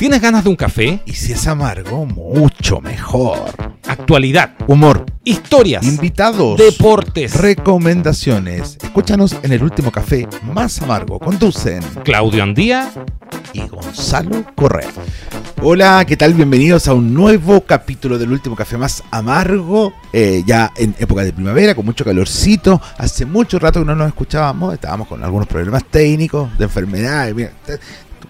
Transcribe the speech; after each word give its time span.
¿Tienes 0.00 0.22
ganas 0.22 0.44
de 0.44 0.48
un 0.48 0.56
café? 0.56 1.02
Y 1.04 1.12
si 1.12 1.34
es 1.34 1.46
amargo, 1.46 2.06
mucho 2.06 2.80
mejor. 2.80 3.50
Actualidad, 3.86 4.54
Humor, 4.66 5.04
historias, 5.24 5.84
invitados, 5.84 6.56
deportes. 6.56 7.38
recomendaciones. 7.38 8.78
Escúchanos 8.82 9.36
en 9.42 9.52
el 9.52 9.62
último 9.62 9.92
café 9.92 10.26
más 10.42 10.80
amargo. 10.80 11.18
Conducen 11.18 11.82
Claudio 12.02 12.42
Andía. 12.42 12.90
y 13.52 13.60
Gonzalo 13.68 14.46
Correa. 14.54 14.88
Hola, 15.60 16.02
¿qué 16.08 16.16
tal? 16.16 16.32
Bienvenidos 16.32 16.88
a 16.88 16.94
un 16.94 17.12
nuevo 17.12 17.60
capítulo 17.60 18.16
del 18.16 18.32
último 18.32 18.56
café 18.56 18.78
más 18.78 19.02
amargo. 19.10 19.92
eh, 20.14 20.42
ya 20.46 20.72
en 20.78 20.94
época 20.98 21.24
de 21.24 21.34
primavera, 21.34 21.74
con 21.74 21.84
mucho 21.84 22.06
calorcito. 22.06 22.80
Hace 22.96 23.26
mucho 23.26 23.58
rato 23.58 23.80
que 23.80 23.84
no 23.84 23.94
nos 23.94 24.08
escuchábamos. 24.08 24.72
Estábamos 24.72 25.08
con 25.08 25.22
algunos 25.22 25.46
problemas 25.46 25.84
técnicos, 25.84 26.56
de 26.56 26.64
enfermedades. 26.64 27.34
Mira, 27.34 27.52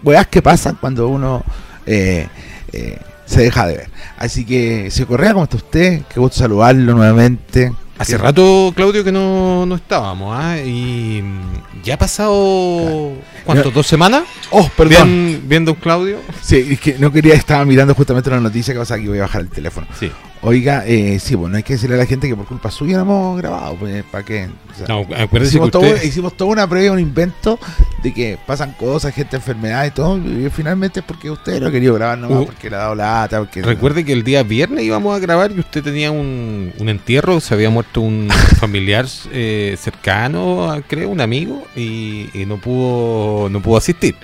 weas 0.03 0.27
que 0.27 0.41
pasan 0.41 0.77
cuando 0.79 1.07
uno 1.07 1.43
eh, 1.85 2.27
eh, 2.71 2.99
se 3.25 3.41
deja 3.41 3.67
de 3.67 3.77
ver. 3.77 3.89
Así 4.17 4.45
que, 4.45 4.91
señor 4.91 5.09
Correa, 5.09 5.33
¿cómo 5.33 5.45
está 5.45 5.57
usted? 5.57 6.01
Qué 6.13 6.19
gusto 6.19 6.39
saludarlo 6.39 6.93
nuevamente. 6.93 7.71
Hace 8.01 8.17
rato, 8.17 8.73
Claudio, 8.75 9.03
que 9.03 9.11
no, 9.11 9.65
no 9.65 9.75
estábamos, 9.75 10.35
¿ah? 10.37 10.57
Y 10.59 11.21
mm, 11.21 11.83
ya 11.83 11.93
ha 11.93 11.97
pasado, 11.97 13.13
¿cuánto? 13.45 13.71
¿Dos 13.71 13.87
semanas? 13.87 14.23
Oh, 14.49 14.67
perdón. 14.75 15.41
Bien, 15.45 15.63
don 15.65 15.75
Claudio. 15.75 16.17
Sí, 16.41 16.67
es 16.71 16.79
que 16.79 16.97
no 16.97 17.11
quería, 17.11 17.35
estaba 17.35 17.63
mirando 17.65 17.93
justamente 17.93 18.29
una 18.29 18.39
noticia 18.39 18.73
que 18.73 18.79
pasa 18.79 18.97
que 18.99 19.07
voy 19.07 19.19
a 19.19 19.23
bajar 19.23 19.41
el 19.41 19.49
teléfono. 19.49 19.87
Sí. 19.99 20.11
Oiga, 20.43 20.83
eh, 20.87 21.19
sí, 21.19 21.35
bueno, 21.35 21.57
hay 21.57 21.61
que 21.61 21.73
decirle 21.73 21.97
a 21.97 21.99
la 21.99 22.07
gente 22.07 22.27
que 22.27 22.35
por 22.35 22.47
culpa 22.47 22.71
suya 22.71 22.95
no 22.97 23.03
hemos 23.03 23.37
grabado, 23.37 23.75
pues, 23.75 24.03
¿para 24.05 24.25
qué? 24.25 24.49
O 24.73 24.75
sea, 24.75 24.87
No, 24.87 25.01
acuérdese 25.01 25.29
que 25.29 25.45
hicimos, 25.57 25.69
todo- 25.69 25.81
usted... 25.83 26.03
hicimos 26.03 26.35
toda 26.35 26.49
una 26.49 26.67
previa, 26.67 26.91
un 26.91 26.99
invento 26.99 27.59
de 28.01 28.11
que 28.11 28.39
pasan 28.47 28.71
cosas, 28.71 29.13
gente 29.13 29.35
enfermedad 29.35 29.85
y 29.85 29.91
todo, 29.91 30.17
y 30.17 30.49
finalmente 30.49 31.01
es 31.01 31.05
porque 31.05 31.29
usted 31.29 31.61
no 31.61 31.67
ha 31.67 31.71
querido 31.71 31.93
grabar 31.93 32.17
nomás, 32.17 32.39
Uh, 32.39 32.45
porque 32.47 32.71
le 32.71 32.75
ha 32.75 32.79
dado 32.79 32.95
lata, 32.95 33.37
porque... 33.37 33.61
Recuerde 33.61 34.03
que 34.03 34.13
el 34.13 34.23
día 34.23 34.41
viernes 34.41 34.83
íbamos 34.83 35.15
a 35.15 35.19
grabar 35.19 35.51
y 35.51 35.59
usted 35.59 35.83
tenía 35.83 36.09
un, 36.09 36.73
un 36.79 36.89
entierro, 36.89 37.39
se 37.39 37.53
había 37.53 37.69
muerto 37.69 37.90
un 37.99 38.29
familiar 38.59 39.05
eh, 39.31 39.75
cercano, 39.79 40.73
creo, 40.87 41.09
un 41.09 41.19
amigo, 41.21 41.65
y, 41.75 42.29
y 42.33 42.45
no 42.45 42.57
pudo 42.57 43.49
no 43.49 43.61
pudo 43.61 43.77
asistir. 43.77 44.15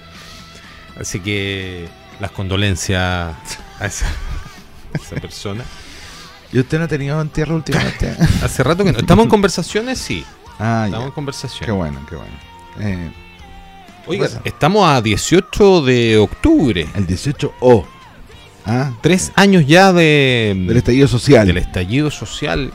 Así 0.99 1.19
que 1.19 1.87
las 2.19 2.31
condolencias 2.31 3.35
a 3.79 3.85
esa, 3.85 4.05
a 4.93 4.97
esa 4.97 5.15
persona. 5.17 5.63
¿Y 6.51 6.59
usted 6.59 6.77
no 6.79 6.85
ha 6.85 6.87
tenido 6.87 7.19
entierro 7.21 7.55
últimamente? 7.55 8.15
Hace 8.41 8.63
rato 8.63 8.83
que 8.83 8.93
no. 8.93 8.99
¿Estamos 8.99 9.23
en 9.25 9.29
conversaciones? 9.29 9.99
Sí, 9.99 10.23
ah, 10.59 10.83
estamos 10.85 11.05
ya. 11.05 11.07
en 11.07 11.11
conversaciones. 11.11 11.65
Qué 11.65 11.71
bueno, 11.71 11.99
qué 12.09 12.15
bueno. 12.15 12.33
Eh, 12.79 13.11
Oiga, 14.07 14.23
pasa? 14.25 14.41
estamos 14.45 14.87
a 14.87 15.01
18 15.01 15.81
de 15.81 16.17
octubre. 16.17 16.87
el 16.95 17.05
18O. 17.05 17.85
¿Ah? 18.65 18.91
Tres 19.01 19.31
años 19.35 19.65
ya 19.67 19.93
de, 19.93 20.53
Del 20.67 20.77
estallido 20.77 21.07
social. 21.07 21.47
del 21.47 21.57
estallido 21.57 22.09
social. 22.11 22.71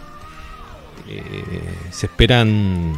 Eh, 1.19 1.75
se 1.91 2.07
esperan 2.07 2.93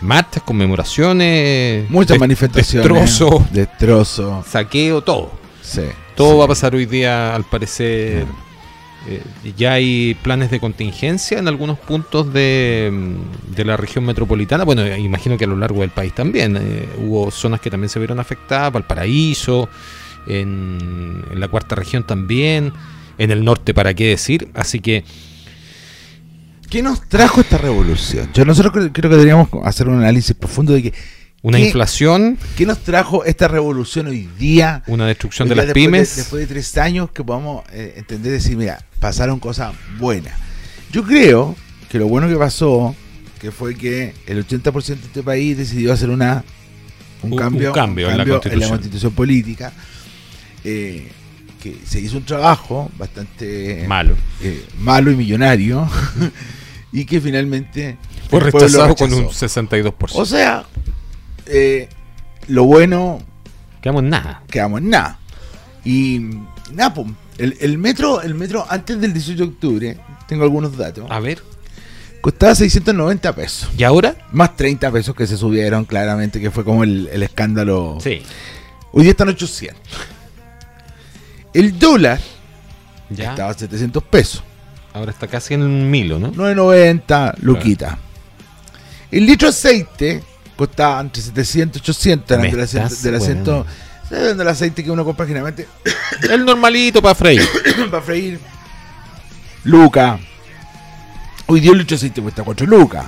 marchas, 0.00 0.42
conmemoraciones, 0.42 1.88
Muchas 1.90 2.14
des- 2.14 2.20
manifestaciones. 2.20 2.88
destrozo, 2.88 3.46
Destrozo. 3.52 4.44
saqueo, 4.48 5.02
todo. 5.02 5.30
Sí. 5.62 5.82
Todo 6.16 6.32
sí. 6.32 6.38
va 6.38 6.44
a 6.44 6.48
pasar 6.48 6.74
hoy 6.74 6.86
día, 6.86 7.34
al 7.34 7.44
parecer. 7.44 8.24
Eh, 9.08 9.22
ya 9.56 9.74
hay 9.74 10.14
planes 10.22 10.50
de 10.50 10.60
contingencia 10.60 11.38
en 11.38 11.48
algunos 11.48 11.78
puntos 11.78 12.32
de, 12.34 12.90
mm, 12.92 13.54
de 13.54 13.64
la 13.64 13.76
región 13.78 14.04
metropolitana. 14.04 14.64
Bueno, 14.64 14.82
eh, 14.82 14.98
imagino 15.00 15.38
que 15.38 15.44
a 15.44 15.48
lo 15.48 15.56
largo 15.56 15.80
del 15.80 15.90
país 15.90 16.14
también. 16.14 16.56
Eh, 16.60 16.86
hubo 16.98 17.30
zonas 17.30 17.60
que 17.60 17.70
también 17.70 17.88
se 17.88 17.98
vieron 17.98 18.20
afectadas, 18.20 18.72
Valparaíso, 18.72 19.68
en, 20.26 21.24
en 21.32 21.40
la 21.40 21.48
cuarta 21.48 21.74
región 21.76 22.04
también, 22.04 22.72
en 23.16 23.30
el 23.30 23.42
norte, 23.44 23.72
para 23.72 23.94
qué 23.94 24.08
decir. 24.08 24.48
Así 24.54 24.80
que 24.80 25.02
¿Qué 26.70 26.82
nos 26.82 27.08
trajo 27.08 27.40
esta 27.40 27.58
revolución? 27.58 28.30
Yo 28.32 28.44
nosotros 28.44 28.72
creo, 28.72 28.92
creo 28.92 29.10
que 29.10 29.16
deberíamos 29.16 29.48
hacer 29.64 29.88
un 29.88 29.98
análisis 29.98 30.34
profundo 30.36 30.72
de 30.72 30.82
que 30.84 30.94
una 31.42 31.58
¿Qué? 31.58 31.64
inflación, 31.66 32.38
¿qué 32.56 32.64
nos 32.66 32.78
trajo 32.84 33.24
esta 33.24 33.48
revolución 33.48 34.06
hoy 34.06 34.28
día? 34.38 34.82
una 34.86 35.06
destrucción 35.06 35.48
de 35.48 35.56
las 35.56 35.72
pymes. 35.72 36.14
después 36.16 36.40
de 36.40 36.46
tres 36.46 36.76
años 36.76 37.10
que 37.10 37.24
podamos 37.24 37.64
eh, 37.72 37.94
entender 37.96 38.30
decir, 38.32 38.56
mira, 38.56 38.84
pasaron 39.00 39.40
cosas 39.40 39.74
buenas. 39.98 40.34
Yo 40.92 41.02
creo 41.02 41.56
que 41.90 41.98
lo 41.98 42.06
bueno 42.08 42.28
que 42.28 42.36
pasó, 42.36 42.94
que 43.40 43.50
fue 43.50 43.74
que 43.74 44.14
el 44.26 44.46
80% 44.46 44.84
de 44.86 44.94
este 44.94 45.22
país 45.22 45.56
decidió 45.56 45.92
hacer 45.92 46.10
una 46.10 46.44
un, 47.22 47.28
Un- 47.28 47.32
un 47.32 47.38
cambio, 47.38 47.72
cambio 47.72 48.10
en 48.10 48.18
la 48.18 48.24
Constitución. 48.26 48.70
constitución 48.70 49.12
política, 49.12 49.72
eh, 50.62 51.08
que 51.62 51.76
se 51.86 52.00
hizo 52.00 52.16
un 52.18 52.24
trabajo 52.24 52.90
bastante 52.98 53.84
Malo. 53.88 54.14
eh, 54.42 54.64
malo 54.78 55.10
y 55.10 55.16
millonario, 55.16 55.88
y 56.92 57.04
que 57.04 57.20
finalmente 57.20 57.96
Fue 58.28 58.40
rechazado 58.40 58.94
con 58.96 59.12
un 59.12 59.24
rechazó. 59.28 59.46
62%. 59.46 59.94
O 60.14 60.24
sea, 60.24 60.64
eh, 61.46 61.88
lo 62.48 62.64
bueno 62.64 63.20
Quedamos 63.80 64.02
en 64.02 64.10
nada. 64.10 64.42
quedamos 64.50 64.80
en 64.80 64.90
nada. 64.90 65.18
Y 65.84 66.20
nada, 66.72 66.94
el, 67.38 67.56
el 67.60 67.78
metro, 67.78 68.20
el 68.22 68.34
metro 68.34 68.66
antes 68.68 69.00
del 69.00 69.12
18 69.14 69.42
de 69.42 69.48
octubre, 69.48 69.96
tengo 70.28 70.44
algunos 70.44 70.76
datos, 70.76 71.06
A 71.10 71.18
ver, 71.20 71.42
costaba 72.20 72.54
690 72.54 73.34
pesos. 73.34 73.70
¿y 73.78 73.82
ahora? 73.84 74.16
Más 74.32 74.54
30 74.56 74.90
pesos 74.92 75.14
que 75.14 75.26
se 75.26 75.36
subieron, 75.38 75.86
claramente, 75.86 76.38
que 76.40 76.50
fue 76.50 76.64
como 76.64 76.84
el, 76.84 77.08
el 77.12 77.22
escándalo. 77.22 77.96
Sí. 78.02 78.22
Hoy 78.92 79.04
día 79.04 79.12
están 79.12 79.28
800. 79.28 79.80
El 81.54 81.78
dólar 81.78 82.20
Ya. 83.08 83.30
estaba 83.30 83.50
a 83.50 83.54
700 83.54 84.02
pesos. 84.04 84.42
Ahora 84.92 85.12
está 85.12 85.26
casi 85.28 85.54
en 85.54 85.62
un 85.62 85.90
milo, 85.90 86.18
¿no? 86.18 86.28
990, 86.34 87.34
luquita. 87.42 87.98
El 89.10 89.26
litro 89.26 89.48
de 89.48 89.50
aceite 89.50 90.22
costaba 90.56 91.00
entre 91.00 91.22
700 91.22 91.80
y 91.80 91.82
800. 91.82 92.38
Me 92.38 92.48
Eran 92.48 92.56
del 92.56 92.64
asiento, 92.64 92.86
estás 92.88 93.02
del 93.02 93.14
asiento- 93.14 93.52
weando. 93.52 93.66
¿sabes? 94.08 94.36
del 94.36 94.48
aceite 94.48 94.82
que 94.84 94.90
uno 94.90 95.04
compra 95.04 95.24
generalmente 95.26 95.68
El 96.30 96.44
normalito 96.44 97.00
para 97.00 97.14
freír. 97.14 97.42
para 97.90 98.02
freír. 98.02 98.40
Luca. 99.64 100.18
Hoy 101.46 101.60
día 101.60 101.70
el 101.72 101.78
litro 101.78 101.90
de 101.90 101.96
aceite 101.96 102.20
cuesta 102.22 102.42
4 102.42 102.66
lucas. 102.66 103.06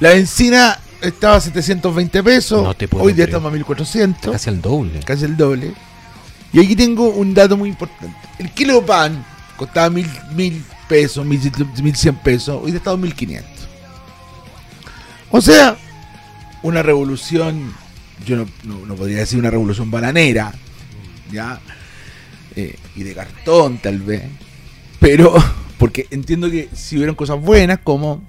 La 0.00 0.10
benzina 0.10 0.78
estaba 1.00 1.36
a 1.36 1.40
720 1.40 2.22
pesos. 2.22 2.62
No 2.62 2.74
te 2.74 2.86
puedo 2.88 3.04
Hoy 3.04 3.12
día 3.12 3.24
creer. 3.24 3.28
estamos 3.30 3.50
a 3.50 3.54
1400. 3.54 4.32
Casi 4.32 4.50
el 4.50 4.60
doble. 4.60 5.00
Casi 5.00 5.24
el 5.24 5.36
doble. 5.36 5.72
Y 6.52 6.60
aquí 6.60 6.76
tengo 6.76 7.08
un 7.10 7.34
dato 7.34 7.56
muy 7.56 7.68
importante. 7.70 8.16
El 8.38 8.50
kilo 8.52 8.74
de 8.80 8.82
pan 8.86 9.26
costaba 9.58 9.90
mil, 9.90 10.06
mil 10.34 10.64
pesos, 10.88 11.26
mil, 11.26 11.38
mil 11.82 11.94
cien 11.96 12.14
pesos. 12.16 12.58
Hoy 12.64 12.70
está 12.74 12.92
a 12.92 12.96
1500. 12.96 13.50
O 15.30 15.40
sea, 15.40 15.76
una 16.62 16.82
revolución, 16.82 17.74
yo 18.26 18.36
no, 18.36 18.46
no- 18.64 18.86
no 18.86 18.94
podría 18.94 19.18
decir 19.18 19.38
una 19.38 19.50
revolución 19.50 19.90
bananera, 19.90 20.52
¿ya? 21.30 21.60
Eh, 22.56 22.76
y 22.96 23.02
de 23.02 23.14
cartón 23.14 23.78
tal 23.78 23.98
vez. 23.98 24.22
Pero, 25.00 25.34
porque 25.78 26.06
entiendo 26.10 26.50
que 26.50 26.68
si 26.74 26.96
hubieron 26.96 27.14
cosas 27.14 27.40
buenas 27.40 27.78
como... 27.84 28.22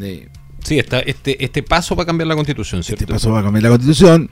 eh, 0.00 0.28
Sí, 0.64 0.80
está 0.80 0.98
este, 0.98 1.44
este 1.44 1.62
paso 1.62 1.94
para 1.94 2.06
cambiar 2.06 2.26
la 2.26 2.34
constitución, 2.34 2.82
¿cierto? 2.82 3.04
este 3.04 3.12
paso 3.12 3.30
va 3.30 3.38
a 3.38 3.42
cambiar 3.44 3.62
la 3.62 3.68
constitución. 3.68 4.28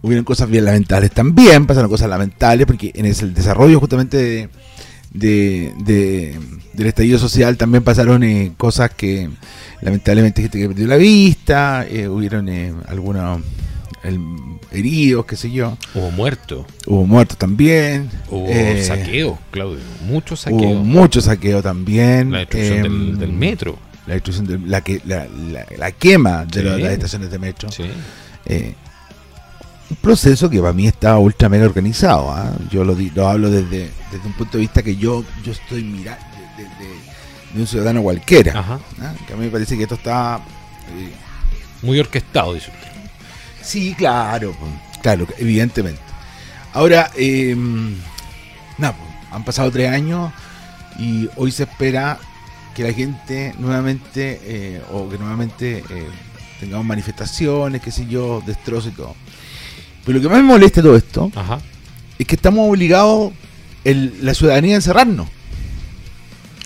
Hubieron 0.00 0.24
cosas 0.24 0.48
bien 0.48 0.64
lamentables 0.64 1.10
también, 1.10 1.66
pasaron 1.66 1.90
cosas 1.90 2.08
lamentables, 2.08 2.66
porque 2.66 2.90
en 2.94 3.04
ese- 3.04 3.26
el 3.26 3.34
desarrollo 3.34 3.78
justamente 3.80 4.16
de, 4.16 4.48
de- 5.12 5.72
de- 5.78 6.38
del 6.74 6.86
estallido 6.86 7.18
social 7.18 7.56
también 7.56 7.82
pasaron 7.82 8.22
eh, 8.22 8.52
cosas 8.56 8.90
que 8.94 9.28
lamentablemente 9.80 10.42
gente 10.42 10.58
que 10.58 10.68
perdió 10.68 10.86
la 10.86 10.96
vista, 10.96 11.86
eh, 11.88 12.08
hubieron 12.08 12.48
eh, 12.48 12.72
algunos 12.88 13.40
el- 14.04 14.20
heridos, 14.70 15.24
qué 15.26 15.36
sé 15.36 15.50
yo, 15.50 15.76
Hubo 15.94 16.10
muerto. 16.10 16.66
hubo 16.86 17.06
muertos 17.06 17.38
también, 17.38 18.10
Hubo 18.30 18.46
eh, 18.48 18.82
saqueo, 18.84 19.38
Claudio. 19.50 19.80
Mucho 20.06 20.34
hubo 20.34 20.36
saqueo. 20.36 20.74
mucho 20.84 21.20
saqueo 21.20 21.62
también, 21.62 22.30
la 22.30 22.38
destrucción 22.40 22.78
em, 22.78 22.82
del, 22.82 23.18
del 23.18 23.32
metro. 23.32 23.78
la 24.06 24.14
destrucción 24.14 24.46
de 24.46 24.58
la, 24.68 24.82
que, 24.82 25.00
la, 25.06 25.26
la- 25.50 25.66
la 25.76 25.92
quema 25.92 26.44
de 26.44 26.60
Sí. 26.62 26.66
las 26.82 26.92
estaciones 26.92 27.30
de 27.30 27.38
metro. 27.38 27.70
Sí. 27.72 27.84
Un 29.90 29.96
proceso 29.96 30.50
que 30.50 30.60
para 30.60 30.72
mí 30.74 30.86
está 30.86 31.16
ultra 31.18 31.48
mega 31.48 31.64
organizado. 31.64 32.30
¿ah? 32.30 32.52
Yo 32.70 32.84
lo, 32.84 32.94
lo 33.14 33.28
hablo 33.28 33.50
desde, 33.50 33.90
desde 34.12 34.26
un 34.26 34.32
punto 34.34 34.58
de 34.58 34.62
vista 34.62 34.82
que 34.82 34.96
yo, 34.96 35.24
yo 35.42 35.52
estoy 35.52 35.82
mirando 35.82 36.24
de, 36.56 36.62
de- 36.64 36.68
de- 36.70 36.98
de 37.54 37.60
un 37.62 37.66
ciudadano 37.66 38.02
cualquiera. 38.02 38.58
Ajá. 38.58 38.78
¿ah? 39.00 39.14
Que 39.26 39.32
a 39.32 39.36
mí 39.36 39.46
me 39.46 39.50
parece 39.50 39.76
que 39.76 39.84
esto 39.84 39.94
está. 39.94 40.40
eh, 40.94 41.12
Muy 41.82 41.98
orquestado, 41.98 42.52
dice 42.54 42.70
usted. 42.70 42.88
sí, 43.62 43.94
claro, 43.96 44.54
pues, 44.58 44.70
claro, 45.02 45.26
evidentemente. 45.38 46.00
Ahora, 46.74 47.10
eh, 47.16 47.56
nada, 48.76 48.94
pues, 48.94 49.08
han 49.32 49.44
pasado 49.44 49.70
tres 49.70 49.90
años 49.90 50.30
y 50.98 51.28
hoy 51.36 51.50
se 51.50 51.62
espera 51.62 52.18
que 52.74 52.82
la 52.84 52.92
gente 52.92 53.54
nuevamente, 53.58 54.38
eh, 54.44 54.82
o 54.92 55.08
que 55.08 55.16
nuevamente 55.18 55.78
eh, 55.88 56.08
tengamos 56.60 56.84
manifestaciones, 56.84 57.80
qué 57.80 57.90
sé 57.90 58.06
yo, 58.06 58.42
destrozos 58.44 58.92
y 58.92 58.96
todo. 58.96 59.14
Pero 60.08 60.20
lo 60.20 60.22
que 60.22 60.28
más 60.30 60.38
me 60.42 60.48
molesta 60.48 60.80
de 60.80 60.88
todo 60.88 60.96
esto 60.96 61.30
Ajá. 61.36 61.58
es 62.18 62.26
que 62.26 62.34
estamos 62.34 62.66
obligados, 62.66 63.30
el- 63.84 64.14
la 64.22 64.32
ciudadanía, 64.32 64.72
a 64.72 64.76
encerrarnos. 64.76 65.28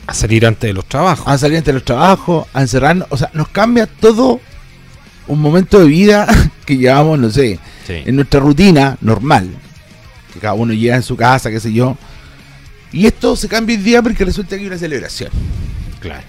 A 0.07 0.15
salir 0.15 0.47
antes 0.47 0.69
de 0.69 0.73
los 0.75 0.85
trabajos. 0.87 1.27
A 1.27 1.37
salir 1.39 1.57
entre 1.59 1.73
los 1.75 1.85
trabajos, 1.85 2.47
a 2.55 2.61
encerrarnos. 2.63 3.09
O 3.11 3.17
sea, 3.17 3.31
nos 3.35 3.49
cambia 3.49 3.89
todo 3.89 4.41
un 5.27 5.41
momento 5.41 5.81
de 5.81 5.87
vida 5.87 6.27
que 6.67 6.77
llevamos, 6.77 7.19
no 7.19 7.31
sé, 7.31 7.59
Sí. 7.85 7.95
en 8.07 8.15
nuestra 8.15 8.39
rutina 8.39 8.97
normal. 9.01 9.51
Que 10.33 10.39
cada 10.39 10.55
uno 10.55 10.73
llega 10.73 10.95
en 10.95 11.03
su 11.03 11.17
casa, 11.17 11.51
qué 11.51 11.59
sé 11.59 11.73
yo. 11.73 11.97
Y 12.93 13.07
esto 13.07 13.35
se 13.35 13.49
cambia 13.49 13.75
el 13.75 13.83
día 13.83 14.03
porque 14.03 14.25
resulta 14.25 14.55
que 14.55 14.61
hay 14.63 14.67
una 14.69 14.79
celebración. 14.79 15.31
Claro. 15.99 16.23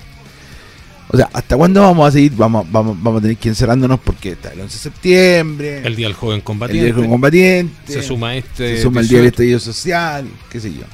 O 1.13 1.17
sea, 1.17 1.29
¿hasta 1.31 1.55
cuándo 1.55 1.79
vamos 1.79 2.07
a 2.07 2.11
seguir? 2.11 2.33
Vamos, 2.35 2.65
vamos, 2.71 2.97
vamos 2.99 3.19
a 3.19 3.21
tener 3.21 3.37
que 3.37 3.47
encerrándonos 3.47 3.99
porque 3.99 4.31
está 4.31 4.51
el 4.51 4.61
11 4.61 4.73
de 4.73 4.81
septiembre, 4.81 5.81
El 5.85 5.95
Día 5.95 6.07
del 6.07 6.15
Joven 6.15 6.37
el 6.37 6.43
Combatiente. 6.43 6.85
Día 6.87 6.95
del 6.95 7.07
Combatiente, 7.07 7.93
se 7.93 8.01
suma 8.01 8.35
este. 8.35 8.77
se 8.77 8.81
suma 8.81 9.01
el 9.01 9.07
Día 9.07 9.19
del 9.19 9.25
18. 9.29 9.33
Estallido 9.35 9.59
Social, 9.59 10.27
qué 10.49 10.59
sé 10.59 10.73
yo. 10.73 10.85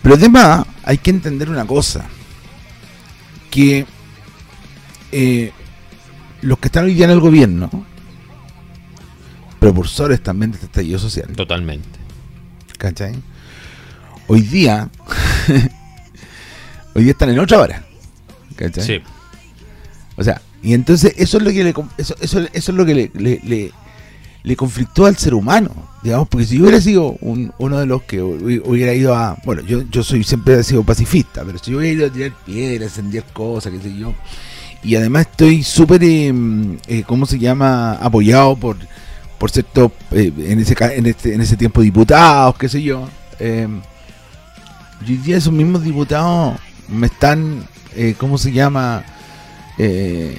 Pero 0.00 0.14
además 0.14 0.64
hay 0.84 0.96
que 0.96 1.10
entender 1.10 1.50
una 1.50 1.66
cosa, 1.66 2.06
que 3.50 3.84
eh, 5.12 5.52
los 6.40 6.58
que 6.58 6.68
están 6.68 6.86
hoy 6.86 6.94
día 6.94 7.04
en 7.04 7.10
el 7.10 7.20
gobierno, 7.20 7.68
precursores 9.58 10.22
también 10.22 10.52
de 10.52 10.54
este 10.54 10.66
estallido 10.66 10.98
social, 10.98 11.28
Totalmente. 11.36 11.98
¿cachai? 12.78 13.16
Hoy 14.28 14.40
día, 14.40 14.88
hoy 16.94 17.02
día 17.02 17.12
están 17.12 17.28
en 17.28 17.38
otra 17.38 17.60
hora, 17.60 17.84
¿cachai? 18.60 18.84
Sí. 18.84 19.00
O 20.16 20.22
sea, 20.24 20.40
y 20.62 20.74
entonces 20.74 21.14
eso 21.16 21.38
es 21.38 21.42
lo 21.42 21.50
que 21.50 21.64
le, 21.64 21.74
eso, 21.98 22.14
eso, 22.20 22.40
eso 22.40 22.48
es 22.52 22.76
lo 22.76 22.84
que 22.86 22.94
le, 22.94 23.10
le, 23.14 23.40
le- 23.44 23.72
le 24.42 24.56
conflictó 24.56 25.04
al 25.04 25.16
ser 25.18 25.34
humano, 25.34 25.70
digamos, 26.02 26.26
porque 26.28 26.46
si 26.46 26.56
yo 26.56 26.62
hubiera 26.62 26.80
sido 26.80 27.16
un- 27.20 27.52
uno 27.58 27.78
de 27.78 27.84
los 27.86 28.02
que 28.04 28.22
hu- 28.22 28.62
hubiera 28.64 28.94
ido 28.94 29.14
a, 29.14 29.36
bueno, 29.44 29.60
yo, 29.62 29.82
yo 29.90 30.02
soy 30.02 30.24
siempre 30.24 30.54
he 30.58 30.62
sido 30.64 30.82
pacifista, 30.82 31.42
pero 31.44 31.58
si 31.58 31.70
yo 31.72 31.78
hubiera 31.78 31.92
ido 31.94 32.06
a 32.06 32.10
tirar 32.10 32.32
piedras, 32.46 32.88
encender 32.96 33.24
cosas, 33.34 33.72
qué 33.72 33.80
sé 33.80 33.94
yo, 33.96 34.14
y 34.82 34.94
además 34.96 35.26
estoy 35.30 35.62
súper, 35.62 36.02
eh, 36.04 36.32
eh, 36.86 37.02
¿cómo 37.06 37.26
se 37.26 37.38
llama?, 37.38 37.92
apoyado 37.92 38.56
por, 38.56 38.78
por 39.38 39.50
cierto, 39.50 39.92
eh, 40.12 40.32
en, 40.38 40.58
ese, 40.58 40.74
en, 40.96 41.04
este, 41.06 41.34
en 41.34 41.40
ese 41.42 41.56
tiempo 41.58 41.82
diputados, 41.82 42.56
qué 42.56 42.68
sé 42.70 42.82
yo, 42.82 43.08
eh, 43.38 43.68
y 45.06 45.10
hoy 45.12 45.16
día 45.18 45.36
esos 45.36 45.52
mismos 45.52 45.82
diputados 45.84 46.58
me 46.90 47.06
están, 47.06 47.64
eh, 47.96 48.14
¿cómo 48.18 48.38
se 48.38 48.52
llama?, 48.52 49.04
eh, 49.78 50.36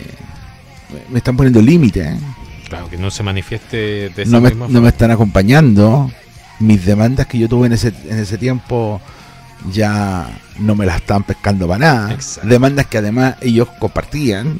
me 1.09 1.17
están 1.19 1.35
poniendo 1.37 1.61
límites, 1.61 2.05
¿eh? 2.05 2.19
Claro, 2.67 2.89
que 2.89 2.97
no 2.97 3.11
se 3.11 3.23
manifieste 3.23 4.09
de 4.09 4.21
esa 4.23 4.31
no, 4.31 4.41
me, 4.41 4.51
no 4.51 4.81
me 4.81 4.89
están 4.89 5.11
acompañando. 5.11 6.11
Mis 6.59 6.85
demandas 6.85 7.27
que 7.27 7.37
yo 7.37 7.49
tuve 7.49 7.67
en 7.67 7.73
ese, 7.73 7.93
en 8.07 8.19
ese 8.19 8.37
tiempo 8.37 9.01
ya 9.71 10.29
no 10.59 10.75
me 10.75 10.85
las 10.85 10.97
están 10.97 11.23
pescando 11.23 11.67
para 11.67 11.79
nada. 11.79 12.13
Exacto. 12.13 12.47
Demandas 12.49 12.85
que 12.87 12.97
además 12.99 13.35
ellos 13.41 13.67
compartían. 13.79 14.59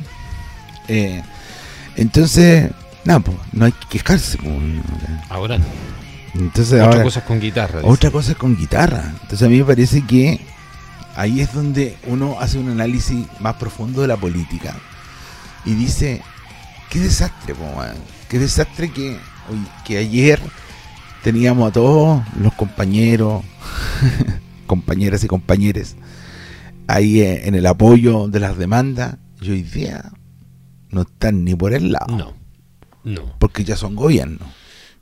Eh, 0.88 1.22
entonces, 1.96 2.70
nada, 3.06 3.20
pues, 3.20 3.38
no 3.54 3.66
hay 3.66 3.72
que 3.72 3.88
quejarse. 3.90 4.38
pues. 4.38 4.52
Ahora, 5.30 5.58
Entonces, 6.34 6.74
otra 6.74 6.86
ahora, 6.86 7.04
cosa 7.04 7.20
es 7.20 7.26
con 7.26 7.40
guitarra. 7.40 7.80
dice. 7.80 7.92
otra 7.92 8.12
cosa 8.12 8.32
es 8.32 8.38
con 8.38 8.56
guitarra. 8.58 9.04
Entonces, 9.22 9.44
a 9.44 9.50
mí 9.50 9.58
me 9.58 9.66
parece 9.66 10.02
que 10.06 10.42
ahí 11.16 11.42
es 11.42 11.54
donde 11.54 11.98
uno 12.08 12.38
hace 12.40 12.58
un 12.60 12.70
análisis 12.70 13.26
más 13.40 13.56
profundo 13.56 14.02
de 14.02 14.08
la 14.08 14.18
política 14.18 14.76
y 15.66 15.74
dice: 15.76 16.22
Qué 16.90 17.00
desastre, 17.00 17.54
po. 17.56 17.66
Qué 18.30 18.40
desastre 18.40 18.92
que, 18.92 19.12
hoy- 19.50 19.68
que 19.86 19.98
ayer 19.98 20.40
teníamos 21.24 21.70
a 21.70 21.72
todos 21.74 22.24
los 22.40 22.54
compañeros, 22.54 23.44
compañeras 24.68 25.24
y 25.24 25.28
compañeros 25.28 25.96
ahí 26.88 27.22
eh, 27.22 27.48
en 27.48 27.56
el 27.56 27.66
apoyo 27.68 28.28
de 28.28 28.40
las 28.40 28.58
demandas 28.58 29.18
y 29.42 29.52
hoy 29.52 29.62
día 29.64 30.12
no 30.90 31.02
están 31.04 31.44
ni 31.46 31.56
por 31.56 31.74
el 31.74 31.92
lado, 31.94 32.18
No. 32.18 32.34
No. 33.04 33.34
porque 33.40 33.64
ya 33.64 33.76
son 33.78 33.96
gobiernos. 33.96 34.48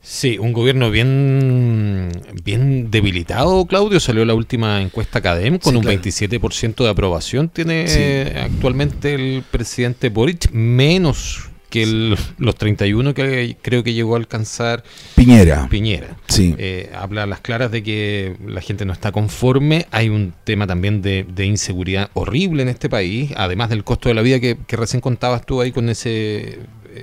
Sí, 0.02 0.38
un 0.40 0.54
gobierno 0.54 0.90
bien, 0.92 2.10
bien 2.44 2.90
debilitado, 2.90 3.66
Claudio. 3.66 4.00
Salió 4.00 4.24
la 4.26 4.34
última 4.34 4.82
encuesta 4.82 5.20
CADEM 5.22 5.60
con 5.60 5.74
Sí, 5.74 5.78
un 5.78 5.84
claro. 5.84 6.02
27% 6.02 6.84
de 6.86 6.90
aprobación. 6.90 7.50
Tiene 7.50 7.88
Sí. 7.88 8.32
actualmente 8.40 9.14
el 9.14 9.44
presidente 9.52 10.10
Boric, 10.10 10.52
menos 10.52 11.50
que 11.70 11.84
el- 11.84 12.18
los 12.40 12.56
31 12.56 13.14
que 13.14 13.56
creo 13.62 13.84
que 13.84 13.94
llegó 13.94 14.16
a 14.16 14.18
alcanzar 14.18 14.84
Piñera, 15.16 15.68
Piñera. 15.70 16.18
sí. 16.28 16.56
Eh, 16.58 16.90
habla 16.96 17.24
a 17.24 17.26
las 17.28 17.42
claras 17.42 17.70
de 17.70 17.84
que 17.84 18.36
la 18.48 18.62
gente 18.62 18.86
no 18.86 18.94
está 18.94 19.12
conforme. 19.12 19.86
Hay 19.92 20.10
un 20.10 20.34
tema 20.46 20.66
también 20.66 21.04
de, 21.04 21.28
de 21.32 21.46
inseguridad 21.46 22.10
horrible 22.14 22.64
en 22.64 22.70
este 22.70 22.90
país, 22.90 23.34
además 23.36 23.70
del 23.70 23.84
costo 23.84 24.10
de 24.10 24.16
la 24.16 24.24
vida 24.24 24.40
que, 24.40 24.58
que 24.66 24.78
recién 24.78 25.02
contabas 25.02 25.46
tú 25.46 25.62
ahí 25.62 25.72
con 25.72 25.90
ese 25.90 26.58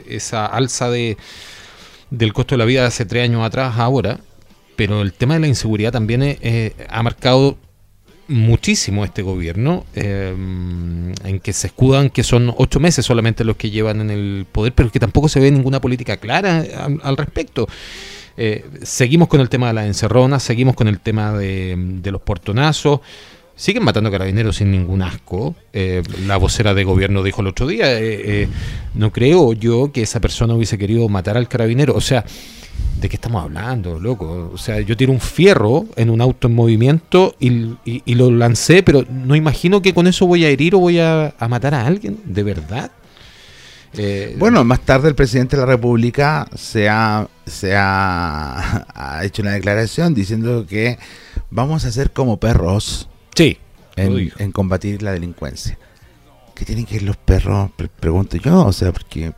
esa 0.09 0.47
alza 0.47 0.91
de 0.91 1.17
del 2.11 2.33
costo 2.33 2.55
de 2.55 2.59
la 2.59 2.65
vida 2.65 2.83
de 2.83 2.89
hace 2.89 3.05
tres 3.05 3.25
años 3.25 3.45
atrás 3.45 3.75
ahora. 3.79 4.21
Pero 4.77 5.03
el 5.03 5.13
tema 5.13 5.35
de 5.35 5.41
la 5.41 5.47
inseguridad 5.47 5.93
también 5.93 6.23
eh, 6.23 6.39
eh, 6.43 6.73
ha 6.89 7.03
marcado 7.03 7.57
muchísimo 8.29 9.05
este 9.05 9.23
gobierno, 9.23 9.85
eh, 9.95 10.35
en 11.25 11.41
que 11.41 11.53
se 11.53 11.69
escudan 11.69 12.11
que 12.11 12.25
son 12.25 12.53
ocho 12.57 12.81
meses 12.81 13.07
solamente 13.07 13.45
los 13.45 13.57
que 13.57 13.71
llevan 13.71 14.01
en 14.01 14.11
el 14.11 14.47
poder, 14.51 14.73
pero 14.73 14.91
que 14.91 14.99
tampoco 14.99 15.29
se 15.29 15.41
ve 15.41 15.51
ninguna 15.51 15.81
política 15.81 16.17
clara 16.17 16.65
al, 16.77 17.01
al 17.03 17.17
respecto. 17.17 17.69
Eh, 18.37 18.67
seguimos 18.83 19.29
con 19.29 19.41
el 19.41 19.49
tema 19.49 19.69
de 19.69 19.73
las 19.75 19.87
encerronas, 19.87 20.43
seguimos 20.43 20.75
con 20.75 20.89
el 20.89 21.01
tema 21.01 21.33
de, 21.33 21.75
de 21.79 22.11
los 22.11 22.21
portonazos. 22.21 23.01
Siguen 23.59 23.85
matando 23.85 24.11
carabineros 24.11 24.57
sin 24.57 24.71
ningún 24.71 25.01
asco. 25.01 25.55
Eh, 25.73 26.03
la 26.27 26.37
vocera 26.37 26.75
de 26.75 26.85
gobierno 26.85 27.23
dijo 27.23 27.41
el 27.41 27.47
otro 27.47 27.67
día, 27.67 27.91
eh, 27.99 28.43
eh, 28.43 28.49
no 28.93 29.11
creo 29.11 29.55
yo 29.55 29.91
que 29.93 30.03
esa 30.03 30.21
persona 30.21 30.53
hubiese 30.53 30.77
querido 30.77 31.09
matar 31.09 31.39
al 31.39 31.49
carabinero. 31.49 31.95
O 31.95 32.03
sea, 32.03 32.23
¿de 33.01 33.09
qué 33.09 33.17
estamos 33.17 33.43
hablando, 33.43 33.99
loco? 33.99 34.51
O 34.53 34.59
sea, 34.59 34.83
yo 34.83 34.95
tiro 34.95 35.11
un 35.11 35.21
fierro 35.21 35.87
en 35.97 36.11
un 36.11 36.21
auto 36.21 36.49
en 36.49 36.55
movimiento 36.55 37.35
y, 37.41 38.15
lo 38.15 38.31
lancé, 38.31 38.83
pero 38.83 39.07
no 39.11 39.35
imagino 39.35 39.81
que 39.81 39.95
con 39.95 40.07
eso 40.07 40.27
voy 40.27 40.45
a 40.45 40.51
herir 40.51 40.75
o 40.75 40.81
voy 40.81 40.99
a, 40.99 41.35
matar 41.49 41.75
a 41.75 41.87
alguien, 41.87 42.19
¿de 42.27 42.43
verdad? 42.43 42.91
Bueno, 44.37 44.63
más 44.65 44.81
tarde 44.81 45.09
el 45.09 45.15
presidente 45.15 45.57
de 45.57 45.63
la 45.63 45.67
República 45.67 46.47
se 46.55 46.91
ha, 46.91 47.27
se 47.47 47.75
ha, 47.75 48.87
ha 48.95 49.25
hecho 49.25 49.41
una 49.41 49.53
declaración 49.53 50.13
diciendo 50.13 50.67
que 50.69 50.99
vamos 51.51 51.87
a 51.87 51.91
ser 51.91 52.11
como 52.11 52.37
perros 52.37 53.09
sí, 53.37 53.59
en, 53.97 54.51
combatir 54.53 55.03
la 55.03 55.13
delincuencia. 55.13 55.79
¿Qué 56.55 56.65
tienen 56.65 56.87
que 56.87 56.95
ver 56.95 57.03
los 57.05 57.17
perros? 57.17 57.71
Pre- 57.77 57.89
pregunto 57.89 58.37
yo, 58.39 58.65
o 58.67 58.73
sea, 58.73 58.91
porque 58.93 59.33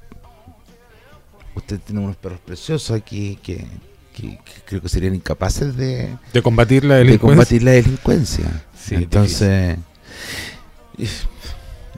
usted 1.54 1.78
tiene 1.80 2.00
unos 2.00 2.16
perros 2.16 2.38
preciosos 2.44 2.96
aquí 2.96 3.38
que, 3.42 3.64
que- 4.14 4.38
que 4.38 4.52
creo 4.64 4.80
que 4.82 4.88
serían 4.88 5.14
incapaces 5.14 5.76
de, 5.76 6.16
de 6.32 6.42
combatir 6.42 6.84
la 6.84 6.94
de 6.94 7.04
delincuencia. 7.04 7.36
combatir 7.36 7.62
la 7.62 7.70
delincuencia. 7.72 8.64
Sí, 8.80 8.94
Entonces, 8.94 9.76
if- 10.96 11.24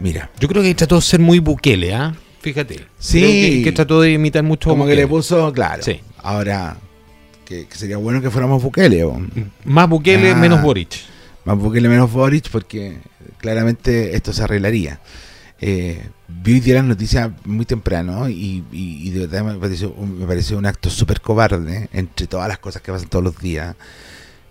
mira, 0.00 0.30
Yo 0.40 0.48
creo 0.48 0.62
que 0.62 0.74
trató 0.74 0.96
de 0.96 1.02
ser 1.02 1.20
muy 1.20 1.38
buquele, 1.38 1.94
¿ah? 1.94 2.14
Fíjate. 2.40 2.86
Sí. 2.98 3.20
Que, 3.20 3.60
que 3.64 3.72
trató 3.72 4.00
de 4.00 4.12
imitar 4.12 4.42
mucho 4.42 4.70
como 4.70 4.86
que 4.86 4.94
le 4.94 5.06
puso, 5.06 5.52
claro. 5.52 5.82
Sí. 5.82 6.00
Ahora, 6.22 6.78
que, 7.44 7.66
que 7.66 7.74
sería 7.76 7.98
bueno 7.98 8.22
que 8.22 8.30
fuéramos 8.30 8.62
Bukele, 8.62 9.04
o 9.04 9.20
Más 9.64 9.88
buquele, 9.88 10.30
Ah. 10.30 10.36
menos 10.36 10.62
Boric. 10.62 10.92
Más 11.44 11.56
Bukele 11.58 11.88
menos 11.88 12.12
Boric, 12.12 12.50
porque 12.50 12.98
claramente 13.38 14.14
esto 14.16 14.32
se 14.32 14.42
arreglaría. 14.42 15.00
Eh, 15.62 16.02
vi 16.26 16.54
hoy 16.54 16.60
día 16.60 16.76
las 16.76 16.84
noticias 16.84 17.30
muy 17.44 17.66
temprano 17.66 18.28
y, 18.30 18.64
y- 18.72 19.08
y 19.08 19.10
de 19.10 19.26
verdad 19.26 19.44
me 19.44 19.58
pareció, 19.58 19.92
un- 19.92 20.18
me 20.18 20.26
pareció 20.26 20.56
un 20.56 20.64
acto 20.66 20.88
súper 20.88 21.20
cobarde 21.20 21.88
entre 21.92 22.26
todas 22.26 22.48
las 22.48 22.58
cosas 22.58 22.80
que 22.82 22.90
pasan 22.92 23.08
todos 23.08 23.24
los 23.24 23.38
días. 23.38 23.76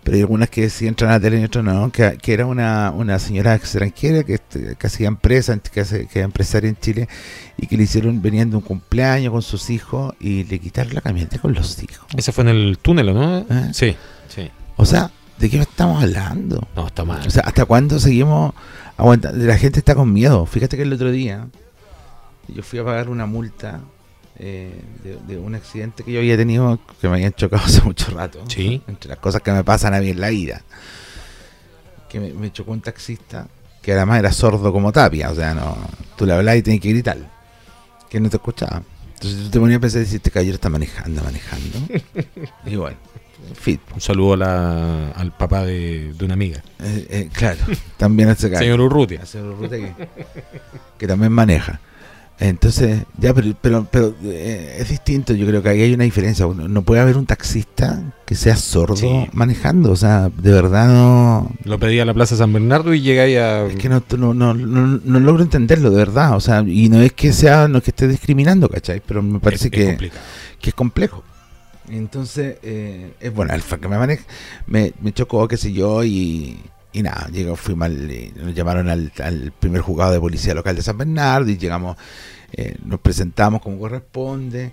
Pero 0.04 0.16
hay 0.16 0.22
algunas 0.22 0.50
que 0.50 0.70
sí 0.70 0.88
entran 0.88 1.10
a 1.12 1.14
la 1.16 1.20
tele 1.20 1.42
y 1.42 1.44
otras 1.44 1.64
no, 1.66 1.92
que, 1.92 2.18
que 2.22 2.34
era 2.34 2.46
una, 2.46 2.92
una 2.92 3.20
señora 3.20 3.54
extranjera 3.56 4.24
que, 4.24 4.36
este, 4.36 4.76
que 4.76 4.88
hacía 4.88 5.08
empresa, 5.08 5.58
que, 5.60 5.82
hace- 5.82 6.08
que 6.08 6.20
era 6.20 6.26
empresaria 6.26 6.70
en 6.70 6.78
Chile 6.78 7.10
y 7.58 7.68
que 7.68 7.76
le 7.76 7.84
hicieron, 7.84 8.22
venían 8.22 8.50
de 8.50 8.56
un 8.58 8.62
cumpleaños 8.62 9.32
con 9.34 9.42
sus 9.42 9.70
hijos 9.72 10.14
y 10.20 10.46
le 10.46 10.60
quitaron 10.60 10.94
la 10.94 11.02
camioneta 11.02 11.40
con 11.40 11.54
los 11.54 11.82
hijos. 11.84 12.06
Ese 12.16 12.32
fue 12.32 12.44
en 12.44 12.50
el 12.50 12.78
túnel, 12.82 13.14
¿no? 13.14 13.40
¿Eh? 13.40 13.46
Sí, 13.74 13.96
sí. 14.34 14.50
O 14.78 14.86
sea, 14.86 15.12
¿de 15.40 15.50
qué 15.50 15.60
estamos 15.60 16.04
hablando? 16.04 16.68
No, 16.76 16.88
está 16.88 17.06
mal. 17.06 17.26
O 17.26 17.30
sea, 17.30 17.44
¿hasta 17.44 17.66
cuándo 17.66 18.00
seguimos 18.00 18.54
aguantando? 18.98 19.44
La 19.46 19.58
gente 19.58 19.80
está 19.80 19.96
con 19.96 20.12
miedo. 20.12 20.46
Fíjate 20.46 20.78
que 20.78 20.84
el 20.84 20.94
otro 20.94 21.12
día 21.12 21.48
yo 22.48 22.62
fui 22.64 22.80
a 22.80 22.84
pagar 22.84 23.10
una 23.10 23.26
multa 23.26 23.80
eh, 24.38 24.82
de, 25.04 25.18
de 25.28 25.40
un 25.40 25.56
accidente 25.56 26.04
que 26.04 26.12
yo 26.12 26.20
había 26.20 26.38
tenido 26.38 26.80
que 27.00 27.08
me 27.08 27.16
habían 27.16 27.34
chocado 27.34 27.64
hace 27.66 27.82
mucho 27.82 28.12
rato. 28.12 28.44
Sí. 28.48 28.82
Entre 28.88 29.10
las 29.10 29.20
cosas 29.20 29.42
que 29.42 29.52
me 29.52 29.64
pasan 29.64 29.94
a 29.94 30.00
mí 30.00 30.10
en 30.10 30.20
la 30.20 30.30
vida. 30.30 30.62
Que 32.10 32.20
me, 32.20 32.34
me 32.34 32.52
chocó 32.52 32.72
un 32.72 32.82
taxista 32.82 33.48
que 33.82 33.94
además 33.94 34.20
era 34.20 34.32
sordo 34.32 34.72
como 34.74 34.92
tapia. 34.92 35.32
O 35.32 35.36
sea, 35.36 35.54
no 35.54 35.78
tú 36.18 36.26
le 36.26 36.34
hablabas 36.34 36.60
y 36.60 36.64
tenías 36.64 36.82
que 36.82 36.90
gritar. 36.90 37.18
Que 38.10 38.20
no 38.20 38.30
te 38.30 38.38
escuchaba. 38.38 38.84
Entonces 39.14 39.44
tú 39.44 39.50
te 39.50 39.60
ponías 39.60 39.78
a 39.78 39.82
pensar 39.82 40.06
si 40.06 40.16
este 40.16 40.32
caballero 40.32 40.56
está 40.56 40.70
manejando, 40.70 41.22
manejando. 41.24 41.78
y 42.66 42.76
bueno, 42.76 42.98
En 43.48 43.56
fin, 43.56 43.80
Un 43.96 44.02
saludo 44.02 44.34
a 44.34 44.38
la- 44.38 45.10
al 45.12 45.32
papá 45.32 45.66
de, 45.66 46.14
de 46.14 46.26
una 46.26 46.34
amiga, 46.36 46.62
eh, 46.84 47.08
eh, 47.10 47.30
claro, 47.34 47.58
también 47.98 48.30
hace 48.30 48.50
caso. 48.50 48.60
señor 48.64 48.80
Urrutia. 48.82 49.22
Hace 49.24 49.42
ruta 49.42 49.76
que, 49.78 49.94
que 50.98 51.08
también 51.08 51.32
maneja. 51.32 51.80
Entonces, 52.42 53.02
ya, 53.18 53.34
pero, 53.34 53.54
pero, 53.60 53.86
pero, 53.92 54.16
eh, 54.24 54.78
es 54.80 54.88
distinto. 54.88 55.34
Yo 55.34 55.46
creo 55.46 55.62
que 55.62 55.68
ahí 55.70 55.82
hay 55.82 55.94
una 55.94 56.06
diferencia. 56.06 56.46
No, 56.48 56.82
puede 56.84 57.02
haber 57.02 57.18
un 57.18 57.26
taxista 57.26 58.02
que 58.26 58.34
sea 58.34 58.56
sordo 58.56 58.96
Sí. 58.96 59.28
manejando. 59.34 59.92
O 59.92 59.98
sea, 59.98 60.30
de 60.30 60.52
verdad 60.54 60.88
no. 60.88 61.52
Lo 61.66 61.78
pedí 61.80 62.00
a 62.00 62.06
la 62.06 62.14
Plaza 62.14 62.38
San 62.38 62.54
Bernardo 62.54 62.94
y 62.94 63.12
ahí 63.12 63.36
a... 63.36 63.66
Es 63.66 63.76
que 63.76 63.90
no, 63.90 64.02
no, 64.18 64.34
no, 64.34 64.54
no, 64.54 65.02
no 65.04 65.20
logro 65.20 65.44
entenderlo, 65.44 65.90
de 65.90 65.98
verdad. 65.98 66.38
O 66.38 66.40
sea, 66.40 66.62
y 66.66 66.88
no 66.88 67.02
es 67.02 67.12
que 67.12 67.34
sea, 67.34 67.68
no 67.68 67.80
es 67.80 67.84
que 67.84 67.92
esté 67.92 68.08
discriminando, 68.08 68.70
¿cachai? 68.70 69.02
Pero 69.06 69.22
me 69.22 69.40
parece 69.42 69.66
es- 69.66 70.00
que 70.62 70.70
es 70.70 70.74
complejo. 70.74 71.24
Entonces, 71.90 72.58
eh, 72.64 73.14
es 73.20 73.34
bueno, 73.34 73.54
el 73.54 73.64
que 73.64 73.88
me 73.88 73.98
maneja, 73.98 74.24
me, 74.68 74.94
me 75.02 75.12
chocó, 75.14 75.48
qué 75.48 75.58
sé 75.58 75.72
yo, 75.74 76.04
y, 76.04 76.60
y 76.92 77.02
nada, 77.04 77.30
llegó, 77.32 77.56
fui 77.56 77.76
mal, 77.76 78.10
nos 78.36 78.54
llamaron 78.54 78.90
al, 78.90 79.12
al 79.24 79.52
primer 79.60 79.82
juzgado 79.82 80.12
de 80.12 80.20
policía 80.20 80.54
local 80.54 80.76
de 80.76 80.82
San 80.82 80.98
Bernardo 80.98 81.50
y 81.50 81.58
llegamos, 81.58 81.98
eh, 82.54 82.76
nos 82.84 83.00
presentamos 83.00 83.62
como 83.62 83.80
corresponde. 83.80 84.72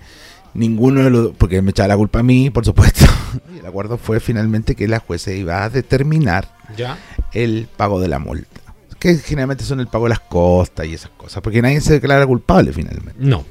Ninguno 0.54 1.02
de 1.02 1.10
los, 1.10 1.32
porque 1.36 1.60
me 1.60 1.70
echaba 1.72 1.88
la 1.88 1.96
culpa 1.98 2.20
a 2.20 2.22
mí, 2.22 2.50
por 2.50 2.64
supuesto. 2.64 3.04
Y 3.54 3.58
el 3.58 3.66
acuerdo 3.66 3.98
fue 3.98 4.18
finalmente 4.20 4.74
que 4.74 4.88
la 4.88 5.00
jueza 5.00 5.30
iba 5.32 5.64
a 5.64 5.68
determinar 5.68 6.48
¿Ya? 6.74 6.96
el 7.34 7.68
pago 7.76 8.00
de 8.00 8.08
la 8.08 8.18
multa. 8.18 8.60
Que 8.98 9.16
generalmente 9.16 9.64
son 9.64 9.80
el 9.80 9.88
pago 9.88 10.06
de 10.06 10.10
las 10.10 10.20
costas 10.20 10.86
y 10.86 10.94
esas 10.94 11.10
cosas, 11.10 11.42
porque 11.42 11.60
nadie 11.60 11.82
se 11.82 11.94
declara 11.94 12.26
culpable 12.26 12.72
finalmente. 12.72 13.14
No. 13.18 13.44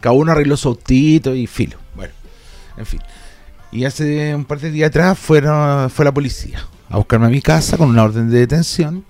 Cada 0.00 0.14
uno 0.14 0.30
arregló 0.32 0.56
su 0.56 0.68
autito 0.68 1.34
y 1.34 1.48
filo. 1.48 1.78
En 2.76 2.86
fin. 2.86 3.00
Y 3.70 3.84
hace 3.84 4.34
un 4.34 4.44
par 4.44 4.60
de 4.60 4.70
días 4.70 4.88
atrás 4.88 5.18
fueron, 5.18 5.88
fue 5.90 6.04
la 6.04 6.12
policía 6.12 6.66
a 6.92 6.98
buscarme 6.98 7.26
a 7.26 7.30
mi 7.30 7.40
casa 7.40 7.78
con 7.78 7.88
una 7.88 8.04
orden 8.04 8.30
de 8.30 8.40
detención. 8.40 9.04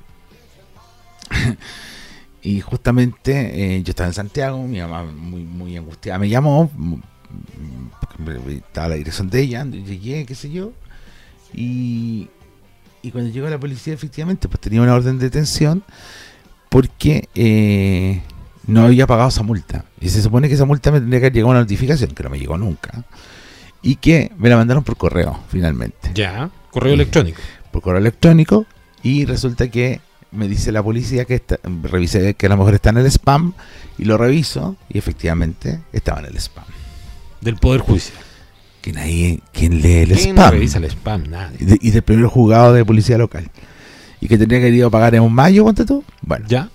y 2.43 2.61
justamente 2.61 3.77
eh, 3.77 3.83
yo 3.83 3.91
estaba 3.91 4.09
en 4.09 4.15
Santiago, 4.15 4.63
mi 4.67 4.81
mamá 4.81 5.05
muy, 5.05 5.43
muy 5.43 5.77
angustiada 5.77 6.19
me 6.19 6.29
llamó, 6.29 6.71
estaba 8.49 8.89
la 8.89 8.95
dirección 8.95 9.31
de 9.31 9.41
ella, 9.41 9.65
llegué, 9.65 10.25
qué 10.27 10.35
sé 10.35 10.51
yo. 10.51 10.73
Y, 11.53 12.31
y 13.03 13.11
cuando 13.11 13.31
llegó 13.31 13.49
la 13.49 13.59
policía, 13.59 13.95
efectivamente, 13.95 14.49
pues 14.49 14.61
tenía 14.61 14.81
una 14.81 14.95
orden 14.95 15.19
de 15.19 15.25
detención 15.25 15.83
porque 16.69 17.29
eh, 17.35 18.23
no 18.67 18.85
había 18.85 19.09
pagado 19.09 19.29
esa 19.29 19.43
multa. 19.43 19.85
Y 20.01 20.09
se 20.09 20.23
supone 20.23 20.49
que 20.49 20.55
esa 20.55 20.65
multa 20.65 20.93
me 20.93 21.01
tendría 21.01 21.19
que 21.19 21.27
haber 21.27 21.35
llegado 21.35 21.51
una 21.51 21.61
notificación, 21.61 22.13
que 22.13 22.23
no 22.23 22.31
me 22.31 22.39
llegó 22.39 22.57
nunca. 22.57 23.05
Y 23.83 23.97
que 23.97 24.31
me 24.39 24.49
la 24.49 24.57
mandaron 24.57 24.85
por 24.85 24.97
correo, 24.97 25.39
finalmente. 25.49 26.11
Ya. 26.15 26.51
Correo 26.71 26.95
electrónico. 26.95 27.41
Por 27.71 27.83
correo 27.83 27.99
electrónico. 28.01 28.65
Y 29.03 29.25
resulta 29.25 29.69
que 29.69 30.01
me 30.31 30.47
dice 30.49 30.71
la 30.73 30.83
policía 30.83 31.25
que 31.25 31.35
está, 31.35 31.59
revisé 31.83 32.35
que 32.35 32.47
a 32.47 32.49
lo 32.51 32.57
mejor 32.57 32.75
está 32.75 32.91
en 32.91 32.99
el 32.99 33.07
spam. 33.07 33.55
Y 33.99 34.05
lo 34.05 34.17
reviso. 34.19 34.77
Y 34.89 34.99
efectivamente 34.99 35.81
estaba 35.93 36.21
en 36.21 36.27
el 36.27 36.37
spam. 36.37 36.65
Del 37.41 37.57
Poder 37.57 37.81
Judicial. 37.81 38.19
Que 38.81 38.93
nadie, 38.93 39.41
quien 39.53 39.81
lee 39.81 39.99
el 40.03 40.13
¿Quién 40.17 40.35
no 40.37 40.43
spam. 40.43 40.51
revisa 40.53 40.79
el 40.79 40.85
spam? 40.85 41.25
Nadie. 41.29 41.57
Y, 41.61 41.65
de- 41.65 41.79
y 41.81 41.91
del 41.91 42.03
primer 42.03 42.27
juzgado 42.27 42.73
de 42.73 42.85
policía 42.85 43.19
local. 43.19 43.51
Y 44.21 44.29
que 44.29 44.39
tendría 44.39 44.61
que 44.61 44.69
ir 44.69 44.85
a 44.85 44.91
pagar 44.91 45.15
en 45.17 45.23
un 45.23 45.33
mayo, 45.33 45.65
¿cuánto 45.65 45.85
tú? 45.85 46.05
Bueno, 46.21 46.47
¿Ya? 46.49 46.69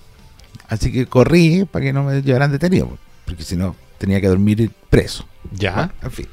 así 0.68 0.92
que 0.92 1.06
corrí 1.06 1.64
para 1.66 1.86
que 1.86 1.94
no 1.94 2.04
me 2.04 2.22
llevaran 2.22 2.52
detenido. 2.52 2.98
Porque 3.26 3.44
si 3.44 3.56
no, 3.56 3.76
tenía 3.98 4.20
que 4.22 4.28
dormir 4.28 4.70
preso. 4.90 5.26
¿Ya? 5.54 5.74
Bueno, 5.74 5.92
en 6.04 6.12
fin. 6.12 6.28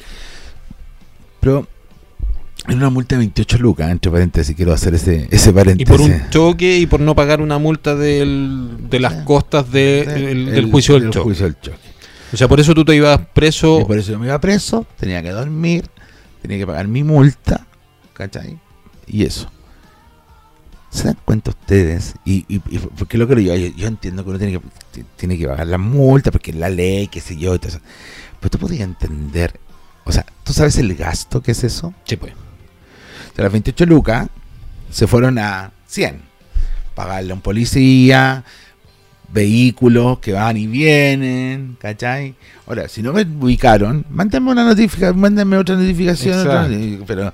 Pero 1.44 1.66
en 2.68 2.78
una 2.78 2.88
multa 2.88 3.16
de 3.16 3.18
28 3.18 3.58
lucas, 3.58 3.90
entre 3.90 4.10
paréntesis, 4.10 4.56
quiero 4.56 4.72
hacer 4.72 4.94
ese, 4.94 5.28
ese 5.30 5.50
Y 5.50 5.52
paréntesis. 5.52 5.86
por 5.90 6.00
un 6.00 6.30
choque 6.30 6.78
y 6.78 6.86
por 6.86 7.00
no 7.00 7.14
pagar 7.14 7.42
una 7.42 7.58
multa 7.58 7.94
del, 7.94 8.88
de 8.88 8.98
las 8.98 9.12
Sí. 9.12 9.18
costas 9.26 9.70
de- 9.70 10.06
Del- 10.06 10.14
del, 10.24 10.48
el- 10.48 10.54
del 10.54 10.70
juicio 10.70 10.94
del 10.94 11.02
del 11.02 11.12
choque. 11.12 11.24
juicio 11.24 11.44
del 11.44 11.60
choque. 11.60 11.76
O 12.32 12.36
sea, 12.38 12.48
por 12.48 12.60
eso 12.60 12.72
tú 12.74 12.82
te 12.82 12.96
ibas 12.96 13.20
preso. 13.34 13.80
Y 13.82 13.84
por 13.84 13.98
eso 13.98 14.10
yo 14.12 14.18
me 14.18 14.24
iba 14.26 14.40
preso, 14.40 14.86
tenía 14.98 15.22
que 15.22 15.30
dormir, 15.32 15.86
tenía 16.40 16.56
que 16.56 16.66
pagar 16.66 16.88
mi 16.88 17.04
multa, 17.04 17.66
¿cachai? 18.14 18.58
Y 19.06 19.24
eso. 19.26 19.50
¿Se 20.88 21.04
dan 21.08 21.18
cuenta 21.26 21.50
ustedes? 21.50 22.14
Y, 22.24 22.46
y, 22.48 22.62
y 22.70 22.78
porque 22.78 23.18
lo 23.18 23.28
que 23.28 23.44
yo, 23.44 23.54
yo, 23.54 23.66
yo 23.76 23.86
entiendo 23.86 24.24
que 24.24 24.30
uno 24.30 24.38
tiene 24.38 24.58
que, 24.58 25.04
tiene 25.16 25.36
que 25.36 25.46
pagar 25.46 25.66
la 25.66 25.76
multa, 25.76 26.30
porque 26.30 26.52
es 26.52 26.56
la 26.56 26.70
ley, 26.70 27.08
qué 27.08 27.20
sé 27.20 27.36
yo, 27.36 27.54
y 27.54 27.58
todo 27.58 27.68
eso. 27.68 27.80
Pero 28.40 28.50
tú 28.50 28.58
podías 28.58 28.82
entender, 28.82 29.60
o 30.04 30.12
sea, 30.12 30.24
¿tú 30.44 30.52
sabes 30.52 30.76
el 30.78 30.94
gasto 30.94 31.42
que 31.42 31.52
es 31.52 31.64
eso? 31.64 31.94
Sí, 32.04 32.16
pues. 32.16 32.32
Sea, 33.34 33.44
las 33.44 33.52
28 33.52 33.86
lucas 33.86 34.28
se 34.90 35.06
fueron 35.06 35.38
a 35.38 35.72
100. 35.86 36.20
Pagarle 36.94 37.32
a 37.32 37.34
un 37.34 37.40
policía, 37.40 38.44
vehículos 39.32 40.18
que 40.20 40.32
van 40.32 40.56
y 40.56 40.66
vienen, 40.66 41.76
¿cachai? 41.80 42.34
Ahora, 42.66 42.88
si 42.88 43.02
no 43.02 43.12
me 43.12 43.22
ubicaron, 43.22 44.04
mándenme 44.10 44.52
una 44.52 44.64
notificación, 44.64 45.18
mándenme 45.18 45.56
otra 45.56 45.74
notificación, 45.76 46.38
otra- 46.40 46.68
pero 47.06 47.32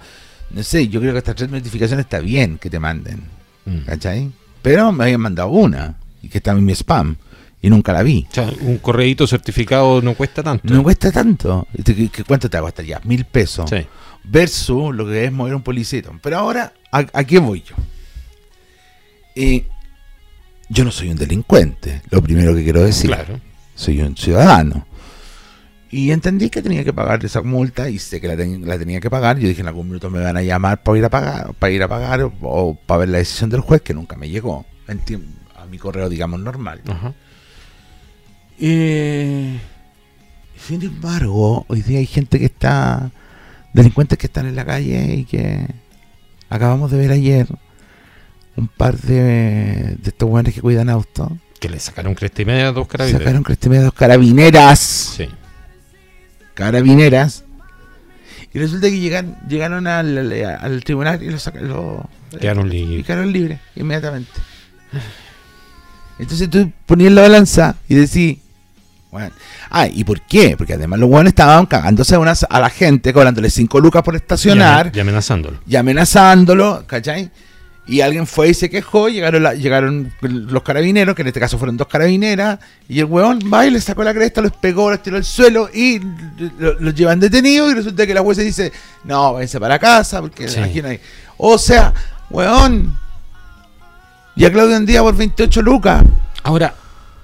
no 0.50 0.62
sé, 0.62 0.88
yo 0.88 1.00
creo 1.00 1.12
que 1.12 1.18
estas 1.18 1.36
tres 1.36 1.50
notificaciones 1.50 2.06
está 2.06 2.20
bien 2.20 2.58
que 2.58 2.70
te 2.70 2.78
manden, 2.78 3.22
Mm. 3.66 3.80
¿cachai? 3.86 4.30
Pero 4.62 4.92
me 4.92 5.04
habían 5.04 5.20
mandado 5.20 5.50
una, 5.50 5.96
y 6.22 6.28
que 6.28 6.38
estaba 6.38 6.58
en 6.58 6.64
mi 6.64 6.72
spam, 6.74 7.16
y 7.62 7.70
nunca 7.70 7.92
la 7.92 8.02
vi. 8.02 8.26
O 8.30 8.34
sea, 8.34 8.50
un 8.62 8.78
correíto 8.78 9.26
certificado 9.26 10.00
no 10.02 10.14
cuesta 10.14 10.42
tanto. 10.42 10.72
No 10.72 10.82
cuesta 10.82 11.10
tanto. 11.12 11.66
¿Qué- 11.84 12.08
qué- 12.10 12.24
¿Cuánto 12.24 12.48
te 12.48 12.56
va 12.56 12.60
a 12.60 12.70
costar 12.70 12.84
ya? 12.84 13.00
Mil 13.04 13.24
pesos 13.24 13.68
Sí. 13.70 13.86
versus 14.24 14.94
lo 14.94 15.06
que 15.06 15.24
es 15.26 15.32
mover 15.32 15.54
un 15.54 15.62
policito. 15.62 16.12
Pero 16.22 16.38
ahora, 16.38 16.72
¿a, 16.92 16.98
a 17.12 17.24
qué 17.24 17.38
voy 17.38 17.62
yo? 17.62 17.74
Eh, 19.36 19.66
yo 20.68 20.84
no 20.84 20.90
soy 20.90 21.10
un 21.10 21.16
delincuente, 21.16 22.02
lo 22.10 22.22
primero 22.22 22.54
que 22.54 22.64
quiero 22.64 22.82
decir. 22.82 23.08
Claro. 23.10 23.40
Soy 23.74 24.00
un 24.00 24.16
ciudadano. 24.16 24.86
Y 25.92 26.12
entendí 26.12 26.50
que 26.50 26.62
tenía 26.62 26.84
que 26.84 26.92
pagar 26.92 27.24
esa 27.24 27.42
multa 27.42 27.90
y 27.90 27.98
sé 27.98 28.20
que 28.20 28.28
la, 28.28 28.36
ten- 28.36 28.66
la 28.66 28.78
tenía 28.78 29.00
que 29.00 29.10
pagar. 29.10 29.38
Yo 29.38 29.48
dije, 29.48 29.60
en 29.62 29.66
algún 29.68 29.88
minuto 29.88 30.08
me 30.08 30.20
van 30.20 30.36
a 30.36 30.42
llamar 30.42 30.82
para 30.84 30.98
ir 30.98 31.04
a 31.04 31.08
pagar, 31.10 31.54
para 31.54 31.72
ir 31.72 31.82
a 31.82 31.88
pagar 31.88 32.22
o, 32.22 32.32
o 32.42 32.74
para 32.76 32.98
ver 33.00 33.08
la 33.08 33.18
decisión 33.18 33.50
del 33.50 33.60
juez, 33.60 33.82
que 33.82 33.92
nunca 33.94 34.16
me 34.16 34.28
llegó. 34.28 34.64
A 35.56 35.66
mi 35.66 35.78
correo, 35.78 36.08
digamos, 36.08 36.38
normal. 36.40 36.80
Ajá. 36.88 37.12
Eh, 38.60 39.58
sin 40.68 40.82
embargo, 40.82 41.64
hoy 41.68 41.82
día 41.82 41.98
hay 41.98 42.06
gente 42.06 42.38
que 42.38 42.44
está, 42.46 43.10
delincuentes 43.72 44.18
que 44.18 44.26
están 44.26 44.46
en 44.46 44.54
la 44.56 44.64
calle 44.66 45.14
y 45.14 45.24
que 45.24 45.66
acabamos 46.50 46.90
de 46.90 46.98
ver 46.98 47.10
ayer 47.12 47.46
un 48.56 48.68
par 48.68 48.98
de, 48.98 49.96
de 49.98 50.08
estos 50.10 50.28
buenos 50.28 50.52
que 50.52 50.60
cuidan 50.60 50.90
autos. 50.90 51.30
Que 51.58 51.68
le 51.68 51.80
sacaron 51.80 52.14
cresta 52.14 52.42
y 52.42 52.44
media 52.44 52.68
a 52.68 52.72
dos 52.72 52.86
carabineros. 52.88 53.22
Sacaron 53.22 53.42
crestemedia 53.42 53.84
dos 53.84 53.94
carabineras. 53.94 54.78
Sí. 55.16 55.26
Carabineras. 56.54 57.44
Y 58.52 58.58
resulta 58.58 58.88
que 58.90 58.98
llegan, 58.98 59.38
llegaron 59.48 59.86
al, 59.86 60.18
al- 60.18 60.44
al 60.60 60.84
tribunal 60.84 61.22
y 61.22 61.30
lo 61.30 61.38
sacaron. 61.38 61.68
Lo, 61.68 62.10
Quedaron 62.38 62.66
y 62.72 62.84
libres. 62.84 63.06
quedaron 63.06 63.32
libres 63.32 63.60
inmediatamente. 63.76 64.30
Entonces 66.18 66.50
tú 66.50 66.70
ponías 66.86 67.12
la 67.12 67.22
balanza 67.22 67.76
y 67.88 67.94
decís, 67.94 68.38
bueno, 69.10 69.30
ah, 69.70 69.86
¿y 69.88 70.04
por 70.04 70.20
qué? 70.22 70.56
Porque 70.56 70.74
además 70.74 70.98
los 71.00 71.08
buenos 71.08 71.30
estaban 71.30 71.66
cagándose 71.66 72.14
a, 72.14 72.18
unas- 72.20 72.46
a 72.48 72.60
la 72.60 72.70
gente, 72.70 73.12
cobrándole 73.12 73.50
5 73.50 73.80
lucas 73.80 74.02
por 74.02 74.14
estacionar 74.16 74.92
Y 74.94 75.00
amenazándolo. 75.00 75.58
y 75.66 75.76
amenazándolo, 75.76 76.84
¿cachai? 76.86 77.30
Y 77.86 78.02
alguien 78.02 78.24
fue 78.28 78.50
y 78.50 78.54
se 78.54 78.70
quejó, 78.70 79.08
llegaron, 79.08 79.42
la- 79.42 79.54
llegaron 79.54 80.12
los 80.20 80.62
carabineros, 80.62 81.16
que 81.16 81.22
en 81.22 81.28
este 81.28 81.40
caso 81.40 81.58
fueron 81.58 81.76
dos 81.76 81.88
carabineras, 81.88 82.60
y 82.88 83.00
el 83.00 83.06
huevón 83.06 83.40
va 83.52 83.66
y 83.66 83.70
le 83.72 83.80
sacó 83.80 84.04
la 84.04 84.14
cresta, 84.14 84.40
los 84.42 84.52
pegó, 84.52 84.90
los 84.90 85.02
tiró 85.02 85.16
al 85.16 85.24
suelo 85.24 85.68
y 85.74 85.98
lo- 86.58 86.78
los 86.78 86.94
llevan 86.94 87.18
detenidos 87.18 87.72
y 87.72 87.74
resulta 87.74 88.06
que 88.06 88.14
la 88.14 88.20
jueza 88.20 88.42
dice, 88.42 88.70
no, 89.02 89.32
váyanse 89.32 89.58
para 89.58 89.78
casa, 89.80 90.20
porque 90.20 90.46
Sí. 90.48 90.60
hay... 90.60 91.00
O 91.36 91.58
sea, 91.58 91.92
huevón, 92.28 92.96
y 94.36 94.44
a 94.44 94.52
Claudio 94.52 94.76
Andía 94.76 95.02
por 95.02 95.16
28 95.16 95.60
lucas. 95.62 96.04
Ahora, 96.44 96.74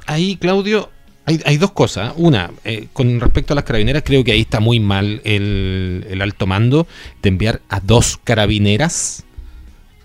ahí, 0.06 0.36
Claudio, 0.36 0.90
hay, 1.26 1.42
hay 1.44 1.56
dos 1.58 1.72
cosas. 1.72 2.14
Una, 2.16 2.50
eh, 2.64 2.86
con 2.92 3.20
respecto 3.20 3.52
a 3.52 3.56
las 3.56 3.64
carabineras, 3.64 4.04
creo 4.06 4.24
que 4.24 4.32
ahí 4.32 4.40
está 4.40 4.60
muy 4.60 4.80
mal 4.80 5.20
el, 5.24 6.06
el 6.08 6.22
alto 6.22 6.46
mando 6.46 6.86
de 7.22 7.28
enviar 7.28 7.60
a 7.68 7.80
dos 7.80 8.18
carabineras 8.22 9.24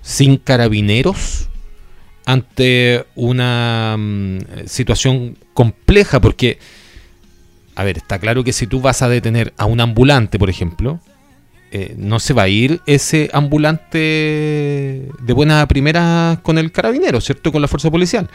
sin 0.02 0.38
carabineros 0.38 1.48
ante 2.26 3.06
una 3.16 3.96
mm, 3.98 4.40
situación 4.66 5.38
compleja, 5.54 6.20
porque, 6.20 6.58
a 7.76 7.84
ver, 7.84 7.98
está 7.98 8.20
claro 8.20 8.44
que 8.44 8.52
si 8.52 8.68
tú 8.68 8.82
vas 8.82 9.02
a 9.02 9.10
detener 9.10 9.54
a 9.58 9.66
un 9.66 9.80
ambulante, 9.80 10.40
por 10.40 10.50
ejemplo, 10.50 11.00
eh, 11.72 11.96
no 11.98 12.20
se 12.20 12.34
va 12.34 12.44
a 12.44 12.48
ir 12.50 12.82
ese 12.86 13.30
ambulante 13.32 13.98
de 13.98 15.34
buena 15.34 15.66
primera 15.68 16.40
con 16.44 16.58
el 16.58 16.72
carabinero, 16.72 17.22
¿cierto? 17.22 17.52
Con 17.52 17.62
la 17.62 17.68
fuerza 17.68 17.90
policial. 17.92 18.30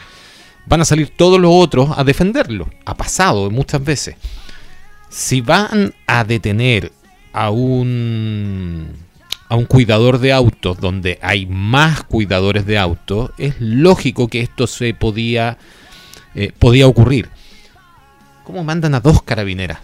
Van 0.67 0.81
a 0.81 0.85
salir 0.85 1.09
todos 1.15 1.39
los 1.39 1.51
otros 1.53 1.89
a 1.97 2.03
defenderlo. 2.03 2.69
Ha 2.85 2.95
pasado 2.95 3.49
muchas 3.49 3.83
veces. 3.83 4.15
Si 5.09 5.41
van 5.41 5.93
a 6.05 6.23
detener 6.23 6.91
a 7.33 7.51
un 7.51 9.07
a 9.49 9.55
un 9.55 9.65
cuidador 9.65 10.19
de 10.19 10.33
autos 10.33 10.79
donde 10.79 11.19
hay 11.21 11.45
más 11.45 12.03
cuidadores 12.03 12.65
de 12.65 12.77
autos, 12.77 13.31
es 13.37 13.55
lógico 13.59 14.27
que 14.27 14.41
esto 14.41 14.67
se 14.67 14.93
podía, 14.93 15.57
eh, 16.35 16.51
podía 16.57 16.87
ocurrir. 16.87 17.29
¿Cómo 18.43 18.63
mandan 18.63 18.95
a 18.95 18.99
dos 18.99 19.21
carabineras? 19.21 19.79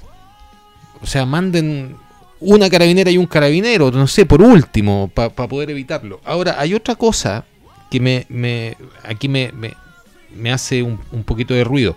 O 1.02 1.06
sea, 1.06 1.26
manden 1.26 1.96
una 2.40 2.70
carabinera 2.70 3.10
y 3.10 3.18
un 3.18 3.26
carabinero, 3.26 3.92
no 3.92 4.08
sé, 4.08 4.26
por 4.26 4.42
último, 4.42 5.10
para 5.14 5.30
poder 5.30 5.70
evitarlo. 5.70 6.20
Ahora, 6.26 6.56
hay 6.60 6.74
otra 6.74 6.96
cosa 6.96 7.46
que 7.90 8.00
me, 8.00 8.76
aquí 9.04 9.30
me, 9.30 9.52
hace 10.52 10.84
un, 10.84 11.00
un 11.12 11.24
poquito 11.24 11.54
de 11.54 11.64
ruido. 11.64 11.96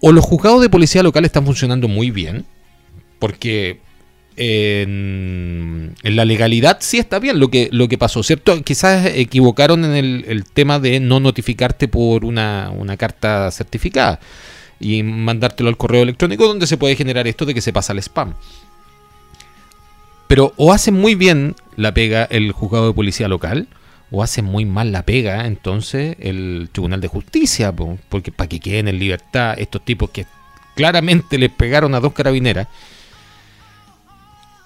O 0.00 0.12
los 0.12 0.24
juzgados 0.24 0.60
de 0.60 0.68
policía 0.68 1.02
local 1.02 1.24
están 1.24 1.44
funcionando 1.44 1.88
muy 1.88 2.10
bien, 2.10 2.44
porque 3.18 3.80
en, 4.36 5.94
la 6.02 6.24
legalidad 6.24 6.78
sí 6.80 6.98
está 6.98 7.18
bien 7.18 7.40
lo 7.40 7.48
que, 7.48 7.68
lo 7.72 7.88
que 7.88 7.98
pasó, 7.98 8.22
¿cierto? 8.22 8.62
Quizás 8.62 9.06
equivocaron 9.06 9.84
en 9.84 10.24
el, 10.26 10.44
tema 10.44 10.78
de 10.78 11.00
no 11.00 11.20
notificarte 11.20 11.88
por 11.88 12.24
una, 12.24 12.70
carta 12.98 13.50
certificada 13.50 14.20
y 14.78 15.02
mandártelo 15.02 15.70
al 15.70 15.78
correo 15.78 16.02
electrónico 16.02 16.46
donde 16.46 16.66
se 16.66 16.76
puede 16.76 16.96
generar 16.96 17.26
esto 17.26 17.46
de 17.46 17.54
que 17.54 17.62
se 17.62 17.72
pasa 17.72 17.92
al 17.92 17.98
spam. 17.98 18.34
Pero 20.28 20.52
o 20.56 20.72
hacen 20.72 20.94
muy 20.94 21.14
bien 21.14 21.54
la 21.76 21.94
pega 21.94 22.24
el 22.24 22.52
juzgado 22.52 22.88
de 22.88 22.94
policía 22.94 23.28
local, 23.28 23.68
o 24.10 24.22
hace 24.22 24.42
muy 24.42 24.64
mal 24.64 24.92
la 24.92 25.02
pega 25.02 25.46
entonces 25.46 26.16
el 26.20 26.68
Tribunal 26.72 27.00
de 27.00 27.08
Justicia, 27.08 27.72
porque 27.72 28.32
para 28.32 28.48
que 28.48 28.60
queden 28.60 28.88
en 28.88 28.98
libertad 28.98 29.54
estos 29.58 29.84
tipos 29.84 30.10
que 30.10 30.26
claramente 30.74 31.38
les 31.38 31.50
pegaron 31.50 31.94
a 31.94 32.00
dos 32.00 32.12
carabineras 32.12 32.68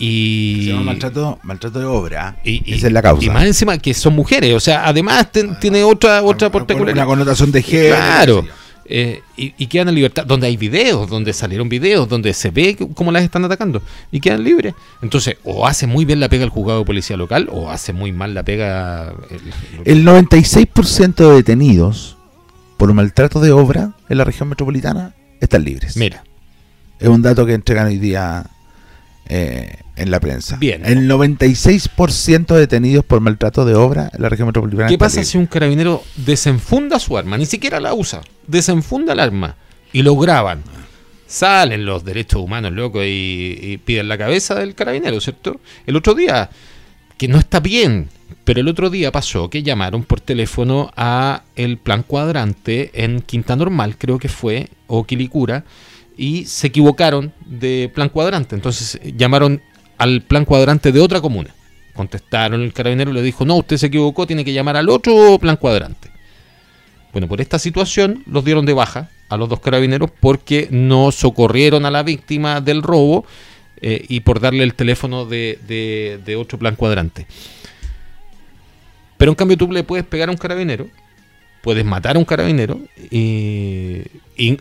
y, 0.00 0.62
Se 0.64 0.70
llama 0.70 0.82
maltrato, 0.84 1.38
maltrato 1.42 1.78
de 1.78 1.84
obra. 1.84 2.40
Y, 2.42 2.72
Esa 2.72 2.86
es 2.86 2.92
la 2.92 3.02
causa. 3.02 3.22
Y 3.22 3.28
más 3.28 3.44
encima 3.44 3.76
que 3.76 3.92
son 3.92 4.14
mujeres. 4.14 4.54
O 4.54 4.60
sea, 4.60 4.86
además 4.86 5.28
tiene 5.60 5.84
otra, 5.84 6.22
otra 6.22 6.50
particularidad. 6.50 7.04
Una 7.04 7.06
connotación 7.06 7.52
de 7.52 7.62
género. 7.62 7.96
Claro. 7.96 8.46
Eh, 8.92 9.22
y, 9.36 9.66
quedan 9.68 9.88
en 9.88 9.94
libertad. 9.94 10.26
Donde 10.26 10.48
hay 10.48 10.56
videos, 10.56 11.08
donde 11.08 11.32
salieron 11.32 11.68
videos, 11.68 12.08
donde 12.08 12.34
se 12.34 12.50
ve 12.50 12.76
cómo 12.94 13.12
las 13.12 13.22
están 13.22 13.44
atacando. 13.44 13.82
Y 14.10 14.20
quedan 14.20 14.42
libres. 14.42 14.74
Entonces, 15.00 15.36
o 15.44 15.66
hace 15.66 15.86
muy 15.86 16.04
bien 16.04 16.18
la 16.18 16.28
pega 16.28 16.42
el 16.42 16.50
juzgado 16.50 16.80
de 16.80 16.84
policía 16.84 17.16
local, 17.16 17.48
o 17.52 17.70
hace 17.70 17.92
muy 17.92 18.10
mal 18.10 18.34
la 18.34 18.42
pega. 18.42 19.14
El, 19.84 19.98
el 19.98 20.04
96% 20.04 21.14
de 21.14 21.34
detenidos 21.34 22.16
por 22.76 22.92
maltrato 22.92 23.40
de 23.40 23.52
obra 23.52 23.92
en 24.08 24.18
la 24.18 24.24
región 24.24 24.48
metropolitana 24.48 25.14
están 25.40 25.64
libres. 25.64 25.96
Mira. 25.96 26.24
Es 26.98 27.08
un 27.08 27.22
dato 27.22 27.46
que 27.46 27.54
entregan 27.54 27.86
hoy 27.86 27.98
día 27.98 28.44
eh, 29.28 29.76
en 29.94 30.10
la 30.10 30.18
prensa. 30.18 30.56
Bien. 30.56 30.84
El 30.84 31.08
96% 31.08 32.46
de 32.46 32.58
detenidos 32.58 33.04
por 33.04 33.20
maltrato 33.20 33.64
de 33.64 33.76
obra 33.76 34.10
en 34.12 34.20
la 34.20 34.28
región 34.28 34.46
metropolitana. 34.46 34.88
¿Qué 34.88 34.98
pasa 34.98 35.22
si 35.22 35.38
un 35.38 35.46
carabinero 35.46 36.02
desenfunda 36.16 36.98
su 36.98 37.16
arma? 37.16 37.38
Ni 37.38 37.46
siquiera 37.46 37.78
la 37.78 37.94
usa. 37.94 38.22
Desenfunda 38.50 39.12
el 39.12 39.20
arma 39.20 39.56
y 39.92 40.02
lo 40.02 40.16
graban. 40.16 40.62
Salen 41.26 41.86
los 41.86 42.04
derechos 42.04 42.42
humanos, 42.42 42.72
loco, 42.72 43.00
y, 43.04 43.80
piden 43.84 44.08
la 44.08 44.18
cabeza 44.18 44.56
del 44.56 44.74
carabinero, 44.74 45.20
¿cierto? 45.20 45.60
El 45.86 45.96
otro 45.96 46.14
día, 46.14 46.50
que 47.16 47.28
no 47.28 47.38
está 47.38 47.60
bien, 47.60 48.08
pero 48.44 48.60
el 48.60 48.66
otro 48.66 48.90
día 48.90 49.12
pasó 49.12 49.48
que 49.48 49.62
llamaron 49.62 50.02
por 50.02 50.20
teléfono 50.20 50.90
a 50.96 51.44
el 51.54 51.78
plan 51.78 52.02
cuadrante 52.02 52.90
en 52.94 53.20
Quinta 53.20 53.54
Normal, 53.54 53.96
creo 53.96 54.18
que 54.18 54.28
fue, 54.28 54.68
o 54.88 55.04
Quilicura, 55.04 55.64
y 56.16 56.46
se 56.46 56.66
equivocaron 56.66 57.32
de 57.46 57.90
plan 57.94 58.08
cuadrante. 58.08 58.56
Entonces 58.56 59.00
llamaron 59.16 59.62
al 59.98 60.22
plan 60.22 60.44
cuadrante 60.44 60.90
de 60.90 61.00
otra 61.00 61.20
comuna. 61.20 61.54
Contestaron, 61.94 62.60
el 62.62 62.72
carabinero 62.72 63.12
le 63.12 63.22
dijo, 63.22 63.44
no, 63.44 63.56
usted 63.56 63.76
se 63.76 63.86
equivocó, 63.86 64.26
tiene 64.26 64.44
que 64.44 64.52
llamar 64.52 64.76
al 64.76 64.88
otro 64.88 65.38
plan 65.38 65.56
cuadrante. 65.56 66.10
Bueno, 67.12 67.28
por 67.28 67.40
esta 67.40 67.58
situación 67.58 68.22
los 68.26 68.44
dieron 68.44 68.66
de 68.66 68.72
baja 68.72 69.10
a 69.28 69.36
los 69.36 69.48
dos 69.48 69.60
carabineros 69.60 70.10
porque 70.20 70.68
no 70.70 71.12
socorrieron 71.12 71.86
a 71.86 71.90
la 71.90 72.02
víctima 72.02 72.60
del 72.60 72.82
robo 72.82 73.24
eh, 73.80 74.04
y 74.08 74.20
por 74.20 74.40
darle 74.40 74.62
el 74.62 74.74
teléfono 74.74 75.26
de, 75.26 75.58
de 76.24 76.36
otro 76.36 76.58
plan 76.58 76.76
cuadrante. 76.76 77.26
Pero 79.16 79.32
en 79.32 79.36
cambio 79.36 79.56
tú 79.56 79.70
le 79.70 79.84
puedes 79.84 80.06
pegar 80.06 80.28
a 80.28 80.32
un 80.32 80.38
carabinero 80.38 80.88
puedes 81.60 81.84
matar 81.84 82.16
a 82.16 82.18
un 82.18 82.24
carabinero 82.24 82.80
e 83.10 84.04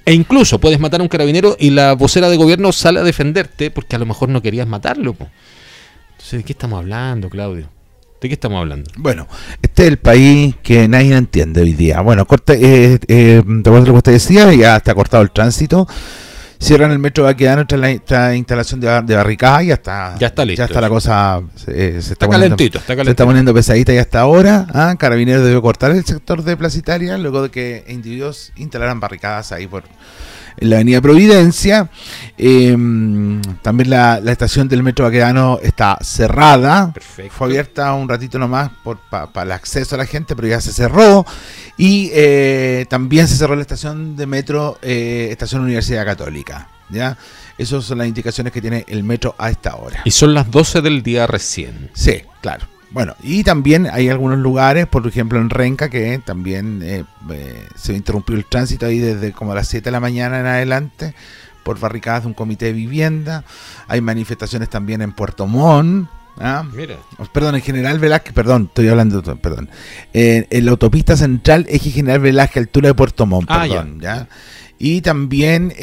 incluso 0.07 0.59
puedes 0.59 0.79
matar 0.79 0.99
a 0.99 1.03
un 1.03 1.09
carabinero 1.09 1.55
y 1.59 1.69
la 1.69 1.93
vocera 1.93 2.29
de 2.29 2.37
gobierno 2.37 2.71
sale 2.71 2.99
a 2.99 3.03
defenderte 3.03 3.71
porque 3.71 3.95
a 3.95 3.99
lo 3.99 4.05
mejor 4.05 4.29
no 4.29 4.41
querías 4.41 4.67
matarlo. 4.67 5.15
Entonces, 6.11 6.39
¿de 6.39 6.43
qué 6.43 6.53
estamos 6.53 6.79
hablando, 6.79 7.29
Claudio? 7.29 7.78
¿De 8.21 8.27
qué 8.27 8.33
estamos 8.33 8.59
hablando? 8.59 8.91
Bueno, 8.97 9.27
este 9.61 9.83
es 9.83 9.87
el 9.87 9.97
país 9.97 10.55
que 10.61 10.87
nadie 10.87 11.15
entiende 11.15 11.61
hoy 11.61 11.73
día. 11.73 12.01
Bueno, 12.01 12.25
corta, 12.25 12.53
eh, 12.53 12.99
eh, 13.07 13.41
te 13.63 13.69
lo 13.69 13.83
que 13.83 13.91
usted 13.91 14.11
decía, 14.11 14.53
ya 14.53 14.75
está 14.77 14.93
cortado 14.93 15.23
el 15.23 15.31
tránsito 15.31 15.87
cierran 16.59 16.91
el 16.91 16.99
metro 16.99 17.23
Baquedano 17.23 17.65
tras 17.65 17.79
la 17.79 18.35
instalación 18.35 18.79
de, 18.81 19.01
de 19.03 19.15
barricadas 19.15 19.63
y 19.63 19.67
ya 19.67 19.73
está, 19.75 20.15
ya 20.19 20.27
está 20.27 20.45
listo. 20.45 20.59
Ya 20.59 20.65
está 20.65 20.81
la 20.81 20.89
cosa, 20.89 21.41
eh, 21.67 21.99
se, 22.01 22.13
está, 22.13 22.27
calentito, 22.27 22.77
está 22.79 22.95
calentito. 22.95 23.05
Se 23.05 23.11
está 23.11 23.25
poniendo 23.25 23.53
pesadita 23.53 23.93
ya 23.93 24.01
hasta 24.01 24.19
ahora. 24.19 24.67
¿ah? 24.73 24.95
Carabineros 24.99 25.45
debe 25.45 25.61
cortar 25.61 25.91
el 25.91 26.03
sector 26.03 26.43
de 26.43 26.57
Plaza 26.57 26.77
Italia 26.77 27.17
luego 27.17 27.43
de 27.43 27.49
que 27.49 27.85
individuos 27.87 28.51
instalaran 28.57 28.99
barricadas 28.99 29.51
ahí 29.51 29.67
por 29.67 29.83
en 30.59 30.69
la 30.69 30.77
avenida 30.77 31.01
Providencia. 31.01 31.89
Em, 32.37 33.41
también 33.61 33.89
la, 33.89 34.17
estación 34.25 34.67
del 34.67 34.83
metro 34.83 35.05
Baquedano 35.05 35.59
está 35.61 35.97
cerrada. 36.01 36.93
Fue 37.29 37.47
abierta 37.47 37.93
un 37.93 38.07
ratito 38.07 38.37
nomás 38.37 38.69
para 39.09 39.43
el 39.43 39.51
acceso 39.51 39.95
a 39.95 39.97
la 39.97 40.05
gente, 40.05 40.35
pero 40.35 40.47
ya 40.47 40.61
se 40.61 40.71
cerró. 40.71 41.25
Y 41.77 42.09
eh, 42.13 42.85
también 42.89 43.27
se 43.27 43.35
cerró 43.35 43.55
la 43.55 43.61
estación 43.61 44.15
de 44.15 44.25
metro, 44.25 44.77
eh, 44.81 45.29
estación 45.31 45.61
Universidad 45.61 46.05
Católica. 46.05 46.67
¿ya? 46.89 47.17
Esas 47.57 47.83
son 47.85 47.97
las 47.97 48.07
indicaciones 48.07 48.53
que 48.53 48.61
tiene 48.61 48.85
el 48.87 49.03
metro 49.03 49.35
a 49.37 49.49
esta 49.49 49.75
hora. 49.75 50.01
Y 50.05 50.11
son 50.11 50.33
las 50.33 50.49
12 50.49 50.81
del 50.81 51.03
día 51.03 51.27
recién. 51.27 51.89
Sí, 51.93 52.21
claro. 52.41 52.67
Bueno, 52.91 53.15
y 53.21 53.43
también 53.43 53.87
hay 53.91 54.09
algunos 54.09 54.39
lugares, 54.39 54.87
por 54.87 55.05
ejemplo 55.05 55.39
en 55.39 55.49
Renca, 55.49 55.89
que 55.89 56.19
también 56.25 56.81
eh, 56.83 57.03
eh, 57.31 57.67
se 57.75 57.93
interrumpió 57.93 58.35
el 58.35 58.45
tránsito 58.45 58.87
ahí 58.87 58.97
desde 58.97 59.31
como 59.31 59.53
las 59.53 59.67
7 59.67 59.85
de 59.85 59.91
la 59.91 59.99
mañana 59.99 60.39
en 60.39 60.47
adelante 60.47 61.13
por 61.63 61.79
barricadas 61.79 62.23
de 62.23 62.29
un 62.29 62.33
comité 62.33 62.65
de 62.65 62.73
vivienda. 62.73 63.43
Hay 63.87 64.01
manifestaciones 64.01 64.69
también 64.69 65.03
en 65.03 65.11
Puerto 65.11 65.45
Montt. 65.45 66.09
¿ah? 66.39 66.63
Mira. 66.73 66.95
Perdón, 67.31 67.55
en 67.55 67.61
General 67.61 67.99
Velázquez, 67.99 68.33
perdón, 68.33 68.65
estoy 68.69 68.87
hablando, 68.87 69.21
perdón. 69.37 69.69
en 70.13 70.65
la 70.65 70.71
autopista 70.71 71.15
central, 71.15 71.67
eje 71.69 71.91
General 71.91 72.19
Velázquez, 72.19 72.57
altura 72.57 72.87
de 72.87 72.95
Puerto 72.95 73.27
Montt, 73.27 73.49
ah, 73.51 73.67
perdón, 73.67 73.99
ya. 73.99 74.27
Y 74.79 75.01
también... 75.01 75.73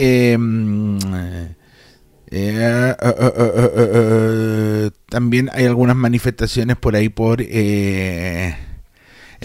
Eh, 2.39 2.97
eh, 3.01 3.71
eh, 3.77 4.91
también 5.09 5.49
hay 5.53 5.65
algunas 5.65 5.97
manifestaciones 5.97 6.77
por 6.77 6.95
ahí 6.95 7.09
por 7.09 7.41
en 7.41 8.55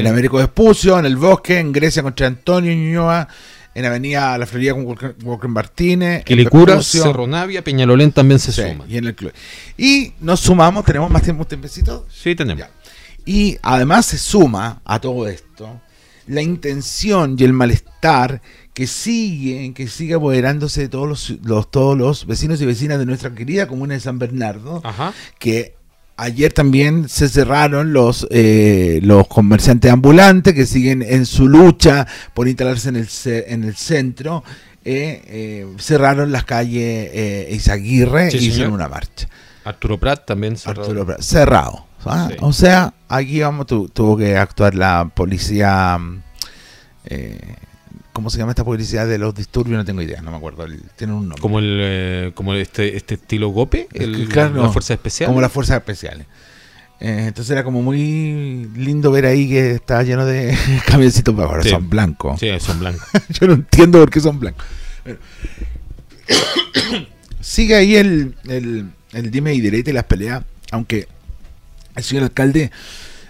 Américo 0.08 0.38
Vespucio, 0.38 0.99
en 0.99 1.06
el 1.06 1.15
Bosque, 1.15 1.60
en 1.60 1.71
Grecia 1.71 2.04
contra 2.04 2.27
Antonio 2.27 2.73
Ñuñoa, 2.73 3.27
en 3.73 3.86
Avenida 3.86 4.38
La 4.38 4.45
Florida 4.45 4.73
con 4.73 4.86
Walker 4.86 5.49
Martínez, 5.49 6.23
Quilicura, 6.25 6.82
Cerro 6.82 7.27
Navia, 7.27 7.63
Peñalolén 7.63 8.12
también 8.12 8.39
se 8.39 8.51
suma. 8.51 8.86
Y 8.88 8.97
en 8.97 9.06
el 9.06 9.15
club. 9.15 9.32
Y 9.77 10.13
nos 10.19 10.41
sumamos, 10.41 10.84
tenemos 10.84 11.10
más 11.10 11.21
tiempo, 11.21 11.43
un 11.43 11.47
tiempecito. 11.47 12.06
Sí, 12.10 12.36
tenemos. 12.36 12.65
Y 13.25 13.58
además 13.62 14.08
se 14.08 14.17
suma 14.17 14.82
a 14.84 14.99
todo 14.99 15.27
esto 15.27 15.80
la 16.27 16.41
intención 16.41 17.36
y 17.38 17.43
el 17.43 17.54
malestar 17.54 18.41
que 18.74 18.88
sigue, 18.88 19.74
que 19.74 19.88
sigue 19.88 20.16
apoderándose 20.16 20.82
de 20.82 20.90
todos 20.90 21.08
los, 21.08 21.70
todos 21.70 21.98
los 21.98 22.26
vecinos 22.26 22.62
y 22.62 22.66
vecinas 22.66 23.00
de 23.00 23.06
nuestra 23.06 23.34
querida 23.34 23.68
comuna 23.68 23.94
de 23.94 24.00
San 24.00 24.20
Bernardo, 24.20 24.82
que 25.40 25.76
ayer 26.18 26.54
también 26.54 27.10
se 27.10 27.28
cerraron 27.28 27.94
los, 27.94 28.28
eh, 28.32 29.00
los 29.04 29.28
comerciantes 29.28 29.92
ambulantes 29.92 30.54
que 30.54 30.66
siguen 30.66 31.02
en 31.02 31.26
su 31.26 31.48
lucha 31.48 32.08
por 32.34 32.48
instalarse 32.48 32.90
en 32.90 32.96
el, 32.96 33.10
en 33.26 33.64
el 33.64 33.76
centro. 33.76 34.44
Eh, 34.84 35.22
eh, 35.28 35.68
cerraron 35.78 36.32
las 36.32 36.44
calles 36.44 37.10
eh, 37.14 37.50
Izaguirre 37.52 38.30
y 38.34 38.38
hicieron 38.38 38.74
una 38.74 38.88
marcha. 38.88 39.28
Arturo 39.64 40.00
Prat 40.00 40.26
también 40.26 40.58
cerrado. 40.58 41.18
cerrado. 41.20 41.86
¿ah? 42.06 42.30
O 42.40 42.52
sea, 42.52 42.94
aquí 43.08 43.42
vamos, 43.42 43.68
tuvo 43.68 44.18
que 44.18 44.38
actuar 44.38 44.76
la 44.76 45.12
policía. 45.14 46.00
Eh, 47.06 47.40
¿Cómo 48.22 48.30
se 48.30 48.38
llama 48.38 48.52
esta 48.52 48.64
publicidad 48.64 49.08
de 49.08 49.18
los 49.18 49.34
disturbios? 49.34 49.80
No 49.80 49.84
tengo 49.84 50.00
idea, 50.00 50.22
no 50.22 50.30
me 50.30 50.38
acuerdo. 50.38 50.64
Tiene 50.96 51.14
un 51.14 51.22
nombre. 51.22 51.42
Como 51.42 51.58
el 51.58 51.80
eh, 51.82 52.32
como 52.36 52.54
este 52.54 52.96
este 52.96 53.16
estilo 53.16 53.50
GOPE, 53.50 53.88
el, 53.94 54.30
la 54.30 54.70
fuerza 54.70 54.94
especial. 54.94 55.30
Como 55.30 55.42
las 55.42 55.52
fuerzas 55.52 55.78
especiales. 55.78 56.28
Eh, 57.00 57.26
entonces 57.30 57.50
era 57.50 57.64
como 57.64 57.82
muy 57.82 58.70
lindo 58.76 59.10
ver 59.10 59.26
ahí 59.26 59.50
que 59.50 59.72
estaba 59.72 60.04
lleno 60.04 60.24
de 60.28 60.56
camioncitos, 60.86 61.34
pero 61.34 61.48
ahora 61.48 61.64
son 61.64 61.90
blancos. 61.90 62.40
Sí, 62.40 62.48
son 62.60 62.80
blancos. 62.80 63.08
Yo 63.40 63.48
no 63.48 63.54
entiendo 63.54 63.98
por 64.00 64.12
qué 64.12 64.20
son 64.20 64.40
blancos. 64.40 64.68
Sigue 67.42 67.74
ahí 67.74 67.96
el, 67.96 68.36
el, 68.48 68.92
el 69.14 69.32
dime 69.32 69.56
y 69.56 69.62
direte 69.62 69.90
y 69.90 69.94
las 69.96 70.04
peleas, 70.04 70.44
aunque 70.70 71.08
el 71.96 72.04
señor 72.04 72.26
alcalde 72.26 72.70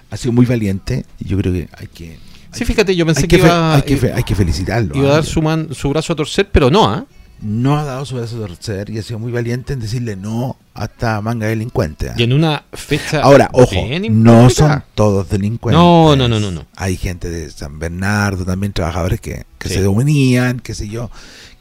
ha 0.10 0.18
sido 0.18 0.34
muy 0.34 0.46
valiente 0.46 1.06
y 1.18 1.30
yo 1.30 1.38
creo 1.38 1.54
que 1.54 1.70
hay 1.78 1.88
que... 1.88 2.31
Sí, 2.52 2.66
fíjate, 2.66 2.96
yo 2.96 3.06
pensé 3.06 3.28
que, 3.28 3.38
iba, 3.38 3.76
hay, 3.76 3.82
que 3.84 4.12
hay 4.14 4.24
que 4.24 4.36
felicitarlo. 4.36 4.96
iba 4.96 5.10
a 5.10 5.14
dar 5.14 5.26
su, 5.26 5.42
man- 5.42 5.70
su 5.74 5.90
brazo 5.90 6.14
a 6.14 6.16
torcer, 6.16 6.50
pero 6.52 6.70
no, 6.70 6.86
¿ah? 6.90 7.06
No 7.44 7.80
ha 7.80 7.84
dado 7.84 8.06
su 8.06 8.16
brazo 8.16 8.38
a 8.44 8.48
torcer 8.48 8.90
y 8.92 9.00
ha 9.00 9.02
sido 9.02 9.18
muy 9.18 9.32
valiente 9.32 9.74
en 9.74 9.80
decirle 9.80 10.16
no 10.16 10.58
a 10.76 10.86
esta 10.86 11.22
manga 11.22 11.48
delincuente. 11.48 12.10
¿ah? 12.12 12.14
Y 12.16 12.22
en 12.24 12.34
una 12.34 12.66
fecha. 12.72 13.22
Ahora, 13.22 13.50
ojo, 13.54 13.74
no 14.12 14.48
son 14.52 14.84
todos 14.94 15.28
delincuentes. 15.30 15.80
No, 15.82 16.16
no, 16.16 16.28
no, 16.28 16.40
no, 16.40 16.52
no. 16.52 16.68
Hay 16.76 16.98
gente 16.98 17.32
de 17.32 17.50
San 17.50 17.80
Bernardo, 17.80 18.46
también 18.46 18.74
trabajadores 18.74 19.20
que, 19.22 19.46
que 19.58 19.70
Sí. 19.70 19.76
se 19.76 19.88
unían, 19.88 20.60
qué 20.60 20.76
sé 20.76 20.88
yo, 20.88 21.10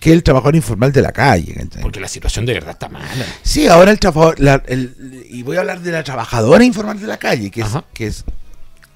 que 0.00 0.12
el 0.12 0.22
trabajador 0.22 0.54
informal 0.56 0.92
de 0.92 1.00
la 1.00 1.12
calle. 1.12 1.66
Porque 1.80 1.98
la 2.00 2.08
situación 2.08 2.44
de 2.44 2.52
verdad 2.54 2.72
está 2.72 2.90
mala. 2.90 3.06
Sí, 3.42 3.66
ahora 3.66 3.90
el 3.90 3.98
trabajador, 3.98 4.38
la- 4.38 4.62
el- 4.66 5.24
y 5.30 5.42
voy 5.44 5.56
a 5.56 5.60
hablar 5.60 5.80
de 5.80 5.92
la 5.92 6.02
trabajadora 6.04 6.62
informal 6.62 7.00
de 7.00 7.06
la 7.06 7.16
calle, 7.16 7.50
que 7.50 7.60
es, 7.62 7.66
Ajá. 7.66 7.84
que 7.94 8.06
es 8.08 8.24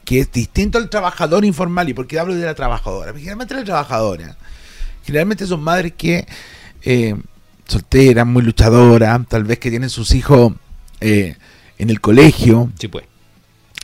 que 0.05 0.21
es 0.21 0.31
distinto 0.33 0.79
al 0.79 0.89
trabajador 0.91 1.45
informal. 1.45 1.89
¿Y 1.89 1.95
por 1.95 2.07
qué 2.07 2.19
hablo 2.19 2.35
de 2.35 2.45
la 2.45 2.55
trabajadora? 2.55 3.07
Porque 3.13 3.21
generalmente 3.21 3.55
la 3.55 3.65
trabajadora, 3.65 4.37
generalmente 5.05 5.47
son 5.47 5.63
madres 5.63 5.93
que 5.97 6.27
eh, 6.83 7.15
solteras, 7.67 8.27
muy 8.27 8.43
luchadoras, 8.43 9.21
tal 9.29 9.45
vez 9.45 9.59
que 9.59 9.71
tienen 9.71 9.91
sus 9.91 10.15
hijos 10.15 10.53
eh, 11.01 11.37
en 11.79 11.91
el 11.91 12.01
colegio, 12.01 12.71
Sí, 12.79 12.89
pues. 12.89 13.05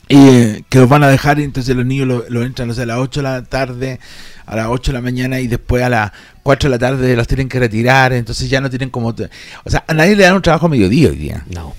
y 0.09 0.16
eh, 0.16 0.64
que 0.68 0.78
los 0.78 0.88
van 0.88 1.02
a 1.02 1.09
dejar 1.09 1.38
y 1.38 1.44
entonces 1.44 1.74
los 1.74 1.85
niños 1.87 2.06
lo, 2.06 2.24
lo 2.28 2.42
entran 2.44 2.68
no 2.68 2.74
sé, 2.74 2.83
a 2.83 2.87
las 2.87 2.98
8 2.98 3.20
de 3.20 3.24
la 3.24 3.42
tarde, 3.44 4.00
a 4.46 4.56
las 4.56 4.66
8 4.68 4.92
de 4.92 4.98
la 4.98 5.02
mañana 5.02 5.40
y 5.40 5.46
después 5.46 5.83
a 5.83 5.88
las 5.88 6.12
4 6.42 6.68
de 6.68 6.76
la 6.76 6.78
tarde 6.78 7.16
los 7.16 7.26
tienen 7.26 7.48
que 7.48 7.59
retirar, 7.59 8.12
entonces 8.12 8.48
ya 8.50 8.61
no 8.61 8.68
tienen 8.70 8.90
como... 8.90 9.09
O 9.09 9.70
sea, 9.70 9.85
a 9.87 9.94
nadie 9.94 10.14
le 10.16 10.24
dan 10.24 10.35
un 10.37 10.42
trabajo 10.42 10.66
a 10.66 10.68
mediodía 10.68 11.09
hoy 11.09 11.16
día. 11.16 11.44
No. 11.50 11.74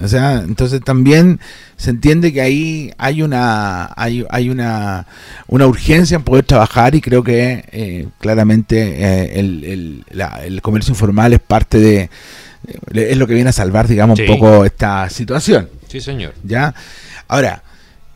O 0.00 0.08
sea, 0.08 0.38
entonces 0.40 0.80
también 0.80 1.38
se 1.76 1.90
entiende 1.90 2.32
que 2.32 2.40
ahí 2.40 2.92
hay 2.98 3.22
una 3.22 3.90
hay, 3.96 4.26
hay 4.28 4.50
una, 4.50 5.06
una 5.46 5.66
urgencia 5.68 6.16
en 6.16 6.24
poder 6.24 6.44
trabajar 6.44 6.96
y 6.96 7.00
creo 7.00 7.22
que 7.22 7.64
eh, 7.70 8.08
claramente 8.18 8.76
eh, 8.80 9.38
el, 9.38 9.62
el- 9.64 10.04
la- 10.10 10.44
el 10.44 10.60
comercio 10.62 10.90
informal 10.92 11.32
es 11.32 11.40
parte 11.40 11.78
de... 11.78 11.98
eh, 12.00 12.08
es 12.92 13.16
lo 13.16 13.26
que 13.28 13.34
viene 13.34 13.50
a 13.50 13.52
salvar, 13.52 13.86
digamos, 13.86 14.18
Sí. 14.18 14.24
un 14.28 14.36
poco 14.36 14.64
esta 14.64 15.08
situación. 15.10 15.68
Sí, 15.88 16.00
señor. 16.00 16.34
¿ya? 16.42 16.74
Ahora, 17.28 17.62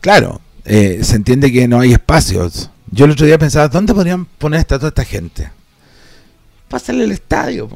claro, 0.01 0.41
eh, 0.65 0.99
se 1.03 1.15
entiende 1.15 1.49
que 1.51 1.67
no 1.69 1.79
hay 1.79 1.93
espacios. 1.93 2.71
Yo 2.91 3.05
el 3.05 3.11
otro 3.11 3.25
día 3.25 3.37
pensaba, 3.37 3.69
¿dónde 3.69 3.93
podrían 3.93 4.25
poner 4.25 4.59
esta, 4.59 4.77
toda 4.79 4.89
esta 4.89 5.05
gente? 5.05 5.49
Pásale 6.67 7.05
el 7.05 7.11
estadio, 7.13 7.69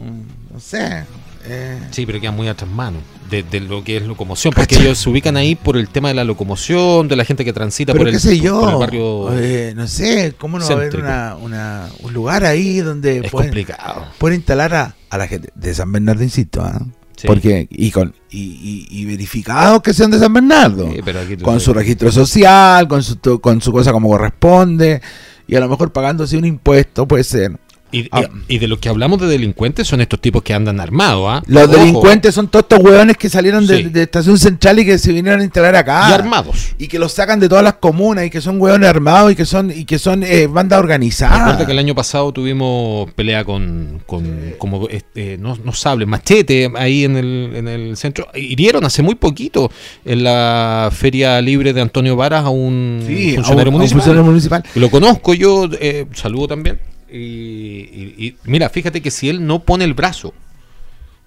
no 0.51 0.59
sé. 0.59 1.03
Eh, 1.45 1.79
Sí, 1.91 2.05
pero 2.05 2.19
queda 2.21 2.31
muy 2.31 2.47
atrás 2.47 2.69
mano 2.69 2.97
de, 3.29 3.43
de 3.43 3.59
lo 3.61 3.83
que 3.83 3.97
es 3.97 4.03
locomoción. 4.03 4.53
Porque 4.53 4.75
ellos 4.75 4.97
se 4.97 5.09
ubican 5.09 5.37
ahí 5.37 5.55
por 5.55 5.77
el 5.77 5.89
tema 5.89 6.09
de 6.09 6.13
la 6.13 6.23
locomoción, 6.23 7.07
de 7.07 7.15
la 7.15 7.25
gente 7.25 7.43
que 7.45 7.53
transita 7.53 7.93
por 7.93 8.07
el, 8.07 8.13
qué 8.13 8.19
sé 8.19 8.39
yo, 8.39 8.59
por 8.61 8.69
el 8.71 8.75
barrio. 8.77 9.37
eh, 9.39 9.73
no 9.75 9.87
sé, 9.87 10.35
¿cómo 10.37 10.59
no 10.59 10.65
va 10.65 10.71
a 10.71 10.77
haber 10.77 10.95
una, 10.95 11.35
una- 11.35 11.87
un 12.01 12.13
lugar 12.13 12.45
ahí 12.45 12.79
donde 12.79 13.19
es 13.25 13.31
pueden, 13.31 13.49
complicado. 13.49 14.05
pueden 14.17 14.37
instalar 14.39 14.73
a, 14.75 14.95
a 15.09 15.17
la 15.17 15.27
gente 15.27 15.49
de 15.55 15.73
San 15.73 15.91
Bernardo, 15.91 16.23
insisto, 16.23 16.61
¿ah? 16.61 16.85
Sí. 17.15 17.27
Porque, 17.27 17.67
y 17.69 17.91
con 17.91 18.13
y, 18.31 18.39
y, 18.39 18.87
y 18.89 19.05
verificados 19.05 19.81
que 19.83 19.93
sean 19.93 20.09
de 20.11 20.17
San 20.19 20.33
Bernardo. 20.33 20.91
Sí, 20.91 20.99
pero 21.05 21.19
aquí 21.21 21.37
tú 21.37 21.43
con 21.45 21.53
sabes. 21.53 21.63
su 21.63 21.73
registro 21.73 22.11
social, 22.11 22.87
con 22.87 23.03
su, 23.03 23.17
con 23.39 23.61
su 23.61 23.71
cosa 23.71 23.91
como 23.91 24.09
corresponde, 24.09 24.99
y 25.47 25.55
a 25.55 25.59
lo 25.59 25.69
mejor 25.69 25.91
pagándose 25.93 26.35
un 26.37 26.45
impuesto, 26.45 27.07
puede 27.07 27.23
ser. 27.23 27.57
Y, 27.93 28.09
Ah. 28.11 28.23
y 28.47 28.57
de 28.57 28.67
los 28.67 28.79
que 28.79 28.89
hablamos 28.89 29.21
de 29.21 29.27
delincuentes 29.27 29.87
son 29.87 30.01
estos 30.01 30.19
tipos 30.19 30.41
que 30.43 30.53
andan 30.53 30.79
armados, 30.81 31.25
¿ah? 31.29 31.43
Los 31.47 31.65
Ojo, 31.69 31.77
delincuentes 31.77 32.33
son 32.35 32.47
todos 32.49 32.63
estos 32.69 32.79
hueones 32.79 33.15
que 33.17 33.29
salieron 33.29 33.65
de, 33.67 33.77
Sí. 33.77 33.83
de 33.83 34.01
Estación 34.03 34.37
Central 34.37 34.79
y 34.79 34.85
que 34.85 34.97
se 34.97 35.13
vinieron 35.13 35.39
a 35.39 35.43
instalar 35.43 35.75
acá. 35.75 36.07
Y 36.09 36.13
armados. 36.13 36.73
Y 36.77 36.87
que 36.87 36.97
los 36.99 37.11
sacan 37.13 37.39
de 37.39 37.47
todas 37.47 37.63
las 37.63 37.75
comunas 37.75 38.25
y 38.25 38.29
que 38.29 38.41
son 38.41 38.59
hueones 38.59 38.89
armados 38.89 39.31
y 39.31 39.35
que 39.35 39.45
son 39.45 39.69
y 39.71 39.85
que 39.85 39.99
son 39.99 40.23
eh, 40.23 40.47
bandas 40.47 40.79
organizadas. 40.79 41.37
Recuerda 41.39 41.65
que 41.67 41.71
el 41.71 41.79
año 41.79 41.95
pasado 41.95 42.31
tuvimos 42.33 43.11
pelea 43.13 43.45
con, 43.45 44.01
con 44.07 44.53
como 44.57 44.87
este, 44.89 45.37
no, 45.37 45.55
no 45.63 45.71
sable, 45.73 46.05
machete 46.07 46.71
ahí 46.75 47.03
en 47.05 47.15
el, 47.15 47.51
en 47.55 47.67
el 47.67 47.95
centro. 47.95 48.27
Hirieron 48.33 48.83
hace 48.85 49.03
muy 49.03 49.15
poquito 49.15 49.69
en 50.03 50.23
la 50.23 50.89
feria 50.91 51.39
libre 51.41 51.73
de 51.73 51.81
Antonio 51.81 52.15
Varas 52.15 52.45
a 52.45 52.49
un 52.49 53.03
Sí, 53.05 53.13
a 53.13 53.29
un- 53.29 53.35
funcionario 53.35 53.69
a 53.69 53.69
un 53.69 53.73
municipal. 53.75 54.01
funcionario 54.01 54.23
municipal. 54.25 54.63
Lo 54.75 54.89
conozco 54.89 55.33
yo, 55.35 55.69
eh, 55.79 56.07
saludo 56.13 56.47
también. 56.47 56.79
Y, 57.15 57.17
y- 57.17 58.15
y 58.25 58.35
mira, 58.45 58.69
fíjate 58.69 59.01
que 59.01 59.11
si 59.11 59.29
él 59.29 59.45
no 59.45 59.59
pone 59.63 59.85
el 59.85 59.93
brazo, 59.93 60.33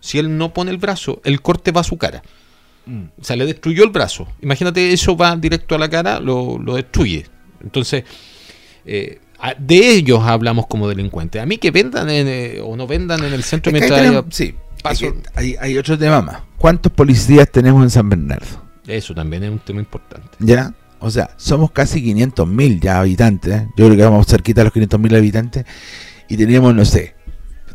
si 0.01 0.19
él 0.19 0.37
no 0.37 0.53
pone 0.53 0.73
el 0.73 0.79
brazo, 0.79 1.21
el 1.25 1.41
corte 1.41 1.71
va 1.71 1.83
a 1.83 1.85
su 1.85 1.97
cara. 1.97 2.23
O 3.21 3.25
sea, 3.25 3.35
le 3.37 3.47
destruyó 3.47 3.83
el 3.85 3.91
brazo. 3.91 4.29
Imagínate, 4.43 4.93
eso 4.93 5.17
va 5.17 5.35
directo 5.37 5.75
a 5.75 5.79
la 5.79 5.89
cara, 5.89 6.21
lo, 6.21 6.59
lo 6.59 6.75
destruye. 6.77 7.27
Entonces, 7.63 8.05
eh, 8.85 9.19
de 9.59 9.91
ellos 9.91 10.21
hablamos 10.23 10.67
como 10.69 10.89
delincuentes. 10.89 11.43
A 11.43 11.47
mí 11.47 11.59
que 11.59 11.71
vendan 11.73 12.09
en, 12.11 12.27
eh, 12.29 12.61
o 12.63 12.77
no 12.77 12.87
vendan 12.87 13.25
en 13.25 13.33
el 13.33 13.43
centro 13.43 13.71
Es 13.73 13.79
que 13.79 13.85
ahí 13.85 13.91
mientras 13.91 14.01
tenemos- 14.01 14.25
haya 14.27 14.35
sí, 14.35 14.55
paso. 14.83 15.15
hay, 15.35 15.57
hay 15.61 15.79
otro 15.79 15.99
tema 15.99 16.21
más. 16.23 16.43
¿Cuántos 16.59 16.93
policías 16.93 17.51
tenemos 17.51 17.83
en 17.83 17.91
San 17.91 18.09
Bernardo? 18.09 18.63
Eso 18.87 19.15
también 19.15 19.43
es 19.45 19.51
un 19.51 19.59
tema 19.59 19.81
importante. 19.81 20.29
¿Ya? 20.39 20.73
O 21.01 21.11
sea, 21.11 21.31
somos 21.37 21.71
casi 21.73 22.03
500.000 22.03 22.81
ya 22.81 23.01
habitantes. 23.01 23.53
¿eh? 23.55 23.69
Yo 23.77 23.87
creo 23.87 23.97
que 23.97 24.05
vamos 24.05 24.27
cerquita 24.27 24.63
a 24.63 24.65
los 24.65 24.73
500.000 24.73 25.17
habitantes. 25.17 25.65
Y 26.29 26.37
tenemos, 26.37 26.75
no 26.75 26.85
sé, 26.85 27.15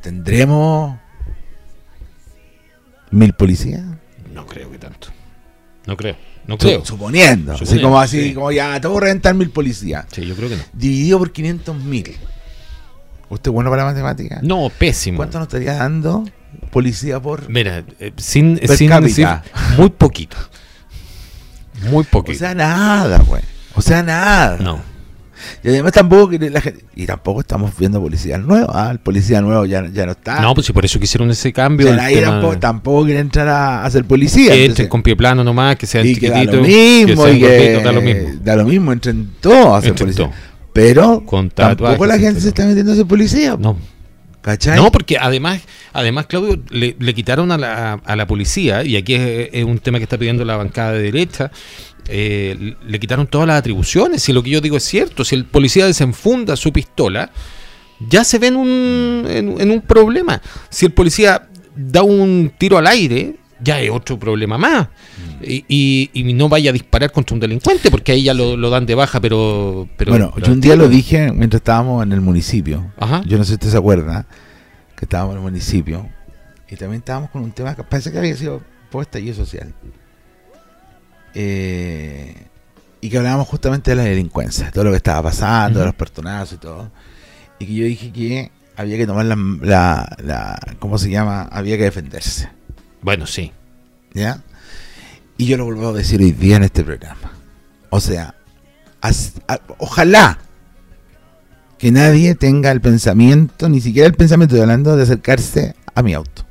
tendremos 0.01 0.97
mil 3.12 3.34
policías. 3.34 3.84
No 4.34 4.45
creo 4.45 4.71
que 4.71 4.77
tanto. 4.77 5.07
No 5.86 5.95
creo. 5.97 6.15
No 6.47 6.57
creo. 6.57 6.84
suponiendo. 6.84 7.53
Así 7.53 7.60
Suponiendo, 7.65 7.88
como 7.89 7.99
así, 7.99 8.21
sí. 8.29 8.34
como 8.34 8.51
ya, 8.51 8.79
todo 8.81 8.99
reventar 8.99 9.36
mil 9.36 9.51
policías. 9.51 10.05
Sí, 10.12 10.25
yo 10.25 10.36
creo 10.36 10.49
que 10.49 10.55
no. 10.55 10.63
Dividido 10.73 11.19
por 11.19 11.31
500.000. 11.31 12.15
¿Usted 13.29 13.49
es 13.49 13.53
bueno 13.53 13.69
para 13.69 13.84
la 13.84 13.89
matemática? 13.91 14.39
No, 14.43 14.69
pésimo. 14.77 15.17
¿Cuánto 15.17 15.38
nos 15.39 15.47
estaría 15.47 15.75
dando 15.75 16.25
policía 16.71 17.19
por...? 17.21 17.47
Mira, 17.49 17.84
eh, 17.99 18.12
sin, 18.17 18.57
Per 18.57 18.75
sin 18.75 18.89
cápita. 18.89 19.43
decir 19.43 19.77
muy 19.77 19.89
poquito. 19.89 20.36
Muy 21.89 22.01
O 22.01 22.07
poquito. 22.09 22.39
sea, 22.39 22.53
nada, 22.55 23.19
güey. 23.19 23.41
O 23.75 23.81
sea, 23.81 24.03
nada. 24.03 24.57
no. 24.61 24.91
Y 25.63 25.69
además 25.69 25.93
tampoco 25.93 26.31
la 26.39 26.61
gente- 26.61 26.85
y 26.95 27.07
tampoco 27.07 27.41
estamos 27.41 27.71
viendo 27.75 27.99
policías 27.99 28.39
nuevos, 28.39 28.69
ah, 28.75 28.89
el 28.91 28.99
policía 28.99 29.41
nuevo 29.41 29.65
ya, 29.65 29.83
ya 29.91 30.05
no 30.05 30.11
está. 30.11 30.39
No, 30.39 30.53
pues 30.53 30.67
si 30.67 30.73
por 30.73 30.85
eso 30.85 30.99
quisieron 30.99 31.31
ese 31.31 31.49
O 31.49 31.53
cambio. 31.53 31.87
sea, 31.87 31.95
nadie 31.95 32.17
tema 32.17 32.31
tampoco, 32.33 32.57
tampoco 32.59 33.05
quiere 33.05 33.19
entrar 33.21 33.47
a, 33.47 33.83
a 33.83 33.89
ser 33.89 34.05
policía. 34.05 34.51
que 34.51 34.65
entren 34.65 34.87
con 34.87 35.01
pie 35.01 35.15
plano 35.15 35.43
nomás, 35.43 35.77
que 35.77 35.87
sean 35.87 36.03
que 36.03 36.29
da 36.29 36.41
chiquititos. 36.41 36.55
lo 36.55 36.61
mismo, 36.61 37.27
y 37.27 37.39
que 37.39 37.81
da 37.83 37.91
lo 37.91 38.01
mismo. 38.01 38.29
da 38.43 38.55
lo 38.55 38.65
mismo, 38.65 38.91
entren 38.91 39.31
todos 39.41 39.79
a 39.79 39.81
ser 39.81 39.95
policía. 39.95 40.25
todos. 40.25 40.37
Pero 40.73 41.25
Con 41.25 41.49
tampoco 41.49 42.05
la 42.05 42.19
gente 42.19 42.39
se 42.39 42.49
está 42.49 42.63
metiendo 42.65 42.91
a 42.91 42.95
ser 42.95 43.07
policía. 43.07 43.57
No, 43.59 43.77
¿Cachai? 44.41 44.75
no, 44.77 44.91
porque 44.91 45.17
además, 45.19 45.61
además 45.93 46.25
Claudio, 46.27 46.60
le, 46.69 46.95
le 46.99 47.13
quitaron 47.13 47.51
a 47.51 47.58
la, 47.58 47.93
a 47.93 48.15
la 48.15 48.27
policía, 48.27 48.84
y 48.84 48.95
aquí 48.95 49.15
es, 49.15 49.49
es 49.54 49.63
un 49.63 49.80
tema 49.80 49.97
que 49.97 50.04
está 50.04 50.17
pidiendo 50.17 50.45
la 50.45 50.58
bancada 50.58 50.93
de 50.93 51.01
derecha, 51.04 51.51
eh, 52.08 52.75
le 52.86 52.99
quitaron 52.99 53.27
todas 53.27 53.47
las 53.47 53.58
atribuciones, 53.60 54.21
si 54.23 54.34
lo 54.34 54.41
que 54.43 54.49
yo 54.49 54.62
digo 54.62 54.77
es 54.77 54.84
cierto, 54.84 55.23
si 55.23 55.36
el 55.36 55.45
policía 55.45 55.86
desenfunda 55.86 56.56
su 56.56 56.71
pistola, 56.73 57.32
ya 58.10 58.23
se 58.23 58.39
ve 58.39 58.47
en 58.47 58.56
un, 58.56 59.25
en, 59.30 59.62
en 59.62 59.71
un 59.71 59.82
problema. 59.82 60.41
Si 60.69 60.86
el 60.88 60.91
policía 60.91 61.47
da 61.75 62.01
un 62.01 62.51
tiro 62.58 62.77
al 62.80 62.88
aire, 62.88 63.36
ya 63.63 63.80
es 63.80 63.91
otro 63.91 64.17
problema 64.17 64.58
más. 64.58 64.88
Y, 65.43 65.63
y- 65.67 66.10
y 66.13 66.34
no 66.34 66.49
vaya 66.49 66.71
a 66.71 66.73
disparar 66.73 67.12
contra 67.12 67.36
un 67.36 67.39
delincuente, 67.39 67.91
porque 67.91 68.12
ahí 68.13 68.23
ya 68.23 68.34
lo, 68.34 68.58
lo 68.58 68.69
dan 68.71 68.88
de 68.88 68.95
baja, 68.95 69.21
pero... 69.21 69.88
pero 69.97 70.12
bueno, 70.12 70.32
pero 70.34 70.47
yo 70.47 70.54
un 70.54 70.62
día 70.62 70.75
lo 70.75 70.88
dije 70.89 71.32
mientras 71.32 71.60
estábamos 71.60 72.01
en 72.04 72.12
el 72.12 72.21
municipio. 72.21 72.91
Ajá. 72.97 73.21
Yo 73.27 73.38
no 73.38 73.43
sé 73.43 73.49
si 73.49 73.54
usted 73.54 73.69
se 73.69 73.77
acuerda 73.77 74.25
que 75.01 75.05
estábamos 75.05 75.31
en 75.33 75.37
el 75.39 75.43
municipio 75.43 76.07
y 76.69 76.75
también 76.75 76.99
estábamos 76.99 77.31
con 77.31 77.41
un 77.41 77.51
tema 77.51 77.75
que 77.75 77.83
parece 77.83 78.11
que 78.11 78.19
había 78.19 78.37
sido 78.37 78.61
por 78.91 79.01
estallido 79.01 79.33
social. 79.33 79.73
Eh, 81.33 82.47
y 83.01 83.09
que 83.09 83.17
hablábamos 83.17 83.47
justamente 83.47 83.89
de 83.91 83.95
la 83.95 84.03
delincuencia, 84.03 84.65
de 84.67 84.71
todo 84.71 84.83
lo 84.83 84.91
que 84.91 84.97
estaba 84.97 85.23
pasando, 85.23 85.79
de 85.79 85.85
Ujú. 85.85 85.87
los 85.87 85.95
pertonazos 85.95 86.53
y 86.53 86.57
todo. 86.57 86.91
Y 87.57 87.65
que 87.65 87.73
yo 87.73 87.85
dije 87.85 88.11
que 88.11 88.51
había 88.75 88.97
que 88.97 89.07
tomar 89.07 89.25
la, 89.25 89.35
la, 89.35 90.15
la- 90.23 90.59
¿cómo 90.79 90.99
se 90.99 91.09
llama? 91.09 91.43
Había 91.51 91.77
que 91.77 91.83
defenderse. 91.85 92.49
Bueno, 93.01 93.25
sí. 93.25 93.51
¿Ya? 94.13 94.43
Y 95.37 95.47
yo 95.47 95.57
lo 95.57 95.65
vuelvo 95.65 95.89
a 95.89 95.93
decir 95.93 96.21
hoy 96.21 96.31
día 96.31 96.57
en 96.57 96.63
este 96.63 96.83
programa. 96.83 97.31
O 97.89 97.99
sea, 97.99 98.35
as- 99.01 99.33
a- 99.47 99.59
ojalá 99.79 100.37
que 101.81 101.91
nadie 101.91 102.35
tenga 102.35 102.69
el 102.69 102.79
pensamiento, 102.79 103.67
ni 103.67 103.81
siquiera 103.81 104.07
el 104.07 104.13
pensamiento 104.13 104.53
de 104.55 104.61
hablando, 104.61 104.95
de 104.95 105.01
acercarse 105.01 105.73
a 105.95 106.03
mi 106.03 106.13
auto. 106.13 106.45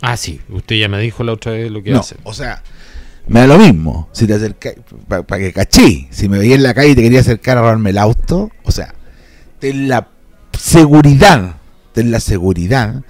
Ah, 0.00 0.16
sí, 0.16 0.40
usted 0.50 0.76
ya 0.76 0.88
me 0.88 1.00
dijo 1.00 1.24
la 1.24 1.32
otra 1.32 1.50
vez 1.50 1.68
lo 1.68 1.82
que 1.82 1.90
No, 1.90 1.98
hace. 1.98 2.14
o 2.22 2.32
sea, 2.32 2.62
me 3.26 3.40
da 3.40 3.48
lo 3.48 3.58
mismo. 3.58 4.08
Si 4.12 4.28
te 4.28 4.34
acercas, 4.34 4.74
para 5.08 5.42
que 5.42 5.52
cachí, 5.52 6.06
si 6.12 6.28
me 6.28 6.38
veía 6.38 6.54
en 6.54 6.62
la 6.62 6.74
calle 6.74 6.90
y 6.90 6.94
te 6.94 7.02
quería 7.02 7.18
acercar 7.20 7.58
a 7.58 7.62
robarme 7.62 7.90
el 7.90 7.98
auto, 7.98 8.52
o 8.62 8.70
sea, 8.70 8.94
ten 9.58 9.88
la 9.88 10.06
seguridad, 10.56 11.56
ten 11.92 12.12
la 12.12 12.20
seguridad 12.20 13.02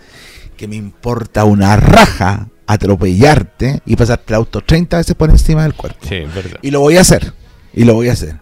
que 0.56 0.66
me 0.68 0.76
importa 0.76 1.44
una 1.44 1.76
raja 1.76 2.48
atropellarte 2.66 3.80
y 3.84 3.96
pasarte 3.96 4.32
el 4.32 4.36
auto 4.36 4.62
30 4.62 4.96
veces 4.96 5.14
por 5.14 5.28
encima 5.28 5.64
del 5.64 5.74
cuerpo. 5.74 5.98
Sí, 6.08 6.20
verdad. 6.34 6.60
Y 6.62 6.70
lo 6.70 6.80
voy 6.80 6.96
a 6.96 7.02
hacer. 7.02 7.34
Y 7.74 7.84
lo 7.84 7.92
voy 7.92 8.08
a 8.08 8.12
hacer. 8.12 8.36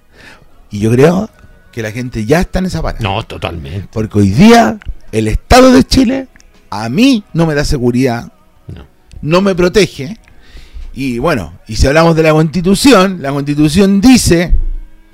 Y 0.70 0.78
yo 0.78 0.92
creo 0.92 1.28
que 1.72 1.82
la 1.82 1.90
gente 1.90 2.24
ya 2.26 2.40
está 2.40 2.58
en 2.60 2.66
esa 2.66 2.82
parada. 2.82 3.02
No, 3.02 3.22
totalmente. 3.24 3.88
Porque 3.92 4.18
hoy 4.18 4.30
día 4.30 4.78
el 5.10 5.26
Estado 5.28 5.72
de 5.72 5.84
Chile 5.84 6.28
a 6.70 6.88
mí 6.88 7.24
no 7.32 7.46
me 7.46 7.54
da 7.54 7.64
seguridad, 7.64 8.32
No. 8.68 8.86
no 9.20 9.40
me 9.40 9.54
protege. 9.54 10.18
Y 10.94 11.18
bueno, 11.18 11.54
y 11.66 11.76
si 11.76 11.86
hablamos 11.86 12.14
de 12.16 12.22
la 12.22 12.32
Constitución, 12.32 13.18
la 13.22 13.32
Constitución 13.32 14.00
dice 14.00 14.52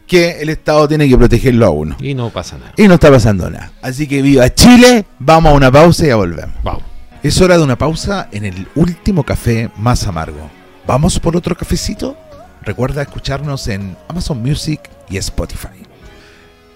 que 0.06 0.40
el 0.40 0.48
Estado 0.48 0.88
tiene 0.88 1.08
que 1.08 1.16
protegerlo 1.16 1.66
a 1.66 1.70
uno. 1.70 1.96
Y 2.00 2.14
no 2.14 2.30
pasa 2.30 2.58
nada. 2.58 2.72
Y 2.76 2.88
no 2.88 2.94
está 2.94 3.10
pasando 3.10 3.48
nada. 3.50 3.70
Así 3.82 4.06
que 4.08 4.20
viva 4.22 4.52
Chile, 4.52 5.04
vamos 5.18 5.52
a 5.52 5.54
una 5.54 5.70
pausa 5.70 6.04
y 6.04 6.08
ya 6.08 6.16
volvemos. 6.16 6.54
Vamos. 6.64 6.82
Es 7.22 7.40
hora 7.40 7.56
de 7.58 7.64
una 7.64 7.76
pausa 7.76 8.28
en 8.32 8.44
el 8.44 8.66
último 8.74 9.22
café 9.24 9.70
más 9.76 10.06
amargo. 10.06 10.50
¿Vamos 10.86 11.18
por 11.20 11.36
otro 11.36 11.56
cafecito? 11.56 12.16
Recuerda 12.62 13.02
escucharnos 13.02 13.68
en 13.68 13.96
Amazon 14.08 14.40
Music 14.42 14.80
y 15.10 15.16
Spotify. 15.18 15.68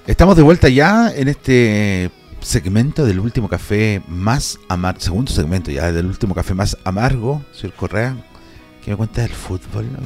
Estamos 0.07 0.37
de 0.37 0.43
vuelta 0.43 0.69
ya 0.69 1.12
en 1.15 1.29
este 1.29 2.11
segmento 2.41 3.05
del 3.07 3.21
último 3.21 3.49
café 3.49 4.03
más 4.09 4.59
amargo, 4.69 5.01
segundo 5.01 5.31
segmento 5.33 5.71
ya 5.71 5.93
del 5.93 6.07
último 6.07 6.35
café 6.35 6.55
más 6.55 6.77
amargo, 6.85 7.45
señor 7.53 7.75
Correa. 7.77 8.17
¿Qué 8.85 8.91
me 8.91 8.97
cuenta 8.97 9.23
del 9.23 9.31
fútbol? 9.31 9.87
no? 9.93 10.01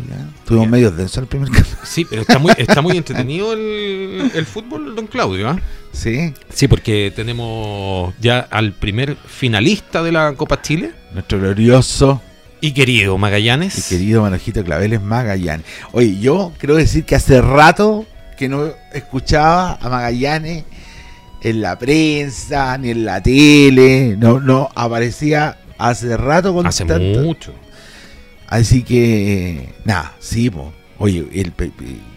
Tuvimos 0.44 0.68
medio 0.68 0.90
denso 0.90 1.20
el 1.20 1.26
primer 1.26 1.48
café. 1.48 1.76
Sí, 1.84 2.04
pero 2.04 2.20
está 2.22 2.38
muy, 2.38 2.52
está 2.58 2.82
muy 2.82 2.94
entretenido 2.98 3.54
el, 3.54 4.30
el 4.34 4.44
fútbol, 4.44 4.94
don 4.94 5.06
Claudio. 5.06 5.48
¿ah? 5.48 5.58
Sí, 5.92 6.34
Sí, 6.52 6.68
porque 6.68 7.10
tenemos 7.16 8.12
ya 8.20 8.40
al 8.50 8.74
primer 8.74 9.16
finalista 9.16 10.02
de 10.02 10.12
la 10.12 10.34
Copa 10.34 10.60
Chile 10.60 10.92
nuestro 11.14 11.38
glorioso 11.38 12.20
y 12.60 12.72
querido 12.72 13.16
Magallanes. 13.16 13.78
y 13.90 13.96
querido 13.96 14.20
Manojito 14.20 14.62
Claveles 14.62 15.00
Magallanes. 15.00 15.64
Oye, 15.92 16.18
yo 16.18 16.52
quiero 16.58 16.74
decir 16.74 17.04
que 17.06 17.14
hace 17.14 17.40
rato 17.40 18.04
que 18.36 18.48
no 18.48 18.68
escuchaba 18.92 19.78
a 19.80 19.88
Magallanes 19.88 20.64
en 21.42 21.60
la 21.60 21.78
prensa, 21.78 22.76
ni 22.78 22.90
en 22.90 23.04
la 23.04 23.22
tele, 23.22 24.16
no, 24.18 24.40
no 24.40 24.68
aparecía 24.74 25.58
hace 25.78 26.16
rato 26.16 26.54
con 26.54 26.66
Hace 26.66 26.84
tanto- 26.84 27.20
mucho. 27.22 27.52
Así 28.48 28.82
que, 28.84 29.70
nada, 29.84 30.14
sí, 30.20 30.50
po. 30.50 30.72
Oye, 30.98 31.26
el, 31.34 31.52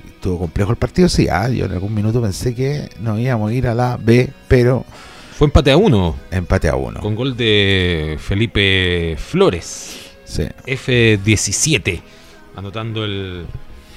estuvo 0.07 0.37
complejo 0.39 0.71
el 0.71 0.77
partido, 0.77 1.09
sí, 1.09 1.27
ah, 1.29 1.49
yo 1.49 1.65
en 1.65 1.71
algún 1.71 1.93
minuto 1.93 2.21
pensé 2.21 2.53
que 2.53 2.87
nos 3.01 3.19
íbamos 3.19 3.49
a 3.51 3.53
ir 3.53 3.67
a 3.67 3.73
la 3.73 3.97
B, 3.97 4.29
pero 4.47 4.85
Fue 5.37 5.45
empate 5.45 5.71
a 5.71 5.77
uno 5.77 6.15
empate 6.31 6.69
a 6.69 6.75
uno. 6.75 6.99
con 7.01 7.15
gol 7.15 7.35
de 7.35 8.17
Felipe 8.19 9.15
Flores. 9.17 9.95
Sí. 10.23 10.43
F17, 10.67 12.01
anotando 12.55 13.03
el, 13.03 13.45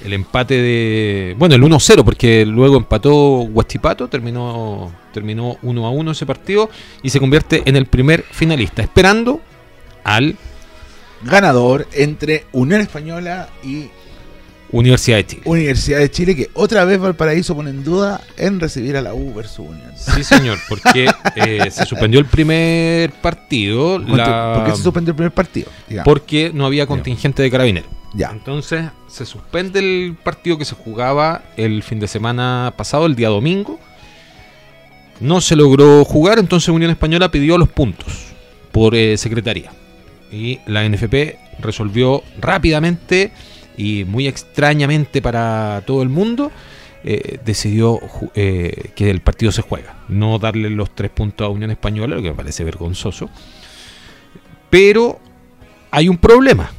el 0.05 0.13
empate 0.13 0.55
de. 0.55 1.35
Bueno, 1.39 1.55
el 1.55 1.63
1-0, 1.63 2.05
porque 2.05 2.45
luego 2.47 2.77
empató 2.77 3.13
Guachipato, 3.49 4.09
terminó, 4.09 4.93
terminó 5.13 5.57
1 5.63 5.87
a 5.87 5.91
1 5.91 6.11
ese 6.11 6.27
partido 6.27 6.71
y 7.03 7.11
se 7.11 7.21
convierte 7.21 7.63
en 7.67 7.77
el 7.77 7.87
primer 7.87 8.23
finalista, 8.23 8.83
esperando 8.83 9.41
al 10.05 10.37
Ganador 11.23 11.87
entre 11.93 12.47
Unión 12.53 12.81
Española 12.81 13.49
y 13.63 13.91
Universidad 14.73 15.19
de 15.19 15.27
Chile. 15.27 15.43
Universidad 15.45 15.99
de 15.99 16.11
Chile, 16.11 16.35
que 16.35 16.51
otra 16.55 16.85
vez 16.87 16.99
Valparaíso 16.99 17.55
pone 17.55 17.71
en 17.71 17.85
duda 17.85 18.23
en 18.39 18.59
recibir 18.59 18.97
a 18.97 19.03
la 19.03 19.13
U 19.15 19.35
versus 19.35 19.59
Unión. 19.69 19.93
Sí, 19.97 20.25
señor, 20.25 20.59
porque 20.69 21.09
eh, 21.37 21.71
se 21.71 21.85
suspendió 21.85 22.19
el 22.19 22.27
primer 22.27 23.13
partido 23.13 23.99
la- 23.99 24.55
¿Por 24.57 24.65
qué 24.65 24.77
se 24.77 24.83
suspendió 24.83 25.11
el 25.13 25.17
primer 25.17 25.33
partido? 25.33 25.71
Digamos. 25.89 26.05
porque 26.07 26.51
no 26.55 26.65
había 26.67 26.87
contingente 26.87 27.43
de 27.43 27.51
carabineros. 27.51 27.89
Ya, 28.15 28.31
Entonces 28.31 28.85
se 29.09 29.25
suspende 29.27 29.79
el 29.79 30.17
partido 30.23 30.59
que 30.59 30.65
se 30.65 30.75
jugaba 30.75 31.43
el 31.57 31.83
fin 31.83 31.99
de 32.01 32.09
semana 32.09 32.73
pasado, 32.77 33.07
el 33.07 33.15
día 33.15 33.29
domingo. 33.29 33.79
No 35.21 35.41
se 35.41 35.55
logró 35.57 36.05
jugar, 36.05 36.39
entonces 36.39 36.69
Unión 36.71 36.91
Española 36.91 37.31
pidió 37.31 37.57
los 37.59 37.69
puntos 37.69 38.09
por 38.73 38.95
eh, 38.95 39.17
secretaría. 39.17 39.71
Y 40.33 40.59
la 40.67 40.87
NFP 40.89 41.37
resolvió 41.61 42.23
rápidamente 42.41 43.33
y 43.77 44.05
muy 44.05 44.27
extrañamente 44.27 45.23
para 45.23 45.83
todo 45.87 46.03
el 46.03 46.09
mundo, 46.09 46.51
eh, 47.05 47.39
decidió 47.45 47.99
eh, 48.35 48.91
que 48.95 49.11
el 49.11 49.21
partido 49.21 49.51
se 49.53 49.63
juega. 49.63 49.97
No 50.09 50.39
darle 50.39 50.71
los 50.71 50.95
tres 50.95 51.11
puntos 51.11 51.45
a 51.45 51.51
Unión 51.51 51.71
Española, 51.71 52.17
lo 52.17 52.23
que 52.23 52.31
me 52.31 52.37
parece 52.37 52.65
vergonzoso. 52.65 53.29
Pero 54.71 55.19
hay 55.91 56.09
un 56.09 56.19
problema. 56.19 56.71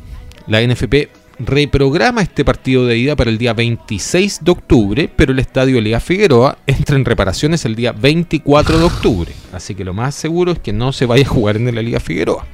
La 0.48 0.62
NFP 0.66 1.10
reprograma 1.40 2.22
este 2.22 2.46
partido 2.46 2.86
de 2.86 2.98
ida 2.98 3.16
para 3.16 3.30
el 3.30 3.38
día 3.38 3.54
26 3.54 4.40
de 4.44 4.52
octubre, 4.52 5.10
pero 5.14 5.32
el 5.32 5.40
estadio 5.40 5.78
Elías 5.78 6.04
Figueroa 6.04 6.58
entra 6.68 6.96
en 6.96 7.06
reparaciones 7.06 7.66
el 7.66 7.76
día 7.76 7.92
24 7.92 8.78
de 8.78 8.84
octubre. 8.84 9.32
Así 9.52 9.76
que 9.76 9.84
lo 9.84 9.94
más 9.94 10.16
seguro 10.16 10.54
es 10.54 10.60
que 10.60 10.74
no 10.74 10.94
se 10.94 11.06
vaya 11.06 11.26
a 11.26 11.30
jugar 11.30 11.58
en 11.58 11.68
el 11.68 11.78
Elías 11.78 12.04
Figueroa. 12.04 12.46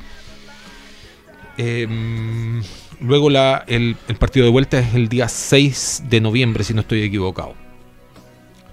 Em, 1.58 2.62
luego 3.02 3.30
la- 3.30 3.64
el, 3.68 3.96
el 4.08 4.16
partido 4.16 4.46
de 4.46 4.52
vuelta 4.52 4.80
es 4.80 4.94
el 4.96 5.08
día 5.10 5.28
6 5.28 6.04
de 6.10 6.22
noviembre, 6.22 6.64
si 6.64 6.74
no 6.74 6.82
estoy 6.82 7.02
equivocado. 7.04 7.54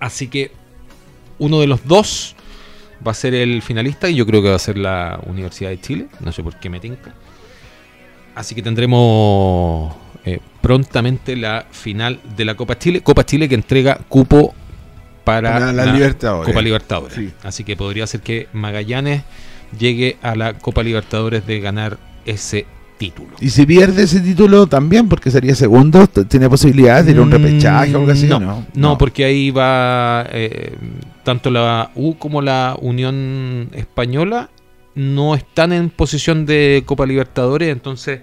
Así 0.00 0.28
que 0.28 0.52
uno 1.38 1.60
de 1.60 1.66
los 1.66 1.86
dos 1.86 2.34
va 3.06 3.12
a 3.12 3.14
ser 3.14 3.34
el 3.34 3.62
finalista 3.62 4.08
y 4.08 4.14
yo 4.16 4.26
creo 4.26 4.42
que 4.42 4.48
va 4.50 4.56
a 4.56 4.60
ser 4.60 4.78
la 4.78 5.20
Universidad 5.26 5.70
de 5.70 5.80
Chile. 5.80 6.06
No 6.20 6.32
sé 6.32 6.42
por 6.42 6.58
qué 6.58 6.68
me 6.70 6.80
tinca. 6.80 7.14
Así 8.34 8.54
que 8.54 8.62
tendremos 8.62 9.94
eh, 10.24 10.40
prontamente 10.60 11.36
la 11.36 11.66
final 11.70 12.20
de 12.36 12.44
la 12.44 12.54
Copa 12.54 12.78
Chile. 12.78 13.00
Copa 13.02 13.24
Chile 13.24 13.48
que 13.48 13.54
entrega 13.54 13.98
cupo 14.08 14.54
para 15.24 15.52
Para 15.54 15.72
la 15.72 15.86
Libertadores. 15.86 16.46
Copa 16.46 16.62
Libertadores. 16.62 17.14
Sí. 17.16 17.30
Así 17.42 17.64
que 17.64 17.76
podría 17.76 18.06
ser 18.06 18.20
que 18.20 18.48
Magallanes 18.52 19.22
llegue 19.78 20.16
a 20.22 20.34
la 20.36 20.54
Copa 20.54 20.82
Libertadores 20.82 21.46
de 21.46 21.60
ganar 21.60 21.98
ese 22.26 22.66
título. 22.98 23.30
y 23.40 23.50
si 23.50 23.66
pierde 23.66 24.04
ese 24.04 24.20
título 24.20 24.66
también, 24.66 25.08
porque 25.08 25.30
sería 25.30 25.54
segundo, 25.54 26.06
tiene 26.06 26.48
posibilidades 26.48 27.06
de 27.06 27.12
ir 27.12 27.18
a 27.18 27.22
un 27.22 27.30
repechaje 27.30 27.94
o 27.94 27.98
algo 28.00 28.12
así, 28.12 28.26
no, 28.26 28.40
¿no? 28.40 28.66
No, 28.74 28.96
porque 28.98 29.24
ahí 29.24 29.50
va 29.50 30.26
eh, 30.32 30.72
tanto 31.24 31.50
la 31.50 31.90
U 31.94 32.14
como 32.14 32.40
la 32.42 32.76
Unión 32.80 33.68
Española 33.72 34.48
no 34.94 35.34
están 35.34 35.72
en 35.72 35.90
posición 35.90 36.46
de 36.46 36.82
Copa 36.86 37.04
Libertadores, 37.04 37.70
entonces 37.70 38.20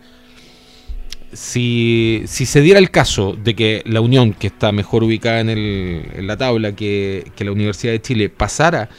si, 1.31 2.23
si 2.25 2.45
se 2.45 2.61
diera 2.61 2.79
el 2.79 2.91
caso 2.91 3.35
de 3.41 3.55
que 3.55 3.81
la 3.85 4.01
Unión, 4.01 4.33
que 4.33 4.47
está 4.47 4.71
mejor 4.71 5.03
ubicada 5.03 5.39
en, 5.39 5.49
el- 5.49 6.03
en 6.15 6.27
la 6.27 6.37
tabla 6.37 6.73
que, 6.75 7.31
que 7.35 7.43
la 7.45 7.51
Universidad 7.51 7.91
de 7.93 8.01
Chile, 8.01 8.29
pasara 8.29 8.89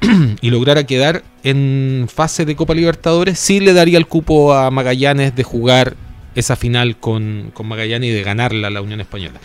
y 0.40 0.50
lograra 0.50 0.84
quedar 0.84 1.24
en 1.42 2.06
fase 2.12 2.44
de 2.44 2.56
Copa 2.56 2.74
Libertadores, 2.74 3.38
sí 3.38 3.60
le 3.60 3.72
daría 3.72 3.98
el 3.98 4.06
cupo 4.06 4.54
a 4.54 4.70
Magallanes 4.70 5.34
de 5.34 5.42
jugar 5.42 5.96
esa 6.34 6.56
final 6.56 6.96
con, 6.96 7.50
con 7.54 7.66
Magallanes 7.66 8.10
y 8.10 8.12
de 8.12 8.22
ganarla 8.22 8.68
a 8.68 8.70
la 8.70 8.80
Unión 8.80 9.00
Española. 9.00 9.40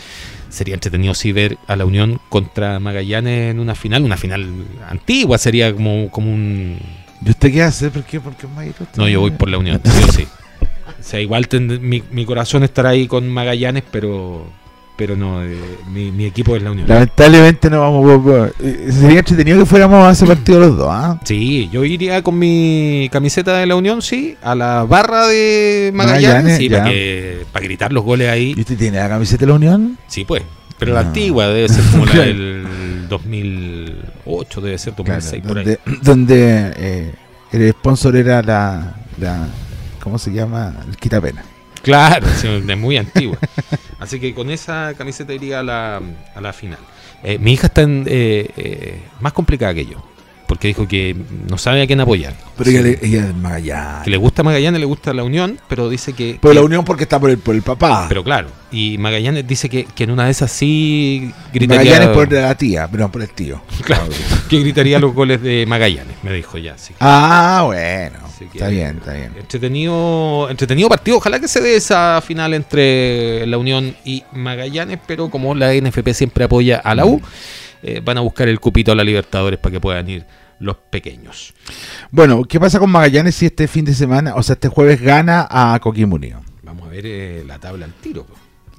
Sería 0.49 0.75
entretenido 0.75 1.15
sí 1.15 1.31
ver 1.31 1.57
a 1.67 1.75
la 1.75 1.85
Unión 1.85 2.19
contra 2.29 2.79
Magallanes 2.79 3.51
en 3.51 3.59
una 3.59 3.75
final, 3.75 4.03
una 4.03 4.17
final 4.17 4.47
antigua, 4.87 5.37
sería 5.37 5.73
como, 5.73 6.09
como 6.11 6.31
un... 6.31 6.77
¿Y 7.25 7.29
usted 7.29 7.51
qué 7.51 7.63
hace? 7.63 7.89
¿Por 7.89 8.03
qué? 8.03 8.19
¿Por 8.19 8.35
qué? 8.35 8.47
No, 8.97 9.07
yo 9.07 9.21
voy 9.21 9.31
por 9.31 9.49
la 9.49 9.57
Unión, 9.57 9.81
sí 9.83 10.03
o 10.07 10.11
sí. 10.11 10.27
O 10.99 11.03
sea, 11.05 11.19
igual 11.19 11.47
mi, 11.81 12.03
mi 12.11 12.25
corazón 12.25 12.63
estará 12.63 12.89
ahí 12.89 13.07
con 13.07 13.29
Magallanes, 13.29 13.83
pero 13.91 14.45
pero 15.05 15.17
no, 15.17 15.43
eh, 15.43 15.57
mi, 15.91 16.11
mi 16.11 16.23
equipo 16.25 16.55
es 16.55 16.63
la 16.63 16.71
Unión. 16.71 16.87
Lamentablemente 16.87 17.69
no 17.69 17.81
vamos. 17.81 18.51
eh, 18.61 18.87
Sería 18.89 19.19
entretenido 19.19 19.59
que 19.59 19.65
fuéramos 19.65 20.05
a 20.07 20.11
ese 20.11 20.25
partido 20.25 20.61
los 20.61 20.77
dos, 20.77 20.87
¿ah? 20.89 21.19
Sí, 21.25 21.67
yo 21.73 21.83
iría 21.83 22.23
con 22.23 22.39
mi 22.39 23.09
camiseta 23.11 23.57
de 23.57 23.65
la 23.65 23.75
Unión, 23.75 24.01
sí, 24.01 24.37
a 24.41 24.55
la 24.55 24.83
barra 24.83 25.27
de 25.27 25.91
Magallanes, 25.93 26.23
Magallanes, 26.29 26.57
sí, 26.57 26.69
ya. 26.69 26.77
para, 26.79 26.89
que, 26.89 27.45
para 27.51 27.65
gritar 27.65 27.91
los 27.91 28.05
goles 28.05 28.29
ahí. 28.29 28.53
¿Y 28.55 28.61
usted 28.61 28.77
tiene 28.77 28.97
la 28.99 29.09
camiseta 29.09 29.41
de 29.41 29.47
la 29.47 29.53
Unión? 29.55 29.97
Sí, 30.07 30.23
pues. 30.23 30.41
Pero 30.79 30.93
la 30.93 31.01
No. 31.03 31.07
antigua 31.09 31.47
debe 31.49 31.67
ser 31.67 31.83
como 31.91 32.05
la 32.05 32.11
Claro. 32.13 32.27
del 32.27 33.07
2008, 33.09 34.61
debe 34.61 34.77
ser 34.77 34.95
2006, 34.95 35.43
por 35.45 35.57
ahí. 35.59 35.63
donde 35.65 35.79
donde 36.01 36.73
eh, 36.77 37.13
el 37.51 37.71
sponsor 37.71 38.15
era 38.15 38.41
la, 38.41 38.95
la. 39.19 39.47
¿Cómo 40.01 40.17
se 40.17 40.31
llama? 40.31 40.73
El 40.87 40.95
quitapena. 40.97 41.43
Claro, 41.83 42.25
es 42.27 42.77
muy 42.77 42.97
antigua. 42.97 43.37
Así 43.99 44.19
que 44.19 44.33
con 44.33 44.49
esa 44.49 44.93
camiseta 44.97 45.33
iría 45.33 45.59
a 45.59 45.63
la, 45.63 46.01
a 46.33 46.41
la 46.41 46.53
final. 46.53 46.79
Eh, 47.23 47.37
mi 47.37 47.53
hija 47.53 47.67
está 47.67 47.81
en, 47.83 48.05
eh, 48.07 48.49
eh, 48.57 49.01
más 49.19 49.33
complicada 49.33 49.73
que 49.73 49.85
yo, 49.85 50.03
porque 50.47 50.67
dijo 50.67 50.87
que 50.87 51.15
no 51.49 51.57
sabe 51.57 51.81
a 51.81 51.87
quién 51.87 51.99
apoyar. 51.99 52.33
Pero 52.57 52.69
Sí. 52.71 52.77
ella, 52.77 52.97
ella 53.01 53.27
es 53.29 53.35
Magallanes. 53.35 54.03
Que 54.03 54.09
le 54.11 54.17
gusta 54.17 54.43
Magallanes, 54.43 54.79
le 54.79 54.85
gusta 54.85 55.13
la 55.13 55.23
Unión, 55.23 55.59
pero 55.67 55.89
dice 55.89 56.13
que... 56.13 56.37
Pero 56.41 56.51
que- 56.51 56.59
la 56.59 56.65
Unión 56.65 56.85
porque 56.85 57.03
está 57.03 57.19
por 57.19 57.29
el, 57.29 57.37
por 57.37 57.55
el 57.55 57.61
papá. 57.61 58.05
Pero 58.09 58.23
claro, 58.23 58.49
y 58.71 58.97
Magallanes 58.97 59.47
dice 59.47 59.69
que, 59.69 59.85
que 59.85 60.03
en 60.03 60.11
una 60.11 60.25
de 60.25 60.31
esas 60.31 60.51
sí 60.51 61.31
gritaría, 61.53 61.83
Magallanes 61.91 62.15
por 62.15 62.31
la 62.31 62.55
tía, 62.55 62.87
pero 62.91 63.03
no 63.05 63.11
por 63.11 63.21
el 63.21 63.29
tío. 63.29 63.61
Claro. 63.83 64.03
que 64.49 64.59
gritaría 64.59 64.99
los 64.99 65.13
goles 65.13 65.41
de 65.41 65.65
Magallanes, 65.67 66.15
me 66.23 66.31
dijo 66.33 66.57
ya. 66.57 66.75
Ah, 66.99 67.63
bueno. 67.65 68.19
Sí, 68.37 68.45
Así 68.45 68.45
que, 68.51 68.57
Está 68.57 68.67
bien, 68.69 68.97
está 68.97 69.13
bien. 69.13 69.31
Entretenido, 69.39 70.47
entretenido 70.49 70.89
partido. 70.89 71.17
Ojalá 71.17 71.39
que 71.39 71.47
se 71.47 71.61
dé 71.61 71.75
esa 71.75 72.19
final 72.25 72.53
entre 72.53 73.45
la 73.47 73.57
Unión 73.57 73.95
y 74.03 74.23
Magallanes, 74.33 74.99
pero 75.05 75.29
como 75.29 75.53
la 75.55 75.73
NFP 75.73 76.13
siempre 76.13 76.43
apoya 76.45 76.77
a 76.83 76.95
la 76.95 77.05
U, 77.05 77.21
eh, 77.83 78.01
van 78.03 78.17
a 78.17 78.21
buscar 78.21 78.47
el 78.47 78.59
cupito 78.59 78.91
a 78.91 78.95
la 78.95 79.03
Libertadores 79.03 79.59
para 79.59 79.73
que 79.73 79.79
puedan 79.79 80.09
ir 80.09 80.25
los 80.59 80.77
pequeños. 80.77 81.53
Bueno, 82.11 82.43
¿qué 82.45 82.59
pasa 82.59 82.79
con 82.79 82.89
Magallanes 82.89 83.35
si 83.35 83.45
este 83.47 83.67
fin 83.67 83.85
de 83.85 83.93
semana, 83.93 84.35
o 84.35 84.43
sea, 84.43 84.53
este 84.53 84.69
jueves 84.69 85.01
gana 85.01 85.47
a 85.49 85.77
Coquimbo 85.81 86.15
Unido? 86.15 86.41
Vamos 86.63 86.87
a 86.87 86.89
ver 86.89 87.05
eh, 87.05 87.43
la 87.45 87.59
tabla 87.59 87.85
al 87.85 87.93
tiro. 87.93 88.25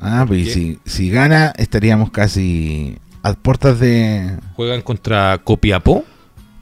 Ah, 0.00 0.24
pues 0.26 0.52
si, 0.52 0.78
si 0.84 1.10
gana, 1.10 1.52
estaríamos 1.56 2.10
casi 2.10 2.96
a 3.22 3.32
puertas 3.34 3.78
de 3.80 4.36
Juegan 4.54 4.82
contra 4.82 5.38
Copiapó. 5.44 6.04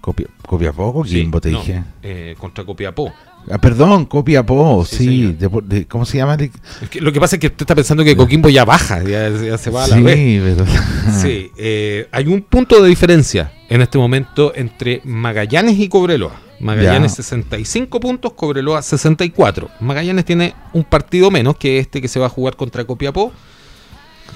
Copia, 0.01 0.27
Copiapó, 0.47 0.93
Coquimbo, 0.93 1.41
te 1.41 1.51
no, 1.53 1.61
dije. 1.61 1.83
eh, 2.03 2.35
contra 2.39 2.65
Copiapó. 2.65 3.13
Ah, 3.51 3.59
perdón, 3.59 4.07
Copiapó, 4.07 4.85
Sí, 4.85 4.97
sí. 4.97 5.05
señor. 5.37 5.63
de- 5.65 5.77
de- 5.79 5.87
¿Cómo 5.87 6.05
se 6.05 6.17
llama? 6.19 6.37
Es 6.81 6.89
que 6.89 7.01
lo 7.01 7.13
que 7.13 7.21
pasa 7.21 7.37
es 7.37 7.41
que 7.41 7.49
usted 7.49 7.63
está 7.63 7.75
pensando 7.75 8.05
que 8.05 8.17
Coquimbo 8.17 8.49
ya 8.49 8.65
baja, 8.65 9.03
ya, 9.03 9.29
ya 9.31 9.59
se 9.59 9.71
va 9.71 9.85
a 9.85 9.89
la 9.89 9.97
sí, 9.97 10.03
vez. 10.03 10.55
pero... 10.57 10.67
Sí, 11.21 11.51
eh, 11.57 12.09
hay 12.13 12.27
un 12.29 12.43
punto 12.43 12.81
de 12.83 12.89
diferencia 12.89 13.53
en 13.69 13.83
este 13.83 13.99
momento 13.99 14.53
entre 14.55 15.01
Magallanes 15.05 15.79
y 15.79 15.89
Cobreloa. 15.89 16.33
Magallanes 16.61 17.13
Ya. 17.13 17.17
65 17.25 17.99
puntos, 17.99 18.33
Cobreloa 18.35 18.81
64. 18.83 19.69
Magallanes 19.81 20.25
tiene 20.25 20.55
un 20.73 20.85
partido 20.85 21.31
menos 21.33 21.57
que 21.57 21.79
este 21.81 22.01
que 22.01 22.07
se 22.09 22.21
va 22.21 22.27
a 22.27 22.31
jugar 22.31 22.55
contra 22.57 22.85
Copiapó. 22.85 23.33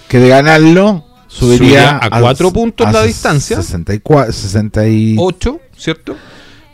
que 0.08 0.18
de 0.18 0.28
ganarlo 0.28 1.04
subiría, 1.28 1.58
Subiría 1.58 1.98
a 2.02 2.20
cuatro 2.20 2.52
puntos 2.52 2.92
la 2.92 3.02
distancia. 3.04 3.56
64, 3.62 4.32
60 4.32 4.88
y... 4.88 5.16
8, 5.18 5.60
¿cierto? 5.76 6.16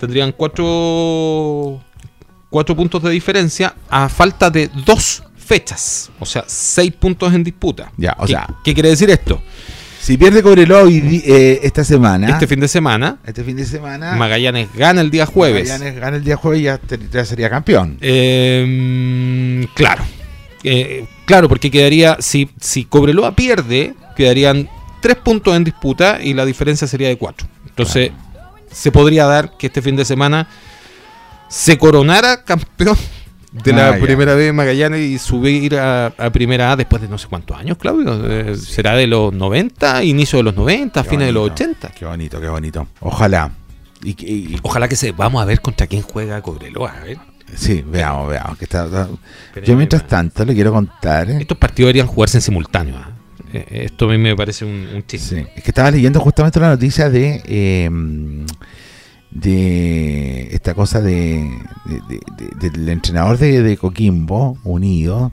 Tendrían 0.01 0.33
cuatro, 0.33 1.81
cuatro 2.53 2.77
puntos 2.77 3.03
de 3.03 3.11
diferencia 3.11 3.75
a 3.91 4.09
falta 4.09 4.51
de 4.51 4.69
dos 4.85 5.23
fechas. 5.37 6.11
O 6.21 6.27
sea, 6.27 6.45
seis 6.47 6.93
puntos 6.93 7.33
en 7.35 7.43
disputa. 7.43 7.91
Ya, 7.97 8.15
o 8.19 8.27
¿Qué- 8.27 8.33
sea- 8.35 8.47
¿Qué 8.63 8.75
quiere 8.75 8.91
decir 8.91 9.11
esto? 9.11 9.43
Si 10.01 10.17
pierde 10.17 10.43
Cobreloa 10.43 10.83
eh, 10.91 11.61
esta 11.63 11.85
semana, 11.85 12.29
Este 12.29 12.47
fin 12.49 12.59
de 12.61 12.67
semana, 12.69 13.19
este 13.25 13.45
fin 13.45 13.57
de 13.57 13.65
semana, 13.65 14.17
Magallanes 14.17 14.69
gana 14.75 15.01
el 15.01 15.11
día 15.13 15.27
jueves. 15.27 15.69
Magallanes 15.69 16.01
gana 16.01 16.17
el 16.17 16.25
día 16.25 16.37
jueves 16.37 16.61
y 16.61 16.65
ya, 16.65 16.79
te- 16.79 16.99
ya 17.13 17.25
sería 17.25 17.49
campeón. 17.49 17.99
Eh, 18.01 19.67
claro. 19.75 20.03
Eh, 20.65 21.07
claro, 21.25 21.49
porque 21.49 21.71
quedaría, 21.71 22.17
si, 22.21 22.51
si 22.61 22.85
Cobreloa 22.85 23.35
pierde, 23.35 23.95
quedarían 24.17 24.69
tres 25.01 25.17
puntos 25.17 25.57
en 25.57 25.65
disputa 25.65 26.19
y 26.23 26.35
la 26.35 26.45
diferencia 26.45 26.87
sería 26.87 27.09
de 27.09 27.17
cuatro. 27.17 27.47
Entonces, 27.69 28.11
se 28.71 28.91
podría 28.93 29.27
dar 29.27 29.57
que 29.57 29.69
este 29.69 29.83
fin 29.83 29.97
de 29.97 30.05
semana 30.05 30.49
se 31.53 31.77
coronara 31.79 32.45
campeón 32.45 32.97
de 33.53 33.73
la 33.75 33.91
Ah, 33.91 33.99
primera 34.01 34.35
vez 34.35 34.53
Magallanes 34.55 35.01
y 35.01 35.19
subir 35.19 35.77
a, 35.77 36.07
a 36.07 36.31
primera 36.31 36.73
A 36.73 36.77
después 36.77 37.03
de 37.03 37.09
no 37.09 37.19
sé 37.19 37.29
cuántos 37.29 37.57
años, 37.59 37.77
Claudio. 37.77 38.19
Eh, 38.27 38.57
¿Será 38.57 38.95
de 38.97 39.07
los 39.07 39.33
90, 39.35 40.03
inicio 40.05 40.39
de 40.39 40.45
los 40.45 40.57
90, 40.57 41.03
Qué 41.03 41.09
fines 41.11 41.27
de 41.27 41.33
los 41.33 41.43
bonito, 41.51 41.63
80? 41.65 41.89
Qué 41.91 42.05
bonito, 42.07 42.41
qué 42.41 42.49
bonito. 42.49 42.89
Ojalá. 43.01 43.51
Y, 44.03 44.15
que- 44.15 44.27
y- 44.27 44.59
Ojalá 44.63 44.89
que 44.89 44.97
se. 44.97 45.13
Vamos 45.13 45.43
a 45.43 45.45
ver 45.45 45.61
contra 45.61 45.87
quién 45.87 46.01
juega 46.03 46.41
Cobreloa. 46.41 46.91
A 46.93 47.05
ver. 47.05 47.19
sí, 47.55 47.85
veamos, 47.87 48.31
veamos. 48.31 48.57
Que 48.57 48.65
está, 48.65 49.09
Yo 49.63 49.77
mientras 49.77 50.07
tanto 50.09 50.45
le 50.47 50.55
quiero 50.55 50.73
contar. 50.73 51.31
eh, 51.31 51.37
Estos 51.43 51.59
partidos 51.59 51.89
deberían 51.89 52.07
jugarse 52.07 52.39
en 52.39 52.43
simultáneo. 52.43 52.97
¿ah? 52.97 53.11
Eh, 53.53 53.83
Esto 53.85 54.07
a 54.07 54.09
mí 54.13 54.17
me 54.19 54.35
parece 54.35 54.65
un, 54.65 54.89
un 54.95 55.07
chiste. 55.07 55.43
Sí, 55.43 55.47
es 55.55 55.63
que 55.63 55.71
estaba 55.71 55.91
leyendo 55.91 56.19
justamente 56.21 56.59
la 56.59 56.71
noticia 56.71 57.11
de 57.11 57.43
eh, 57.45 57.91
de 59.35 60.49
esta 60.55 60.75
cosa 60.75 61.01
de, 61.01 61.51
de- 61.87 62.01
de- 62.09 62.21
de- 62.61 62.71
del 62.71 62.89
entrenador 62.89 63.39
de, 63.39 63.63
de 63.63 63.77
Coquimbo 63.77 64.59
Unido 64.65 65.33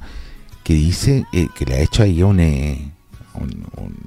que 0.64 0.74
dice 0.74 1.26
eh, 1.34 1.48
que 1.56 1.66
le 1.66 1.76
ha 1.76 1.80
hecho 1.82 2.04
ahí 2.04 2.22
un 2.24 2.40
eh, 2.40 2.92
un, 3.36 3.66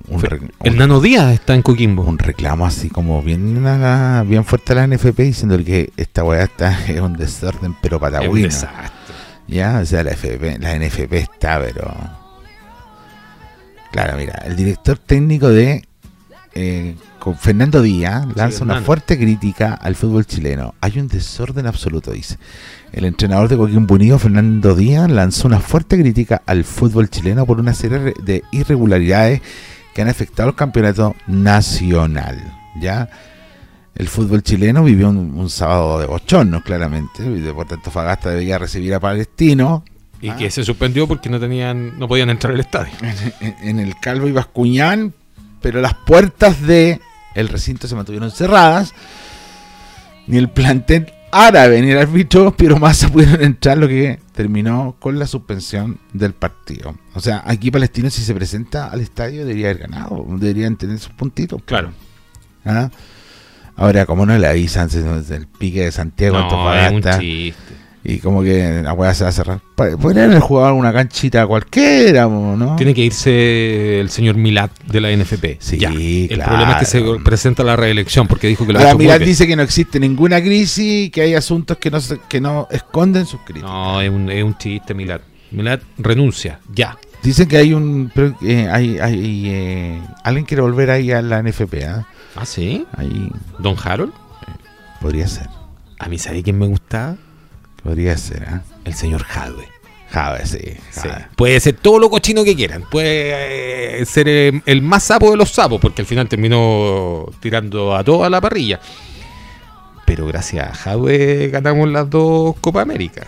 un- 0.08 0.50
El 0.64 0.76
Nano 0.76 1.00
Díaz 1.00 1.32
está 1.32 1.54
en 1.54 1.62
Coquimbo. 1.62 2.02
un 2.04 2.18
reclamo 2.18 2.66
así 2.66 2.88
como 2.90 3.22
bien 3.22 3.64
a- 3.66 4.24
bien 4.26 4.44
fuerte 4.44 4.72
a 4.72 4.76
la 4.76 4.86
NFP 4.86 5.18
diciendo 5.22 5.56
que 5.64 5.92
esta 5.96 6.24
weá 6.24 6.42
está 6.44 6.78
es 6.88 7.00
un 7.00 7.14
desorden 7.14 7.74
pero 7.82 7.98
patagüino 8.00 8.48
ya, 9.48 9.80
o 9.82 9.84
sea, 9.86 10.02
la, 10.04 10.12
FP, 10.12 10.58
la 10.60 10.78
NFP 10.78 11.12
está, 11.14 11.58
pero. 11.60 11.92
Claro, 13.90 14.16
mira, 14.16 14.34
el 14.46 14.56
director 14.56 14.96
técnico 14.98 15.48
de. 15.48 15.82
Eh, 16.54 16.96
con 17.18 17.36
Fernando 17.36 17.80
Díaz 17.82 18.26
lanza 18.34 18.64
una 18.64 18.80
fuerte 18.82 19.16
crítica 19.18 19.74
al 19.74 19.94
fútbol 19.96 20.26
chileno. 20.26 20.74
Hay 20.80 20.98
un 20.98 21.08
desorden 21.08 21.66
absoluto, 21.66 22.10
dice. 22.12 22.36
El 22.92 23.04
entrenador 23.04 23.48
de 23.48 23.56
Coquimbo 23.56 23.94
Unido, 23.94 24.18
Fernando 24.18 24.74
Díaz, 24.74 25.10
lanzó 25.10 25.48
una 25.48 25.60
fuerte 25.60 25.98
crítica 25.98 26.42
al 26.46 26.64
fútbol 26.64 27.08
chileno 27.08 27.46
por 27.46 27.58
una 27.60 27.72
serie 27.74 28.14
de 28.22 28.42
irregularidades 28.52 29.40
que 29.94 30.02
han 30.02 30.08
afectado 30.08 30.48
al 30.50 30.54
campeonato 30.56 31.14
nacional. 31.26 32.38
¿Ya? 32.80 33.08
El 33.94 34.08
fútbol 34.08 34.42
chileno 34.42 34.82
vivió 34.84 35.08
un, 35.10 35.18
un 35.38 35.50
sábado 35.50 36.00
de 36.00 36.06
bochornos, 36.06 36.62
claramente. 36.62 37.22
y 37.24 37.40
Por 37.52 37.66
tanto, 37.66 37.90
Fagasta 37.90 38.30
debía 38.30 38.58
recibir 38.58 38.94
a 38.94 39.00
Palestino 39.00 39.84
Y 40.20 40.28
Ah. 40.30 40.36
que 40.36 40.50
se 40.50 40.64
suspendió 40.64 41.06
porque 41.08 41.28
no 41.28 41.38
tenían, 41.40 41.98
no 41.98 42.08
podían 42.08 42.30
entrar 42.30 42.54
al 42.54 42.60
estadio. 42.60 42.92
en, 43.40 43.54
en 43.62 43.78
el 43.80 43.94
Calvo 44.00 44.28
y 44.28 44.32
Bascuñán, 44.32 45.12
pero 45.62 45.80
las 45.80 45.94
puertas 45.94 46.60
de 46.62 47.00
el 47.34 47.48
recinto 47.48 47.88
se 47.88 47.94
mantuvieron 47.94 48.30
cerradas. 48.30 48.92
Ni 50.26 50.38
el 50.38 50.50
plantel 50.50 51.12
árabe 51.32 51.80
ni 51.80 51.90
el 51.90 51.98
árbitro 51.98 52.54
Piero 52.54 52.78
Massa 52.78 53.08
pudieron 53.08 53.42
entrar, 53.42 53.78
lo 53.78 53.88
que 53.88 54.20
terminó 54.32 54.96
con 55.00 55.18
la 55.18 55.26
suspensión 55.26 55.98
del 56.12 56.34
partido. 56.34 56.94
O 57.14 57.20
sea, 57.20 57.42
aquí 57.44 57.70
Palestino, 57.70 58.10
si 58.10 58.22
se 58.22 58.34
presenta 58.34 58.88
al 58.88 59.00
estadio, 59.00 59.40
debería 59.40 59.70
haber 59.70 59.88
ganado, 59.88 60.24
deberían 60.28 60.76
tener 60.76 60.98
sus 60.98 61.12
puntitos. 61.12 61.62
Claro. 61.64 61.92
¿Ah? 62.64 62.90
Ahora, 63.74 64.04
como 64.04 64.26
no 64.26 64.36
le 64.36 64.46
avisan 64.46 64.88
desde 64.88 65.36
el 65.36 65.46
pique 65.46 65.84
de 65.84 65.92
Santiago, 65.92 66.38
No, 66.38 66.74
es 66.74 66.92
un 66.92 67.02
chiste. 67.02 67.81
Y 68.04 68.18
como 68.18 68.42
que 68.42 68.82
la 68.82 68.92
weá 68.94 69.14
se 69.14 69.22
va 69.24 69.30
a 69.30 69.32
cerrar. 69.32 69.60
Podrían 69.76 70.30
haber 70.30 70.40
jugado 70.40 70.68
alguna 70.68 70.92
canchita 70.92 71.46
cualquiera, 71.46 72.26
¿no? 72.26 72.74
Tiene 72.76 72.94
que 72.94 73.02
irse 73.02 74.00
el 74.00 74.10
señor 74.10 74.36
Milat 74.36 74.70
de 74.84 75.00
la 75.00 75.10
NFP. 75.16 75.58
Sí, 75.60 75.78
Ya. 75.78 75.90
El 75.92 76.28
claro. 76.28 76.50
problema 76.50 76.72
es 76.72 76.78
que 76.78 76.84
se 76.86 77.02
presenta 77.24 77.62
la 77.64 77.76
reelección 77.76 78.26
porque 78.26 78.48
dijo 78.48 78.66
que 78.66 78.72
lo 78.72 78.80
ha 78.80 78.82
Ahora 78.90 78.96
bien. 79.18 79.24
dice 79.24 79.46
que 79.46 79.54
no 79.56 79.62
existe 79.62 80.00
ninguna 80.00 80.40
crisis, 80.42 81.10
que 81.10 81.22
hay 81.22 81.34
asuntos 81.34 81.76
que 81.78 81.90
no 81.90 82.00
se- 82.00 82.18
que 82.28 82.40
no 82.40 82.66
esconden 82.70 83.24
sus 83.26 83.40
críticas. 83.42 83.70
No, 83.70 84.00
es 84.00 84.10
un, 84.10 84.30
es 84.30 84.42
un 84.42 84.56
chiste, 84.58 84.94
Milat. 84.94 85.22
Milat 85.52 85.82
renuncia, 85.98 86.58
ya. 86.74 86.96
Dicen 87.22 87.46
que 87.46 87.56
hay 87.58 87.72
un 87.72 88.10
eh, 88.42 88.68
hay, 88.72 88.98
hay 88.98 89.42
eh, 89.46 90.02
alguien 90.24 90.44
quiere 90.44 90.60
volver 90.62 90.90
ahí 90.90 91.12
a 91.12 91.22
la 91.22 91.40
NFP, 91.40 91.84
¿ah? 91.86 92.04
¿Ah, 92.34 92.44
sí? 92.46 92.84
Ahí 92.96 93.30
¿Don 93.60 93.76
Harold? 93.84 94.12
podría 95.00 95.28
ser, 95.28 95.46
A 95.98 96.08
mí, 96.08 96.18
¿sabe 96.18 96.42
quién 96.42 96.58
me 96.58 96.66
gustaba? 96.66 97.16
Podría 97.82 98.16
ser, 98.16 98.44
¿ah? 98.48 98.62
El 98.84 98.94
señor 98.94 99.22
Jadwe. 99.24 99.68
Jave, 100.10 100.44
sí. 100.44 100.58
Puede 101.36 101.58
ser 101.58 101.74
todo 101.76 101.98
lo 101.98 102.10
cochino 102.10 102.44
que 102.44 102.54
quieran. 102.54 102.84
Puede 102.90 104.00
eh, 104.02 104.04
ser 104.04 104.28
eh, 104.28 104.60
el 104.66 104.82
más 104.82 105.04
sapo 105.04 105.30
de 105.30 105.38
los 105.38 105.50
sapos, 105.50 105.80
porque 105.80 106.02
al 106.02 106.06
final 106.06 106.28
terminó 106.28 107.26
tirando 107.40 107.96
a 107.96 108.04
toda 108.04 108.28
la 108.28 108.38
parrilla. 108.40 108.78
Pero 110.04 110.26
gracias 110.26 110.68
a 110.68 110.74
Jadwe 110.74 111.48
ganamos 111.50 111.88
las 111.88 112.10
dos 112.10 112.56
Copa 112.60 112.82
América. 112.82 113.26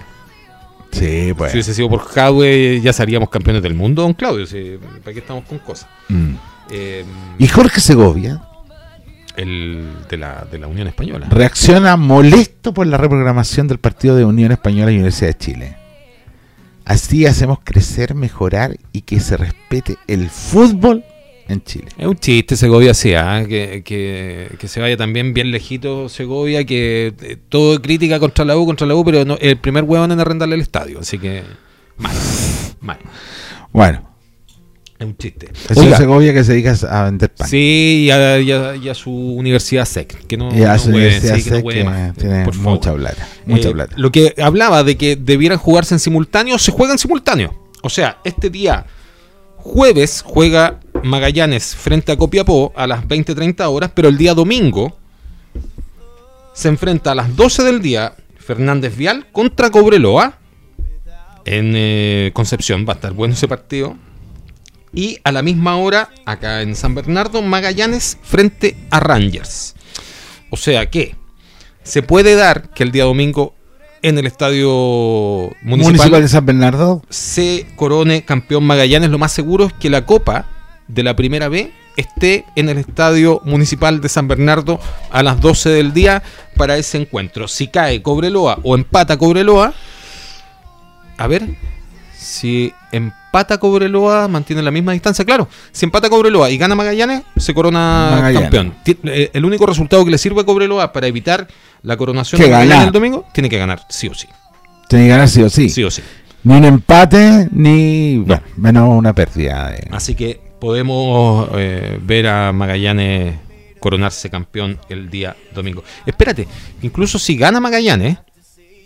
Sí, 0.92 1.32
pues. 1.36 1.52
Si 1.52 1.56
hubiese 1.56 1.72
sido 1.74 1.88
por 1.88 2.00
Jadwe, 2.04 2.80
ya 2.82 2.92
seríamos 2.92 3.30
campeones 3.30 3.62
del 3.62 3.74
mundo, 3.74 4.02
don 4.02 4.12
Claudio. 4.12 4.46
si- 4.46 4.78
¿Para 5.02 5.14
qué 5.14 5.20
estamos 5.20 5.44
con 5.44 5.58
cosas? 5.60 5.88
Mm. 6.08 6.34
Eh, 6.70 7.04
Y 7.38 7.48
Jorge 7.48 7.80
Segovia 7.80 8.42
el 9.36 9.88
de 10.08 10.16
la, 10.16 10.46
de 10.50 10.58
la 10.58 10.66
Unión 10.66 10.86
Española. 10.86 11.26
reacciona 11.30 11.96
molesto 11.96 12.72
por 12.72 12.86
la 12.86 12.96
reprogramación 12.96 13.68
del 13.68 13.78
partido 13.78 14.16
de 14.16 14.24
Unión 14.24 14.52
Española 14.52 14.90
y 14.90 14.94
Universidad 14.94 15.28
de 15.28 15.38
Chile. 15.38 15.76
Así 16.84 17.26
hacemos 17.26 17.58
crecer, 17.64 18.14
mejorar 18.14 18.76
y 18.92 19.02
que 19.02 19.18
se 19.20 19.36
respete 19.36 19.96
el 20.06 20.28
fútbol 20.28 21.04
en 21.48 21.62
Chile. 21.62 21.88
Es 21.96 22.06
un 22.06 22.16
chiste 22.16 22.56
Segovia, 22.56 22.94
sí, 22.94 23.14
ah, 23.14 23.44
que, 23.48 23.82
que, 23.84 24.54
que 24.58 24.68
se 24.68 24.80
vaya 24.80 24.96
también 24.96 25.34
bien 25.34 25.50
lejito 25.50 26.08
Segovia, 26.08 26.64
que 26.64 27.14
eh, 27.20 27.36
todo 27.48 27.80
crítica 27.80 28.18
contra 28.18 28.44
la 28.44 28.56
U, 28.56 28.66
contra 28.66 28.86
la 28.86 28.94
U, 28.94 29.04
pero 29.04 29.24
no, 29.24 29.36
el 29.40 29.56
primer 29.58 29.84
huevón 29.84 30.12
en 30.12 30.20
arrendarle 30.20 30.56
el 30.56 30.60
estadio, 30.60 31.00
así 31.00 31.18
que 31.18 31.42
mal, 31.96 32.14
mal. 32.80 32.98
Bueno, 33.72 34.13
Es 34.98 35.06
un 35.06 35.16
chiste. 35.16 35.48
es 35.68 35.76
Oiga, 35.76 35.90
un 35.92 35.96
Segovia 35.96 36.32
que 36.32 36.44
se 36.44 36.52
dedica 36.52 36.74
a 36.88 37.04
vender 37.04 37.28
pan. 37.34 37.48
sí, 37.48 38.04
y 38.06 38.10
a, 38.12 38.38
y 38.40 38.52
a- 38.52 38.76
y 38.76 38.88
a 38.88 38.94
su 38.94 39.10
universidad 39.10 39.84
SEC, 39.86 40.26
que 40.26 40.36
no, 40.36 40.54
y 40.56 40.62
a 40.62 40.74
no 40.74 40.78
su 40.78 40.88
universidad 40.90 41.34
sí, 41.36 41.42
que 41.44 41.50
no 41.62 41.68
que 41.68 41.84
más, 41.84 42.14
tiene 42.14 42.44
por 42.44 42.54
favor. 42.54 42.70
mucha 42.72 42.94
plata. 42.94 43.28
Mucha 43.44 43.68
Eh, 43.68 43.72
plata. 43.72 43.94
Lo 43.98 44.12
que 44.12 44.34
hablaba 44.40 44.84
de 44.84 44.96
que 44.96 45.16
debieran 45.16 45.58
jugarse 45.58 45.94
en 45.94 45.98
simultáneo, 45.98 46.58
se 46.58 46.70
juega 46.70 46.92
en 46.92 46.98
simultáneo. 46.98 47.54
O 47.82 47.90
sea, 47.90 48.18
este 48.24 48.50
día 48.50 48.86
jueves 49.56 50.22
juega 50.24 50.78
Magallanes 51.02 51.74
frente 51.74 52.12
a 52.12 52.16
Copiapó 52.16 52.72
a 52.76 52.86
las 52.86 53.04
20-30 53.06 53.66
horas, 53.68 53.90
pero 53.94 54.08
el 54.08 54.16
día 54.16 54.32
domingo 54.32 54.96
se 56.54 56.68
enfrenta 56.68 57.12
a 57.12 57.14
las 57.16 57.34
12 57.34 57.62
del 57.64 57.82
día 57.82 58.14
Fernández 58.38 58.96
Vial 58.96 59.26
contra 59.32 59.70
Cobreloa 59.70 60.38
en 61.44 61.72
eh, 61.74 62.30
Concepción. 62.32 62.86
Va 62.88 62.92
a 62.92 62.96
estar 62.96 63.12
bueno 63.12 63.34
ese 63.34 63.48
partido. 63.48 63.96
Y 64.94 65.18
a 65.24 65.32
la 65.32 65.42
misma 65.42 65.76
hora, 65.76 66.10
acá 66.24 66.62
en 66.62 66.76
San 66.76 66.94
Bernardo, 66.94 67.42
Magallanes 67.42 68.18
frente 68.22 68.76
a 68.90 69.00
Rangers. 69.00 69.74
O 70.50 70.56
sea 70.56 70.88
que 70.88 71.16
se 71.82 72.02
puede 72.02 72.36
dar 72.36 72.70
que 72.70 72.84
el 72.84 72.92
día 72.92 73.04
domingo 73.04 73.54
en 74.02 74.18
el 74.18 74.26
estadio 74.26 75.50
municipal, 75.62 75.94
Municipal 75.94 76.22
de 76.22 76.28
San 76.28 76.46
Bernardo. 76.46 77.02
se 77.08 77.66
corone 77.76 78.24
campeón 78.24 78.64
Magallanes. 78.64 79.10
Lo 79.10 79.18
más 79.18 79.32
seguro 79.32 79.66
es 79.66 79.72
que 79.72 79.90
la 79.90 80.06
copa 80.06 80.46
de 80.88 81.02
la 81.02 81.16
primera 81.16 81.48
B 81.48 81.72
esté 81.96 82.44
en 82.56 82.68
el 82.68 82.78
estadio 82.78 83.40
municipal 83.44 84.00
de 84.00 84.08
San 84.08 84.28
Bernardo 84.28 84.78
a 85.10 85.22
las 85.22 85.40
12 85.40 85.70
del 85.70 85.92
día 85.92 86.22
para 86.56 86.76
ese 86.76 86.98
encuentro. 86.98 87.48
Si 87.48 87.68
cae 87.68 88.02
Cobreloa 88.02 88.58
o 88.62 88.74
empata 88.74 89.16
Cobreloa, 89.16 89.72
a 91.16 91.26
ver, 91.26 91.56
si 92.24 92.72
empata 92.92 93.58
Cobreloa, 93.58 94.26
mantiene 94.28 94.62
la 94.62 94.70
misma 94.70 94.92
distancia. 94.92 95.24
Claro, 95.24 95.48
si 95.72 95.84
empata 95.84 96.08
Cobreloa 96.08 96.50
y 96.50 96.56
gana 96.58 96.74
Magallanes, 96.74 97.22
se 97.36 97.52
corona 97.54 98.08
Magallanes. 98.12 98.40
campeón. 98.50 98.74
Eh, 99.04 99.30
El 99.32 99.44
único 99.44 99.66
resultado 99.66 100.04
que 100.04 100.10
le 100.10 100.18
sirve 100.18 100.40
a 100.40 100.44
Cobreloa 100.44 100.92
para 100.92 101.06
evitar 101.06 101.46
la 101.82 101.96
coronación 101.96 102.38
Que 102.40 102.46
de 102.46 102.50
Magallanes 102.52 102.74
ganar. 102.76 102.86
el 102.88 102.92
domingo, 102.92 103.26
tiene 103.32 103.48
que 103.48 103.58
ganar, 103.58 103.82
sí 103.88 104.08
o 104.08 104.14
sí. 104.14 104.26
Tiene 104.88 105.04
que 105.04 105.10
ganar 105.10 105.28
sí 105.28 105.42
o 105.42 105.50
sí. 105.50 105.68
Sí 105.68 105.84
o 105.84 105.90
sí. 105.90 106.02
Ni 106.44 106.54
un 106.56 106.64
empate, 106.64 107.48
ni. 107.52 108.18
Bueno, 108.18 108.42
menos 108.56 108.88
una 108.98 109.12
pérdida. 109.14 109.70
de- 109.70 109.88
Así 109.92 110.14
que 110.14 110.40
podemos 110.60 111.48
eh, 111.54 111.98
ver 112.02 112.26
a 112.28 112.52
Magallanes 112.52 113.34
coronarse 113.80 114.30
campeón 114.30 114.78
el 114.88 115.10
día 115.10 115.36
domingo. 115.54 115.84
Espérate, 116.06 116.46
incluso 116.82 117.18
si 117.18 117.36
gana 117.36 117.60
Magallanes 117.60 118.18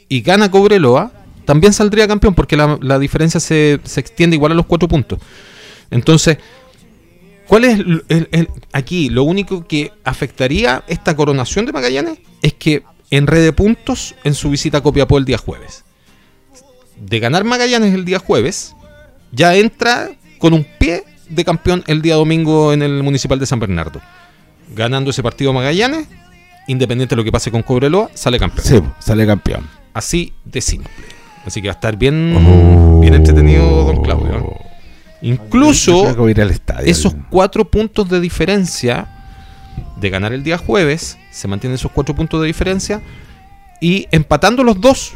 y 0.09 0.21
gana 0.23 0.51
Cobreloa, 0.51 1.13
también 1.49 1.73
saldría 1.73 2.07
campeón 2.07 2.35
porque 2.35 2.59
la, 2.59 2.79
la 2.83 2.99
diferencia 2.99 3.41
se, 3.41 3.81
se 3.83 4.01
extiende 4.01 4.37
igual 4.37 4.53
a 4.53 4.55
los 4.55 4.67
cuatro 4.67 4.87
puntos. 4.87 5.19
Entonces, 5.91 6.37
¿cuál 7.47 7.65
es 7.65 7.79
el- 7.79 8.05
el- 8.11 8.29
el- 8.33 8.49
aquí? 8.75 9.09
Lo 9.09 9.23
único 9.23 9.67
que 9.67 9.91
afectaría 10.05 10.85
esta 10.89 11.17
coronación 11.17 11.65
de 11.65 11.73
Magallanes 11.73 12.19
es 12.43 12.53
que 12.53 12.83
enrede 13.11 13.55
puntos 13.55 14.15
en 14.25 14.35
su 14.35 14.51
visita 14.51 14.77
a 14.79 14.83
Copiapó 14.83 15.17
el 15.17 15.25
día 15.25 15.39
jueves. 15.39 15.85
De 17.01 17.19
ganar 17.19 17.45
Magallanes 17.45 17.95
el 17.95 18.05
día 18.05 18.19
jueves, 18.19 18.77
ya 19.33 19.57
entra 19.57 20.11
con 20.39 20.53
un 20.53 20.67
pie 20.79 21.05
de 21.31 21.47
campeón 21.47 21.83
el 21.87 22.03
día 22.03 22.17
domingo 22.17 22.75
en 22.75 22.83
el 22.83 23.03
Municipal 23.03 23.39
de 23.39 23.47
San 23.47 23.59
Bernardo. 23.59 24.03
Ganando 24.77 25.13
ese 25.13 25.23
partido 25.23 25.55
Magallanes, 25.55 26.09
independiente 26.67 27.15
de 27.15 27.17
lo 27.17 27.25
que 27.25 27.33
pase 27.33 27.51
con 27.51 27.63
Cobreloa, 27.63 28.11
sale 28.13 28.39
campeón. 28.39 28.67
Sí, 28.67 28.83
sale 28.99 29.27
campeón. 29.27 29.67
Así 29.95 30.35
de 30.45 30.61
simple. 30.61 30.91
Así 31.49 31.63
que 31.63 31.69
va 31.69 31.73
a 31.73 31.75
estar 31.75 31.97
bien, 31.97 32.35
Oh. 32.37 33.01
bien 33.01 33.15
entretenido, 33.15 33.85
don 33.85 34.03
Claudio. 34.03 34.39
¿eh? 34.39 34.43
Incluso 35.23 36.29
ir 36.29 36.41
al 36.41 36.51
estadio. 36.51 36.91
esos 36.91 37.15
cuatro 37.31 37.65
puntos 37.65 38.09
de 38.09 38.21
diferencia 38.21 39.09
de 39.97 40.11
ganar 40.11 40.33
el 40.33 40.45
día 40.45 40.59
jueves, 40.59 41.19
se 41.31 41.49
mantienen 41.49 41.75
esos 41.75 41.91
cuatro 41.91 42.15
puntos 42.15 42.41
de 42.41 42.47
diferencia 42.47 43.01
y 43.81 44.07
empatando 44.11 44.63
los 44.63 44.81
dos, 44.81 45.15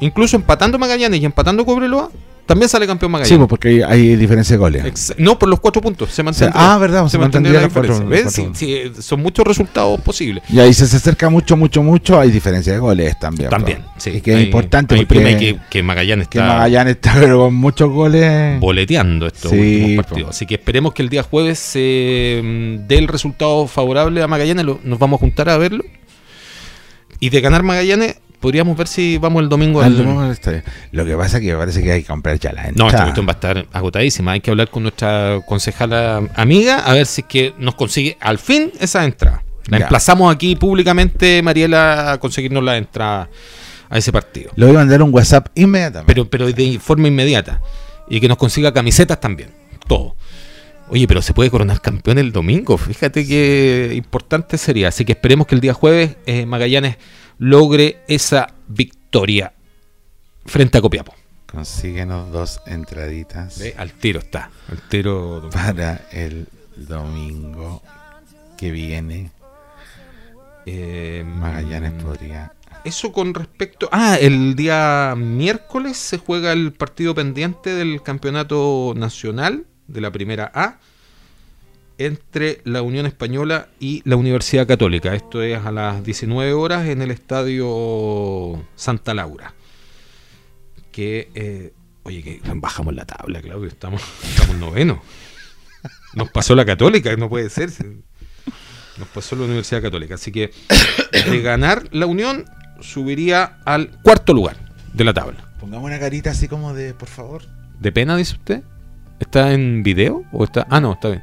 incluso 0.00 0.36
empatando 0.36 0.78
Magallanes 0.78 1.20
y 1.20 1.24
empatando 1.24 1.66
Cobreloa, 1.66 2.10
también 2.50 2.68
sale 2.68 2.84
campeón 2.86 3.10
Sí, 3.10 3.12
Magallanes. 3.12 3.38
pues, 3.38 3.48
porque 3.48 3.68
hay, 3.68 3.82
hay 3.82 4.16
diferencia 4.16 4.54
de 4.54 4.58
goles. 4.58 4.84
Ex- 4.84 5.14
no, 5.18 5.38
por 5.38 5.48
los 5.48 5.60
cuatro 5.60 5.80
puntos. 5.80 6.08
Se 6.08 6.12
O 6.12 6.14
sea, 6.16 6.24
mantendría, 6.24 6.72
ah, 6.74 6.78
verdad, 6.78 7.06
se, 7.08 7.16
mantendría 7.18 7.60
mantendría 7.60 7.60
la 7.60 7.68
cuatro- 7.68 8.08
diferencia. 8.08 8.44
cuatro. 8.44 8.58
Sí, 8.58 8.92
sí, 8.96 9.02
son 9.02 9.20
muchos 9.22 9.46
resultados 9.46 10.00
posibles. 10.00 10.42
Y 10.50 10.58
ahí 10.58 10.74
se, 10.74 10.86
se 10.88 10.96
acerca 10.96 11.30
mucho, 11.30 11.56
mucho, 11.56 11.82
mucho, 11.82 12.18
hay 12.18 12.30
diferencia 12.30 12.72
de 12.72 12.78
goles 12.80 13.18
también. 13.20 13.50
También, 13.50 13.82
pues. 13.82 14.02
sí. 14.02 14.10
Y 14.10 14.20
que 14.20 14.34
es 14.34 14.44
importante 14.44 14.96
hay 14.96 15.06
porque 15.06 15.20
prima 15.24 15.38
que, 15.38 15.58
que 15.70 15.82
Magallanes 15.82 16.26
que 16.28 16.38
está 16.38 16.48
Magallanes 16.54 16.94
está 16.96 17.14
pero 17.20 17.38
con 17.38 17.54
muchos 17.54 17.88
goles. 17.90 18.58
boleteando 18.60 19.26
estos 19.28 19.52
Sí, 19.52 19.56
últimos 19.58 20.04
po. 20.04 20.08
partidos. 20.10 20.30
Así 20.30 20.46
que 20.46 20.54
esperemos 20.56 20.92
que 20.92 21.02
el 21.02 21.08
día 21.08 21.22
jueves 21.22 21.58
se 21.58 22.40
mm, 22.42 22.86
dé 22.88 22.98
el 22.98 23.08
resultado 23.08 23.66
favorable 23.68 24.22
a 24.22 24.26
Magallanes. 24.26 24.64
Lo- 24.64 24.80
nos 24.82 24.98
vamos 24.98 25.18
a 25.18 25.20
juntar 25.20 25.48
a 25.48 25.56
verlo. 25.56 25.84
Y 27.22 27.28
de 27.28 27.40
ganar 27.42 27.62
Magallanes, 27.62 28.16
podríamos 28.40 28.76
ver 28.76 28.88
si 28.88 29.18
vamos 29.18 29.42
el 29.42 29.48
domingo 29.48 29.80
Al 29.82 29.96
al. 30.18 30.30
estadio. 30.32 30.62
Lo 30.92 31.04
que 31.04 31.16
pasa 31.16 31.36
es 31.38 31.42
que 31.44 31.52
me 31.52 31.58
parece 31.58 31.82
que 31.82 31.92
hay 31.92 32.00
que 32.02 32.08
comprar 32.08 32.38
ya 32.38 32.52
la 32.52 32.62
No, 32.62 32.68
entrada. 32.68 32.88
esta 32.90 33.02
cuestión 33.04 33.26
va 33.26 33.30
a 33.30 33.34
estar 33.34 33.66
agotadísima. 33.72 34.32
Hay 34.32 34.40
que 34.40 34.50
hablar 34.50 34.68
con 34.70 34.82
nuestra 34.82 35.40
concejala 35.46 36.22
amiga 36.34 36.78
a 36.78 36.94
ver 36.94 37.06
si 37.06 37.20
es 37.20 37.26
que 37.26 37.54
nos 37.58 37.74
consigue 37.74 38.16
al 38.20 38.38
fin 38.38 38.72
esa 38.80 39.04
entrada. 39.04 39.42
La 39.68 39.78
Ya. 39.78 39.84
emplazamos 39.84 40.34
aquí 40.34 40.56
públicamente, 40.56 41.42
Mariela, 41.42 42.12
a 42.12 42.18
conseguirnos 42.18 42.64
la 42.64 42.76
entrada 42.76 43.28
a 43.88 43.98
ese 43.98 44.10
partido. 44.12 44.50
Le 44.56 44.66
voy 44.66 44.74
a 44.74 44.78
mandar 44.80 45.02
un 45.02 45.12
WhatsApp 45.14 45.48
inmediatamente. 45.54 46.12
pero, 46.12 46.28
pero 46.28 46.46
de 46.50 46.78
forma 46.80 47.08
inmediata. 47.08 47.60
Y 48.08 48.20
que 48.20 48.26
nos 48.28 48.38
consiga 48.38 48.72
camisetas 48.72 49.20
también. 49.20 49.50
Todo. 49.86 50.16
Oye, 50.88 51.06
pero 51.06 51.22
se 51.22 51.32
puede 51.34 51.50
coronar 51.50 51.80
campeón 51.80 52.18
el 52.18 52.32
domingo. 52.32 52.76
Fíjate 52.76 53.24
qué 53.24 53.92
importante 53.94 54.58
sería. 54.58 54.88
Así 54.88 55.04
que 55.04 55.12
esperemos 55.12 55.46
que 55.46 55.54
el 55.54 55.60
día 55.60 55.72
jueves 55.72 56.16
eh, 56.26 56.46
Magallanes 56.46 56.96
logre 57.40 58.02
esa 58.06 58.52
victoria 58.68 59.52
frente 60.44 60.78
a 60.78 60.80
Copiapó. 60.82 61.14
Consíguenos 61.46 62.30
dos 62.30 62.60
entraditas 62.66 63.58
Ve, 63.58 63.74
Al 63.76 63.92
tiro 63.92 64.20
está. 64.20 64.50
Al 64.70 64.78
tiro. 64.88 65.48
para 65.52 66.06
el 66.12 66.46
domingo 66.76 67.82
que 68.56 68.70
viene. 68.70 69.30
Eh, 70.66 71.24
Magallanes 71.26 71.94
podría. 72.02 72.52
Eso 72.84 73.10
con 73.10 73.32
respecto. 73.34 73.88
Ah, 73.90 74.16
el 74.20 74.54
día 74.54 75.14
miércoles 75.16 75.96
se 75.96 76.18
juega 76.18 76.52
el 76.52 76.72
partido 76.72 77.14
pendiente 77.14 77.70
del 77.74 78.02
campeonato 78.02 78.92
nacional 78.94 79.64
de 79.88 80.00
la 80.02 80.12
primera 80.12 80.52
A 80.54 80.78
entre 82.00 82.62
la 82.64 82.80
Unión 82.80 83.04
Española 83.04 83.68
y 83.78 84.00
la 84.06 84.16
Universidad 84.16 84.66
Católica. 84.66 85.14
Esto 85.14 85.42
es 85.42 85.58
a 85.64 85.70
las 85.70 86.02
19 86.02 86.54
horas 86.54 86.88
en 86.88 87.02
el 87.02 87.10
estadio 87.10 88.64
Santa 88.74 89.12
Laura. 89.12 89.52
Que. 90.92 91.30
eh, 91.34 91.74
oye, 92.04 92.22
que 92.22 92.40
bajamos 92.54 92.94
la 92.94 93.04
tabla, 93.04 93.42
Claudio. 93.42 93.68
Estamos, 93.68 94.02
estamos 94.24 94.56
noveno. 94.56 95.02
Nos 96.14 96.30
pasó 96.30 96.54
la 96.54 96.64
Católica, 96.64 97.14
no 97.16 97.28
puede 97.28 97.50
ser. 97.50 97.70
Nos 98.96 99.08
pasó 99.08 99.36
la 99.36 99.44
Universidad 99.44 99.82
Católica. 99.82 100.14
Así 100.14 100.32
que 100.32 100.50
de 101.10 101.42
ganar 101.42 101.84
la 101.92 102.06
Unión, 102.06 102.46
subiría 102.80 103.58
al 103.66 103.90
cuarto 104.02 104.32
lugar 104.32 104.56
de 104.94 105.04
la 105.04 105.12
tabla. 105.12 105.52
Pongamos 105.60 105.86
una 105.86 105.98
carita 105.98 106.30
así 106.30 106.48
como 106.48 106.72
de, 106.72 106.94
por 106.94 107.08
favor. 107.08 107.42
¿De 107.78 107.92
pena, 107.92 108.16
dice 108.16 108.34
usted? 108.36 108.62
¿Está 109.18 109.52
en 109.52 109.82
video? 109.82 110.24
¿O 110.32 110.44
está.? 110.44 110.66
Ah, 110.70 110.80
no, 110.80 110.94
está 110.94 111.08
bien. 111.10 111.22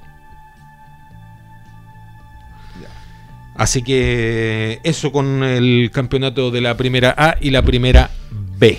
Así 3.55 3.81
que 3.81 4.79
eso 4.83 5.11
con 5.11 5.43
el 5.43 5.89
campeonato 5.91 6.51
de 6.51 6.61
la 6.61 6.77
primera 6.77 7.13
A 7.17 7.37
y 7.41 7.49
la 7.49 7.61
primera 7.63 8.11
B. 8.59 8.77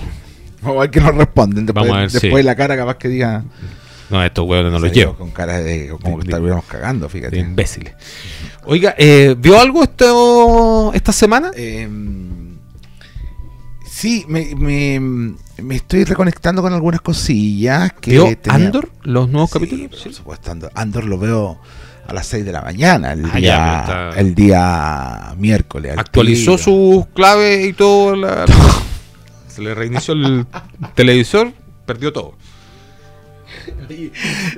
Vamos 0.63 0.79
a 0.79 0.81
ver 0.83 0.91
que 0.91 1.01
nos 1.01 1.15
responden. 1.15 1.67
Después, 1.67 1.85
Vamos 1.87 1.97
a 1.97 2.01
ver, 2.03 2.11
después 2.11 2.43
sí. 2.43 2.47
la 2.47 2.55
cara 2.57 2.77
capaz 2.77 2.97
que 2.97 3.09
diga. 3.09 3.45
No, 4.11 4.25
estos 4.25 4.47
huevos 4.47 4.73
no 4.73 4.79
los 4.79 4.91
llevo. 4.93 5.15
Con 5.17 5.31
cara 5.33 5.59
de 5.61 5.89
como 6.01 6.19
que 6.19 6.31
estuviéramos 6.31 6.65
cagando, 6.65 7.07
De 7.07 7.13
fíjate. 7.13 7.39
imbéciles. 7.39 7.93
Oiga, 8.65 8.95
eh, 8.99 9.35
¿vio 9.39 9.61
algo 9.61 9.83
esto, 9.83 10.93
esta 10.95 11.13
semana? 11.13 11.51
Eh, 11.55 11.87
sí, 13.87 14.25
me, 14.29 14.55
me, 14.55 15.01
me 15.63 15.75
estoy 15.77 16.05
reconectando 16.05 16.63
con 16.63 16.73
algunas 16.73 17.01
cosillas 17.01 17.93
que 18.01 18.13
¿Vio 18.13 18.37
tenía- 18.39 18.67
Andor? 18.67 18.91
¿Los 19.03 19.29
nuevos 19.29 19.51
Sí, 19.51 19.55
capítulos? 19.59 19.91
Sí. 19.99 20.05
Por 20.05 20.15
supuesto, 20.15 20.51
Andor, 20.53 20.71
Andor 20.75 21.05
lo 21.05 21.19
veo 21.19 21.59
a 22.09 22.15
las 22.15 22.27
6 22.27 22.45
de 22.45 22.53
la 22.53 22.63
mañana, 22.63 23.13
el, 23.13 23.25
Ah, 23.27 23.37
día, 23.37 23.41
ya, 23.41 24.11
el 24.17 24.35
día 24.35 25.35
miércoles. 25.39 25.93
al 25.93 25.99
Actualizó 26.01 26.57
tiro. 26.57 26.59
sus 26.65 27.07
claves 27.15 27.67
y 27.69 27.73
todo. 27.75 28.17
la- 28.17 28.47
la- 28.47 28.47
se 29.49 29.63
le 29.63 29.75
reinició 29.75 30.15
el 30.15 30.47
televisor, 30.95 31.53
perdió 31.87 32.13
todo. 32.13 32.35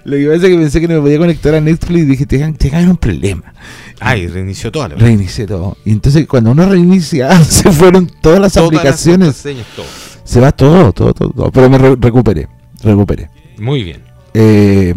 Lo 0.05 0.17
que 0.17 0.25
pasa 0.27 0.37
es 0.47 0.53
que 0.53 0.57
pensé 0.59 0.81
que 0.81 0.89
no 0.89 0.95
me 0.95 1.01
podía 1.01 1.19
conectar 1.19 1.55
a 1.55 1.61
Netflix 1.61 2.01
y 2.03 2.05
dije, 2.05 2.27
tengan, 2.27 2.55
tengan 2.55 2.89
un 2.89 2.97
problema. 2.97 3.53
Ay, 4.01 4.27
reinició 4.27 4.71
toda 4.73 4.89
la 4.89 4.95
Reinicié 4.97 5.47
todo. 5.47 5.77
Y 5.85 5.93
entonces 5.93 6.27
cuando 6.27 6.51
uno 6.53 6.67
reinicia, 6.69 7.33
se 7.45 7.71
fueron 7.71 8.11
todas 8.21 8.41
las 8.41 8.53
Todas 8.53 8.69
aplicaciones. 8.69 9.43
todo. 9.77 9.87
Se 10.25 10.41
va 10.41 10.53
todo, 10.53 10.93
todo, 10.93 11.13
todo, 11.15 11.31
todo. 11.31 11.51
Pero 11.53 11.69
me 11.71 11.79
re- 11.79 11.97
recuperé, 11.99 12.49
recuperé. 12.83 13.29
Muy 13.59 13.83
bien. 13.83 14.03
Eh, 14.35 14.95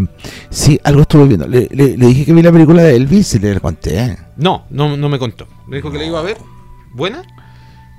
sí, 0.50 0.80
algo 0.84 1.02
estuve 1.02 1.28
viendo. 1.28 1.48
Le, 1.48 1.68
le- 1.72 1.98
le 1.98 2.06
dije 2.08 2.26
que 2.26 2.34
vi 2.34 2.42
la 2.42 2.52
película 2.52 2.84
de 2.84 2.96
Elvis 2.96 3.34
y 3.36 3.40
le 3.40 3.60
conté. 3.60 4.18
No, 4.38 4.66
no, 4.70 4.96
no 4.98 5.10
me 5.10 5.18
contó. 5.20 5.48
Me 5.68 5.78
dijo 5.78 5.92
que 5.92 5.98
la 5.98 6.06
iba 6.06 6.20
a 6.20 6.24
ver. 6.24 6.38
¿Buena? 6.94 7.24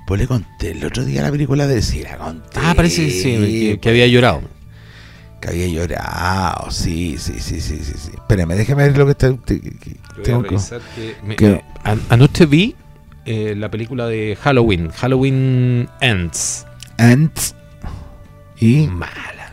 Pues 0.07 0.21
le 0.21 0.27
conté 0.27 0.71
el 0.71 0.85
otro 0.85 1.03
día 1.03 1.23
la 1.23 1.31
película 1.31 1.67
de 1.67 1.81
sí, 1.81 2.03
la 2.03 2.17
conté. 2.17 2.59
Ah, 2.63 2.73
parece 2.75 3.05
que 3.05 3.11
sí, 3.11 3.21
que, 3.71 3.79
que 3.81 3.89
había 3.89 4.07
llorado. 4.07 4.41
Que 5.41 5.49
había 5.49 5.67
llorado, 5.67 6.71
sí, 6.71 7.17
sí, 7.17 7.33
sí, 7.39 7.59
sí, 7.59 7.79
sí. 7.83 7.93
sí. 7.97 8.11
Espérame, 8.13 8.55
déjame 8.55 8.83
ver 8.83 8.97
lo 8.97 9.05
que 9.05 9.11
está. 9.11 9.35
que- 9.45 9.59
que- 9.61 9.97
tengo 10.23 10.43
que- 10.43 10.55
que 10.95 11.15
me- 11.23 11.35
que- 11.35 11.61
an- 11.83 12.01
anoche 12.09 12.45
vi 12.45 12.75
eh, 13.25 13.55
la 13.57 13.69
película 13.71 14.05
de 14.07 14.37
Halloween, 14.41 14.89
Halloween 14.91 15.89
Ends. 15.99 16.65
Ants. 16.97 17.55
Y. 18.59 18.87
Mala. 18.87 19.44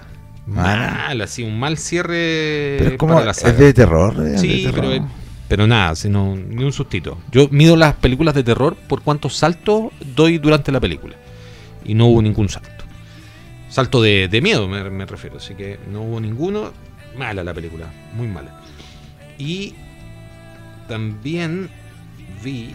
Mala. 0.53 1.05
Mala, 1.09 1.27
sí, 1.27 1.43
un 1.43 1.59
mal 1.59 1.79
cierre 1.79 2.77
Pero 2.79 2.91
es 2.93 2.97
como. 2.97 3.15
para 3.15 3.27
la 3.27 3.31
Es 3.33 3.39
saga. 3.39 3.53
de 3.59 3.73
terror. 3.75 4.27
es 4.27 4.41
Sí, 4.41 4.65
de 4.65 4.73
pero, 4.73 5.09
pero 5.49 5.67
nada, 5.67 5.95
sino, 5.97 6.37
ni 6.37 6.65
un 6.65 6.73
sustito. 6.73 7.19
Yo 7.31 7.49
mido 7.51 7.77
las 7.77 7.95
películas 7.95 8.35
de 8.35 8.43
terror 8.45 8.77
por 8.89 9.03
cuántos 9.03 9.37
saltos 9.37 9.93
doy 10.15 10.39
durante 10.39 10.73
la 10.73 10.81
película. 10.81 11.17
Y 11.85 11.95
no 11.95 12.07
hubo 12.07 12.23
ningún 12.23 12.49
salto. 12.49 12.71
Salto 13.69 14.03
de, 14.03 14.29
de 14.29 14.41
miedo 14.43 14.69
me, 14.69 14.89
me 14.91 15.07
refiero, 15.07 15.39
así 15.39 15.55
que 15.55 15.79
no 15.91 16.03
hubo 16.03 16.21
ninguno. 16.21 16.73
Mala 17.17 17.43
la 17.45 17.53
película, 17.55 17.87
muy 18.15 18.27
mala. 18.29 18.61
Y 19.39 19.75
también 20.89 21.69
vi, 22.43 22.75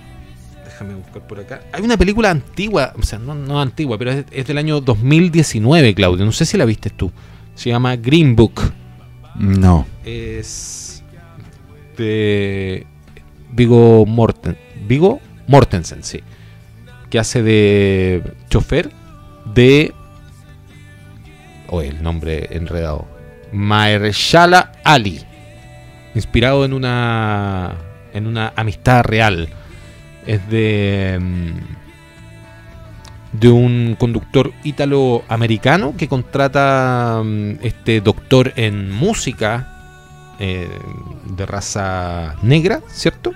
déjame 0.65 0.95
buscar 0.95 1.25
por 1.27 1.39
acá, 1.39 1.61
hay 1.71 1.83
una 1.83 1.97
película 1.97 2.29
antigua, 2.29 2.93
o 2.97 3.03
sea, 3.03 3.19
no, 3.19 3.35
no 3.35 3.61
antigua, 3.61 3.97
pero 3.97 4.11
es, 4.11 4.25
es 4.31 4.47
del 4.47 4.57
año 4.57 4.81
2019, 4.81 5.93
Claudio, 5.95 6.25
no 6.25 6.31
sé 6.31 6.45
si 6.45 6.57
la 6.57 6.65
viste 6.65 6.89
tú. 6.89 7.11
Se 7.57 7.69
llama 7.69 7.95
Green 7.95 8.35
Book 8.35 8.71
No. 9.35 9.85
es 10.05 11.03
de 11.97 12.85
Vigo 13.51 14.05
Morten, 14.05 14.57
Vigo 14.87 15.19
Mortensen, 15.47 16.03
sí, 16.03 16.21
que 17.09 17.17
hace 17.17 17.41
de 17.41 18.21
chofer 18.49 18.91
de 19.53 19.91
o 21.69 21.81
el 21.81 22.03
nombre 22.03 22.47
enredado, 22.51 23.07
Mahershala 23.51 24.73
Ali, 24.83 25.21
inspirado 26.13 26.63
en 26.63 26.73
una 26.73 27.75
en 28.13 28.27
una 28.27 28.53
amistad 28.55 29.03
real. 29.03 29.49
Es 30.27 30.47
de 30.49 31.17
mm, 31.19 31.76
de 33.31 33.49
un 33.49 33.95
conductor 33.99 34.53
ítalo-americano 34.63 35.95
que 35.97 36.07
contrata 36.07 37.21
mm, 37.23 37.59
este 37.61 38.01
doctor 38.01 38.53
en 38.55 38.91
música 38.91 40.35
eh, 40.39 40.69
de 41.25 41.45
raza 41.45 42.35
negra, 42.41 42.81
¿cierto? 42.87 43.31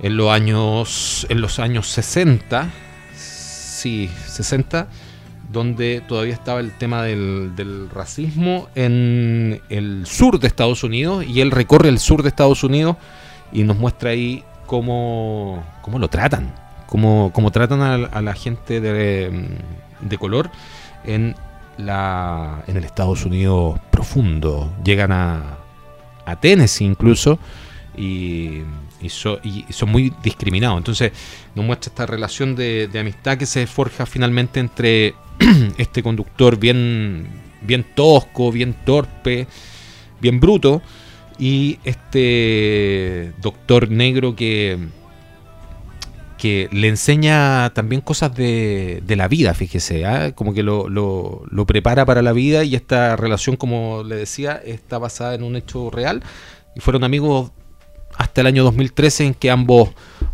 En 0.00 0.16
los 0.16 0.30
años 0.30 1.26
en 1.28 1.40
los 1.40 1.58
años 1.58 1.88
60, 1.88 2.70
sí, 3.16 4.10
60, 4.26 4.88
donde 5.50 6.02
todavía 6.06 6.34
estaba 6.34 6.60
el 6.60 6.76
tema 6.76 7.02
del, 7.02 7.56
del 7.56 7.90
racismo 7.90 8.68
en 8.74 9.60
el 9.70 10.06
sur 10.06 10.38
de 10.38 10.46
Estados 10.46 10.84
Unidos 10.84 11.24
y 11.26 11.40
él 11.40 11.50
recorre 11.50 11.88
el 11.88 11.98
sur 11.98 12.22
de 12.22 12.28
Estados 12.28 12.62
Unidos 12.62 12.96
y 13.50 13.64
nos 13.64 13.78
muestra 13.78 14.10
ahí 14.10 14.44
cómo, 14.66 15.64
cómo 15.82 15.98
lo 15.98 16.08
tratan, 16.08 16.54
cómo, 16.88 17.30
cómo 17.32 17.52
tratan 17.52 17.82
a, 17.82 18.22
la 18.22 18.34
gente 18.34 18.80
de, 18.80 19.46
de 20.00 20.18
color 20.18 20.50
en, 21.04 21.36
la, 21.76 22.64
en 22.66 22.76
el 22.76 22.84
Estados 22.84 23.24
Unidos 23.24 23.78
profundo. 23.90 24.72
Llegan 24.82 25.12
a, 25.12 25.58
a 26.24 26.40
Tennessee 26.40 26.84
incluso 26.84 27.38
y, 27.96 28.62
y 29.00 29.08
son 29.10 29.90
muy 29.90 30.12
discriminados. 30.22 30.78
Entonces 30.78 31.12
nos 31.54 31.64
muestra 31.64 31.90
esta 31.90 32.06
relación 32.06 32.56
de, 32.56 32.88
de 32.88 32.98
amistad 32.98 33.36
que 33.36 33.46
se 33.46 33.66
forja 33.66 34.06
finalmente 34.06 34.58
entre 34.58 35.14
este 35.78 36.02
conductor 36.02 36.58
bien, 36.58 37.28
bien 37.60 37.84
tosco, 37.94 38.50
bien 38.50 38.74
torpe, 38.84 39.46
bien 40.20 40.40
bruto, 40.40 40.82
y 41.38 41.78
este 41.84 43.32
doctor 43.40 43.90
negro 43.90 44.34
que, 44.34 44.78
que 46.38 46.68
le 46.72 46.88
enseña 46.88 47.70
también 47.74 48.00
cosas 48.00 48.34
de, 48.34 49.02
la 49.06 49.28
vida, 49.28 49.52
fíjese, 49.54 50.06
¿ah? 50.06 50.32
como 50.34 50.54
que 50.54 50.62
lo 50.62 51.64
prepara 51.66 52.06
para 52.06 52.22
la 52.22 52.32
vida 52.32 52.64
y 52.64 52.74
esta 52.74 53.16
relación, 53.16 53.56
como 53.56 54.02
le 54.04 54.16
decía, 54.16 54.60
está 54.64 54.98
basada 54.98 55.34
en 55.34 55.42
un 55.42 55.56
hecho 55.56 55.90
real 55.90 56.22
y 56.74 56.80
fueron 56.80 57.04
amigos 57.04 57.50
hasta 58.16 58.40
el 58.40 58.46
año 58.46 58.64
2013 58.64 59.26
en 59.26 59.34
que 59.34 59.50
ambos 59.50 59.90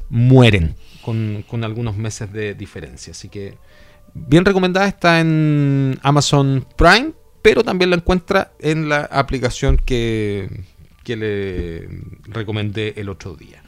mueren 0.09 0.77
con, 1.03 1.45
con 1.49 1.65
algunos 1.65 1.97
meses 1.97 2.33
de 2.33 2.55
diferencia. 2.55 3.13
Así 3.13 3.29
que 3.29 3.59
bien 4.15 4.45
recomendada 4.45 4.87
está 4.87 5.21
en 5.21 5.99
Amazon 6.03 6.67
Prime, 6.77 7.13
pero 7.43 7.65
también 7.65 7.91
la 7.91 7.97
encuentra 7.97 8.53
en 8.59 8.89
la 8.89 9.01
aplicación 9.03 9.77
que, 9.77 10.49
que 11.03 11.17
le 11.17 11.89
recomendé 12.25 12.95
el 12.97 13.09
otro 13.09 13.35
día. 13.35 13.64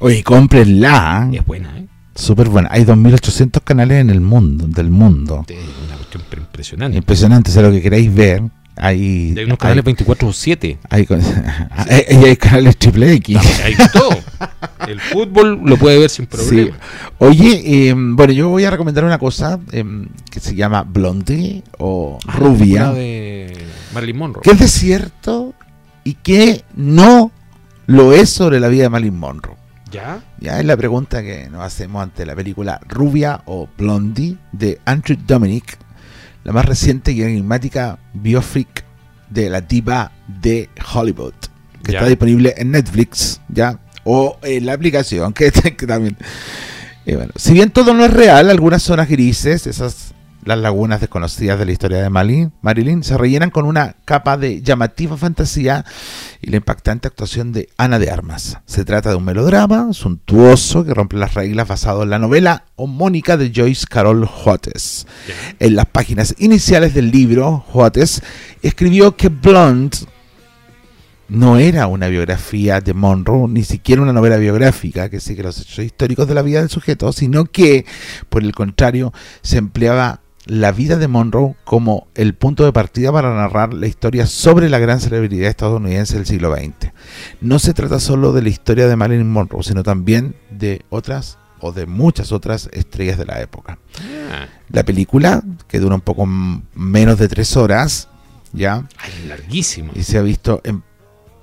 Oye, 0.00 0.22
cómprenla. 0.24 1.28
Y 1.32 1.36
es 1.36 1.46
buena, 1.46 1.78
¿eh? 1.78 1.86
Súper 2.14 2.48
buena. 2.48 2.68
Hay 2.72 2.84
2.800 2.84 3.62
canales 3.62 4.00
en 4.00 4.10
el 4.10 4.20
mundo, 4.20 4.66
del 4.66 4.90
mundo. 4.90 5.44
Es 5.48 5.56
una 5.86 5.96
cuestión 5.96 6.22
pre- 6.28 6.40
impresionante. 6.40 6.98
Impresionante, 6.98 7.50
sé 7.50 7.62
lo 7.62 7.70
que 7.70 7.80
queréis 7.80 8.12
ver. 8.14 8.42
Hay, 8.76 9.34
hay 9.36 9.44
unos 9.44 9.58
canales 9.58 9.84
24-7. 9.84 10.78
hay, 10.88 11.06
hay- 12.26 12.36
canales 12.36 12.76
triple 12.78 13.12
X. 13.14 13.36
Hay 13.62 13.74
todo. 13.92 14.10
El 14.88 15.00
fútbol 15.00 15.60
lo 15.64 15.76
puede 15.76 15.98
ver 15.98 16.08
sin 16.10 16.24
Sí. 16.24 16.30
problema. 16.30 16.76
Oye, 17.18 17.88
eh, 17.90 17.94
bueno, 17.96 18.32
yo 18.32 18.48
voy 18.48 18.64
a 18.64 18.70
recomendar 18.70 19.04
una 19.04 19.18
cosa 19.18 19.60
eh, 19.72 19.84
que 20.30 20.40
se 20.40 20.54
llama 20.54 20.82
Blondie 20.82 21.62
o 21.78 22.18
Ah, 22.26 22.36
Rubia, 22.36 22.90
de 22.92 23.54
Marilyn 23.92 24.16
Monroe. 24.16 24.42
que 24.42 24.50
es 24.52 24.58
de 24.58 24.68
cierto 24.68 25.52
y 26.02 26.14
que 26.14 26.64
no 26.74 27.30
lo 27.86 28.12
es 28.14 28.30
sobre 28.30 28.60
la 28.60 28.68
vida 28.68 28.84
de 28.84 28.88
Marilyn 28.88 29.18
Monroe. 29.18 29.56
¿Ya? 29.90 30.22
Ya 30.38 30.58
es 30.60 30.64
la 30.64 30.76
pregunta 30.76 31.22
que 31.22 31.48
nos 31.50 31.62
hacemos 31.62 32.02
ante 32.02 32.24
la 32.26 32.34
película 32.36 32.80
Rubia 32.88 33.42
o 33.46 33.68
Blondie 33.76 34.36
de 34.52 34.80
Andrew 34.84 35.18
Dominic, 35.26 35.78
la 36.44 36.52
más 36.52 36.64
reciente 36.64 37.12
y 37.12 37.22
enigmática 37.22 37.98
biopic 38.14 38.84
de 39.28 39.50
la 39.50 39.60
diva 39.60 40.12
de 40.26 40.68
Hollywood, 40.94 41.34
que 41.84 41.92
Ya. 41.92 41.98
está 41.98 42.08
disponible 42.08 42.54
en 42.56 42.70
Netflix, 42.72 43.40
ya, 43.48 43.78
o 44.04 44.38
en 44.42 44.66
la 44.66 44.72
aplicación, 44.74 45.32
que, 45.32 45.50
que 45.76 45.86
también. 45.86 46.16
Bueno, 47.06 47.32
si 47.36 47.52
bien 47.54 47.70
todo 47.70 47.92
no 47.94 48.04
es 48.04 48.12
real, 48.12 48.50
algunas 48.50 48.82
zonas 48.82 49.08
grises, 49.08 49.66
esas 49.66 50.14
las 50.44 50.58
lagunas 50.58 51.00
desconocidas 51.00 51.58
de 51.58 51.66
la 51.66 51.72
historia 51.72 52.02
de 52.02 52.10
Marilyn, 52.10 52.52
Marilyn 52.62 53.02
se 53.04 53.16
rellenan 53.16 53.50
con 53.50 53.66
una 53.66 53.96
capa 54.04 54.36
de 54.36 54.62
llamativa 54.62 55.16
fantasía 55.16 55.84
y 56.40 56.50
la 56.50 56.56
impactante 56.56 57.08
actuación 57.08 57.52
de 57.52 57.68
Ana 57.76 57.98
de 57.98 58.10
Armas. 58.10 58.58
Se 58.66 58.84
trata 58.84 59.10
de 59.10 59.16
un 59.16 59.24
melodrama 59.24 59.92
suntuoso 59.92 60.84
que 60.84 60.94
rompe 60.94 61.16
las 61.16 61.34
reglas 61.34 61.68
basado 61.68 62.02
en 62.02 62.10
la 62.10 62.18
novela 62.18 62.64
homónica 62.76 63.36
de 63.36 63.52
Joyce 63.54 63.86
Carol 63.88 64.28
Oates. 64.44 65.06
Ya. 65.28 65.34
En 65.66 65.76
las 65.76 65.86
páginas 65.86 66.34
iniciales 66.38 66.94
del 66.94 67.10
libro, 67.10 67.64
Oates 67.72 68.22
escribió 68.62 69.16
que 69.16 69.28
Blonde 69.28 69.98
no 71.30 71.58
era 71.58 71.86
una 71.86 72.08
biografía 72.08 72.80
de 72.80 72.92
Monroe, 72.92 73.46
ni 73.48 73.62
siquiera 73.62 74.02
una 74.02 74.12
novela 74.12 74.36
biográfica 74.36 75.08
que 75.08 75.20
sigue 75.20 75.44
los 75.44 75.60
hechos 75.60 75.84
históricos 75.84 76.26
de 76.26 76.34
la 76.34 76.42
vida 76.42 76.58
del 76.58 76.70
sujeto, 76.70 77.12
sino 77.12 77.44
que, 77.44 77.86
por 78.28 78.42
el 78.42 78.52
contrario, 78.52 79.12
se 79.42 79.58
empleaba 79.58 80.20
la 80.46 80.72
vida 80.72 80.96
de 80.96 81.06
Monroe 81.08 81.54
como 81.64 82.08
el 82.14 82.34
punto 82.34 82.64
de 82.64 82.72
partida 82.72 83.12
para 83.12 83.34
narrar 83.34 83.74
la 83.74 83.86
historia 83.86 84.26
sobre 84.26 84.68
la 84.70 84.78
gran 84.78 85.00
celebridad 85.00 85.48
estadounidense 85.50 86.16
del 86.16 86.26
siglo 86.26 86.54
XX. 86.54 86.92
No 87.40 87.58
se 87.58 87.74
trata 87.74 88.00
solo 88.00 88.32
de 88.32 88.42
la 88.42 88.48
historia 88.48 88.88
de 88.88 88.96
Marilyn 88.96 89.30
Monroe, 89.30 89.62
sino 89.62 89.82
también 89.82 90.34
de 90.50 90.82
otras 90.88 91.38
o 91.60 91.72
de 91.72 91.84
muchas 91.86 92.32
otras 92.32 92.70
estrellas 92.72 93.18
de 93.18 93.26
la 93.26 93.40
época. 93.42 93.78
Ah, 94.32 94.46
La 94.70 94.82
película, 94.82 95.42
que 95.68 95.78
dura 95.78 95.94
un 95.94 96.00
poco 96.00 96.24
menos 96.26 97.18
de 97.18 97.28
tres 97.28 97.54
horas, 97.56 98.08
ya, 98.52 98.88
ay, 98.98 99.28
larguísimo. 99.28 99.92
y 99.94 100.02
se 100.04 100.16
ha 100.18 100.22
visto 100.22 100.62
empeña- 100.64 100.84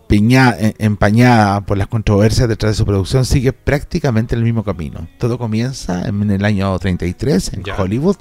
em- 0.10 0.74
empañada 0.80 1.62
por 1.62 1.78
las 1.78 1.88
controversias 1.88 2.48
detrás 2.48 2.74
de 2.74 2.78
su 2.78 2.86
producción, 2.86 3.26
sigue 3.26 3.54
prácticamente 3.54 4.36
el 4.36 4.44
mismo 4.44 4.64
camino. 4.64 5.08
Todo 5.18 5.38
comienza 5.38 6.08
en 6.08 6.30
el 6.32 6.46
año 6.46 6.78
33 6.78 7.54
en. 7.54 7.64
Hollywood, 7.78 8.16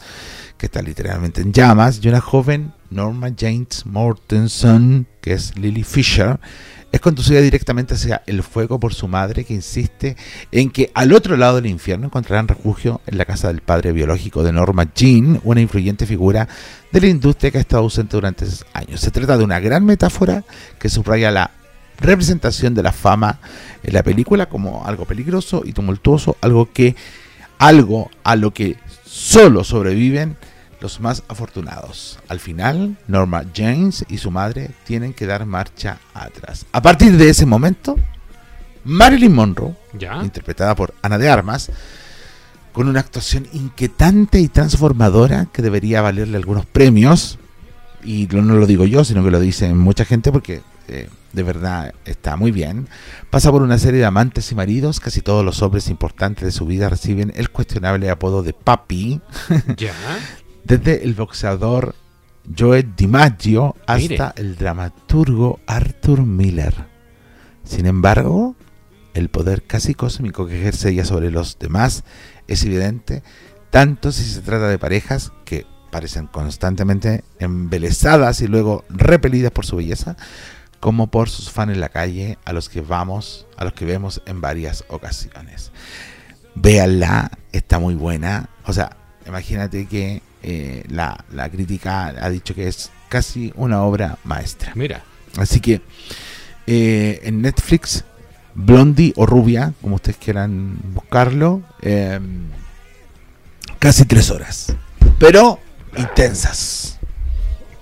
que 0.58 0.66
está 0.66 0.82
literalmente 0.82 1.40
en 1.42 1.52
llamas, 1.52 2.00
y 2.02 2.08
una 2.08 2.20
joven, 2.20 2.72
Norma 2.90 3.28
James 3.38 3.84
Mortensen, 3.86 5.06
que 5.20 5.32
es 5.32 5.56
Lily 5.56 5.82
Fisher, 5.82 6.38
es 6.92 7.00
conducida 7.00 7.40
directamente 7.40 7.94
hacia 7.94 8.22
el 8.26 8.42
fuego 8.42 8.80
por 8.80 8.94
su 8.94 9.06
madre, 9.08 9.44
que 9.44 9.54
insiste 9.54 10.16
en 10.52 10.70
que 10.70 10.90
al 10.94 11.12
otro 11.12 11.36
lado 11.36 11.56
del 11.56 11.66
infierno 11.66 12.06
encontrarán 12.06 12.48
refugio 12.48 13.00
en 13.06 13.18
la 13.18 13.24
casa 13.24 13.48
del 13.48 13.60
padre 13.60 13.92
biológico 13.92 14.42
de 14.42 14.52
Norma 14.52 14.90
Jean, 14.94 15.40
una 15.44 15.60
influyente 15.60 16.06
figura 16.06 16.48
de 16.92 17.00
la 17.00 17.08
industria 17.08 17.50
que 17.50 17.58
ha 17.58 17.60
estado 17.60 17.82
ausente 17.82 18.16
durante 18.16 18.46
años. 18.72 19.00
Se 19.00 19.10
trata 19.10 19.36
de 19.36 19.44
una 19.44 19.60
gran 19.60 19.84
metáfora 19.84 20.44
que 20.78 20.88
subraya 20.88 21.30
la 21.30 21.50
representación 21.98 22.74
de 22.74 22.82
la 22.82 22.92
fama 22.92 23.38
en 23.82 23.94
la 23.94 24.02
película 24.02 24.46
como 24.48 24.84
algo 24.86 25.04
peligroso 25.04 25.62
y 25.64 25.72
tumultuoso, 25.72 26.36
algo 26.40 26.72
que 26.72 26.96
algo 27.58 28.10
a 28.24 28.36
lo 28.36 28.52
que 28.52 28.76
solo 29.04 29.64
sobreviven 29.64 30.36
los 30.80 31.00
más 31.00 31.22
afortunados. 31.28 32.18
Al 32.28 32.38
final, 32.38 32.96
Norma 33.08 33.44
James 33.54 34.04
y 34.08 34.18
su 34.18 34.30
madre 34.30 34.70
tienen 34.84 35.14
que 35.14 35.26
dar 35.26 35.46
marcha 35.46 35.98
atrás. 36.12 36.66
A 36.72 36.82
partir 36.82 37.16
de 37.16 37.30
ese 37.30 37.46
momento, 37.46 37.96
Marilyn 38.84 39.34
Monroe, 39.34 39.74
Ya. 39.98 40.20
interpretada 40.22 40.74
por 40.74 40.94
Ana 41.02 41.18
de 41.18 41.30
Armas, 41.30 41.70
con 42.72 42.88
una 42.88 43.00
actuación 43.00 43.48
inquietante 43.54 44.38
y 44.38 44.48
transformadora 44.48 45.46
que 45.50 45.62
debería 45.62 46.02
valerle 46.02 46.36
algunos 46.36 46.66
premios. 46.66 47.38
Y 48.04 48.28
no 48.30 48.42
lo 48.42 48.66
digo 48.66 48.84
yo, 48.84 49.02
sino 49.02 49.24
que 49.24 49.30
lo 49.30 49.40
dicen 49.40 49.78
mucha 49.78 50.04
gente 50.04 50.30
porque 50.30 50.60
eh, 50.88 51.08
de 51.32 51.42
verdad 51.42 51.94
está 52.04 52.36
muy 52.36 52.50
bien. 52.50 52.88
Pasa 53.30 53.50
por 53.50 53.62
una 53.62 53.78
serie 53.78 54.00
de 54.00 54.06
amantes 54.06 54.50
y 54.52 54.54
maridos. 54.54 55.00
Casi 55.00 55.20
todos 55.20 55.44
los 55.44 55.62
hombres 55.62 55.88
importantes 55.88 56.44
de 56.44 56.52
su 56.52 56.66
vida 56.66 56.88
reciben 56.88 57.32
el 57.36 57.50
cuestionable 57.50 58.10
apodo 58.10 58.42
de 58.42 58.52
papi. 58.52 59.20
Ya. 59.76 59.92
Desde 60.64 61.04
el 61.04 61.14
boxeador 61.14 61.94
Joe 62.56 62.82
DiMaggio 62.96 63.76
hasta 63.86 63.98
Mire. 63.98 64.32
el 64.36 64.56
dramaturgo 64.56 65.60
Arthur 65.66 66.22
Miller. 66.22 66.74
Sin 67.64 67.86
embargo, 67.86 68.56
el 69.14 69.28
poder 69.28 69.64
casi 69.64 69.94
cósmico 69.94 70.46
que 70.46 70.60
ejerce 70.60 70.90
ella 70.90 71.04
sobre 71.04 71.30
los 71.30 71.58
demás 71.58 72.04
es 72.46 72.64
evidente, 72.64 73.22
tanto 73.70 74.12
si 74.12 74.24
se 74.24 74.40
trata 74.40 74.68
de 74.68 74.78
parejas 74.78 75.32
que 75.44 75.66
parecen 75.90 76.26
constantemente 76.26 77.24
embelesadas 77.38 78.40
y 78.40 78.46
luego 78.46 78.84
repelidas 78.88 79.52
por 79.52 79.66
su 79.66 79.76
belleza, 79.76 80.16
como 80.86 81.08
por 81.08 81.28
sus 81.28 81.50
fans 81.50 81.72
en 81.72 81.80
la 81.80 81.88
calle 81.88 82.38
a 82.44 82.52
los 82.52 82.68
que 82.68 82.80
vamos, 82.80 83.44
a 83.56 83.64
los 83.64 83.72
que 83.72 83.84
vemos 83.84 84.22
en 84.24 84.40
varias 84.40 84.84
ocasiones. 84.86 85.72
Véanla, 86.54 87.32
está 87.50 87.80
muy 87.80 87.96
buena. 87.96 88.50
O 88.66 88.72
sea, 88.72 88.96
imagínate 89.26 89.86
que 89.86 90.22
eh, 90.44 90.84
la, 90.88 91.24
la 91.32 91.50
crítica 91.50 92.06
ha 92.06 92.30
dicho 92.30 92.54
que 92.54 92.68
es 92.68 92.92
casi 93.08 93.52
una 93.56 93.82
obra 93.82 94.18
maestra. 94.22 94.70
Mira. 94.76 95.02
Así 95.36 95.58
que 95.58 95.80
eh, 96.68 97.18
en 97.24 97.42
Netflix, 97.42 98.04
Blondie 98.54 99.12
o 99.16 99.26
Rubia, 99.26 99.72
como 99.82 99.96
ustedes 99.96 100.18
quieran 100.18 100.78
buscarlo, 100.94 101.62
eh, 101.82 102.20
casi 103.80 104.04
tres 104.04 104.30
horas. 104.30 104.72
Pero 105.18 105.58
intensas. 105.96 107.00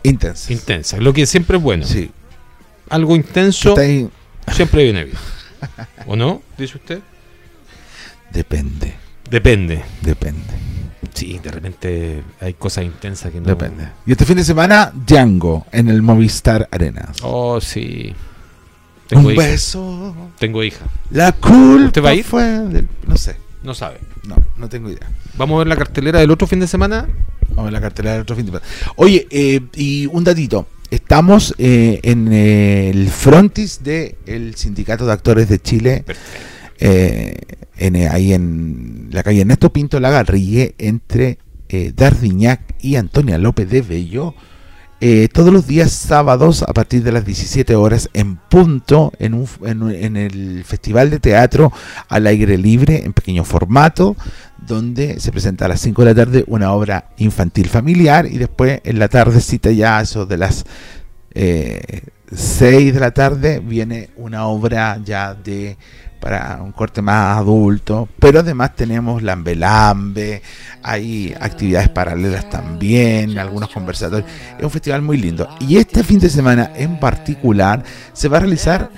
Intensas. 0.02 0.50
Intensa. 0.50 0.96
Lo 0.96 1.12
que 1.12 1.26
siempre 1.26 1.59
es 1.59 1.62
bueno. 1.62 1.84
Sí. 1.84 2.11
Algo 2.91 3.16
intenso 3.16 3.76
ahí- 3.78 4.09
siempre 4.53 4.85
viene 4.85 5.05
bien. 5.05 5.16
¿O 6.07 6.16
no? 6.16 6.43
Dice 6.59 6.76
usted. 6.76 7.01
Depende, 8.32 8.95
Depende. 9.30 9.82
depende, 10.03 10.43
Sí, 11.14 11.39
de 11.41 11.51
repente 11.53 12.22
hay 12.41 12.55
cosas 12.55 12.85
intensas 12.85 13.30
que 13.30 13.41
no. 13.41 13.47
depende. 13.47 13.89
Y 14.05 14.12
este 14.12 14.24
fin 14.24 14.37
de 14.37 14.43
semana, 14.45 14.93
Django 15.07 15.66
en 15.70 15.89
el 15.89 16.03
Movistar 16.03 16.68
Arena. 16.72 17.12
Oh, 17.22 17.61
sí. 17.61 18.12
Tengo 19.07 19.28
Un 19.28 19.35
hija. 19.35 19.43
beso. 19.43 20.16
Tengo 20.41 20.64
hija. 20.64 20.85
La 21.11 21.30
culpa 21.32 21.87
¿Usted 21.87 22.03
va 22.05 22.09
a 22.11 22.14
ir? 22.14 22.24
fue 22.24 22.43
del- 22.43 22.89
No 23.07 23.16
sé, 23.16 23.37
No 23.62 23.74
sabe. 23.74 24.01
no, 24.26 24.35
no 24.57 24.68
tengo 24.68 24.91
idea. 24.91 25.09
Vamos 25.37 25.55
a 25.55 25.59
ver 25.59 25.66
la 25.68 25.76
cartelera 25.76 26.18
del 26.18 26.30
otro 26.32 26.49
fin 26.49 26.59
de 26.59 26.66
semana. 26.66 27.07
Vamos 27.51 27.68
a 27.68 27.70
la 27.70 27.80
cartelera 27.80 28.14
del 28.14 28.22
otro 28.22 28.35
fin 28.35 28.47
de 28.47 28.51
semana. 28.53 28.66
Oye, 28.97 29.28
eh, 29.30 29.61
y 29.74 30.07
un 30.07 30.24
datito. 30.24 30.66
Estamos 30.95 31.57
eh, 31.59 31.99
en 32.05 32.32
el 32.32 33.09
frontis 33.09 33.82
del 33.82 34.55
Sindicato 34.55 35.05
de 35.05 35.12
Actores 35.12 35.49
de 35.49 35.59
Chile, 35.59 36.05
eh, 36.78 37.34
en, 37.76 37.97
eh, 37.97 38.07
ahí 38.07 38.32
en 38.32 39.09
la 39.11 39.24
calle 39.24 39.40
Ernesto 39.40 39.72
Pinto 39.72 39.99
Lagarrille, 39.99 40.76
entre 40.78 41.38
eh, 41.68 41.92
Dardiñac 41.92 42.76
y 42.80 42.95
Antonia 42.95 43.38
López 43.38 43.68
de 43.68 43.82
Bello. 43.82 44.36
Eh, 45.07 45.28
todos 45.28 45.52
los 45.52 45.66
días 45.66 45.92
sábados 45.92 46.62
a 46.62 46.72
partir 46.72 47.02
de 47.02 47.12
las 47.12 47.26
17 47.26 47.74
horas 47.74 48.09
en 48.14 48.36
punto 48.36 49.12
en, 49.18 49.34
un, 49.34 49.46
en, 49.62 50.16
el 50.16 50.64
Festival 50.64 51.11
de 51.11 51.20
Teatro 51.20 51.70
al 52.09 52.26
aire 52.26 52.57
libre 52.57 53.05
en 53.05 53.12
pequeño 53.12 53.44
formato 53.44 54.16
donde 54.57 55.20
se 55.20 55.30
presenta 55.30 55.66
a 55.66 55.68
las 55.68 55.82
5 55.82 56.00
de 56.02 56.09
la 56.09 56.14
tarde 56.14 56.44
una 56.46 56.72
obra 56.72 57.11
infantil 57.18 57.68
familiar 57.68 58.24
y 58.24 58.38
después 58.38 58.80
en 58.82 58.98
la 58.98 59.09
tardecita 59.09 59.70
ya 59.72 60.00
eso 60.00 60.24
de 60.24 60.38
las 60.38 60.64
eh, 61.34 62.00
6 62.34 62.94
de 62.94 63.00
la 63.00 63.11
tarde 63.11 63.61
viene 63.61 64.09
una 64.16 64.46
obra 64.46 64.98
ya 65.05 65.34
de 65.34 65.76
para 66.24 66.58
un 66.62 66.72
corte 66.72 67.02
más 67.02 67.36
adulto, 67.36 68.08
pero 68.18 68.40
además 68.40 68.74
tenemos 68.74 69.22
Lambe 69.22 69.54
Lambe, 69.54 70.40
hay 70.82 71.34
actividades 71.38 71.90
paralelas 71.90 72.48
también, 72.48 73.38
algunos 73.38 73.68
conversatorios. 73.68 74.26
Es 74.56 74.64
un 74.64 74.70
festival 74.70 75.02
muy 75.02 75.18
lindo. 75.18 75.46
Y 75.60 75.76
este 75.76 76.02
fin 76.02 76.18
de 76.18 76.30
semana 76.30 76.70
en 76.76 76.98
particular 76.98 77.84
se 78.14 78.28
va 78.28 78.38
a 78.38 78.40
realizar 78.40 78.88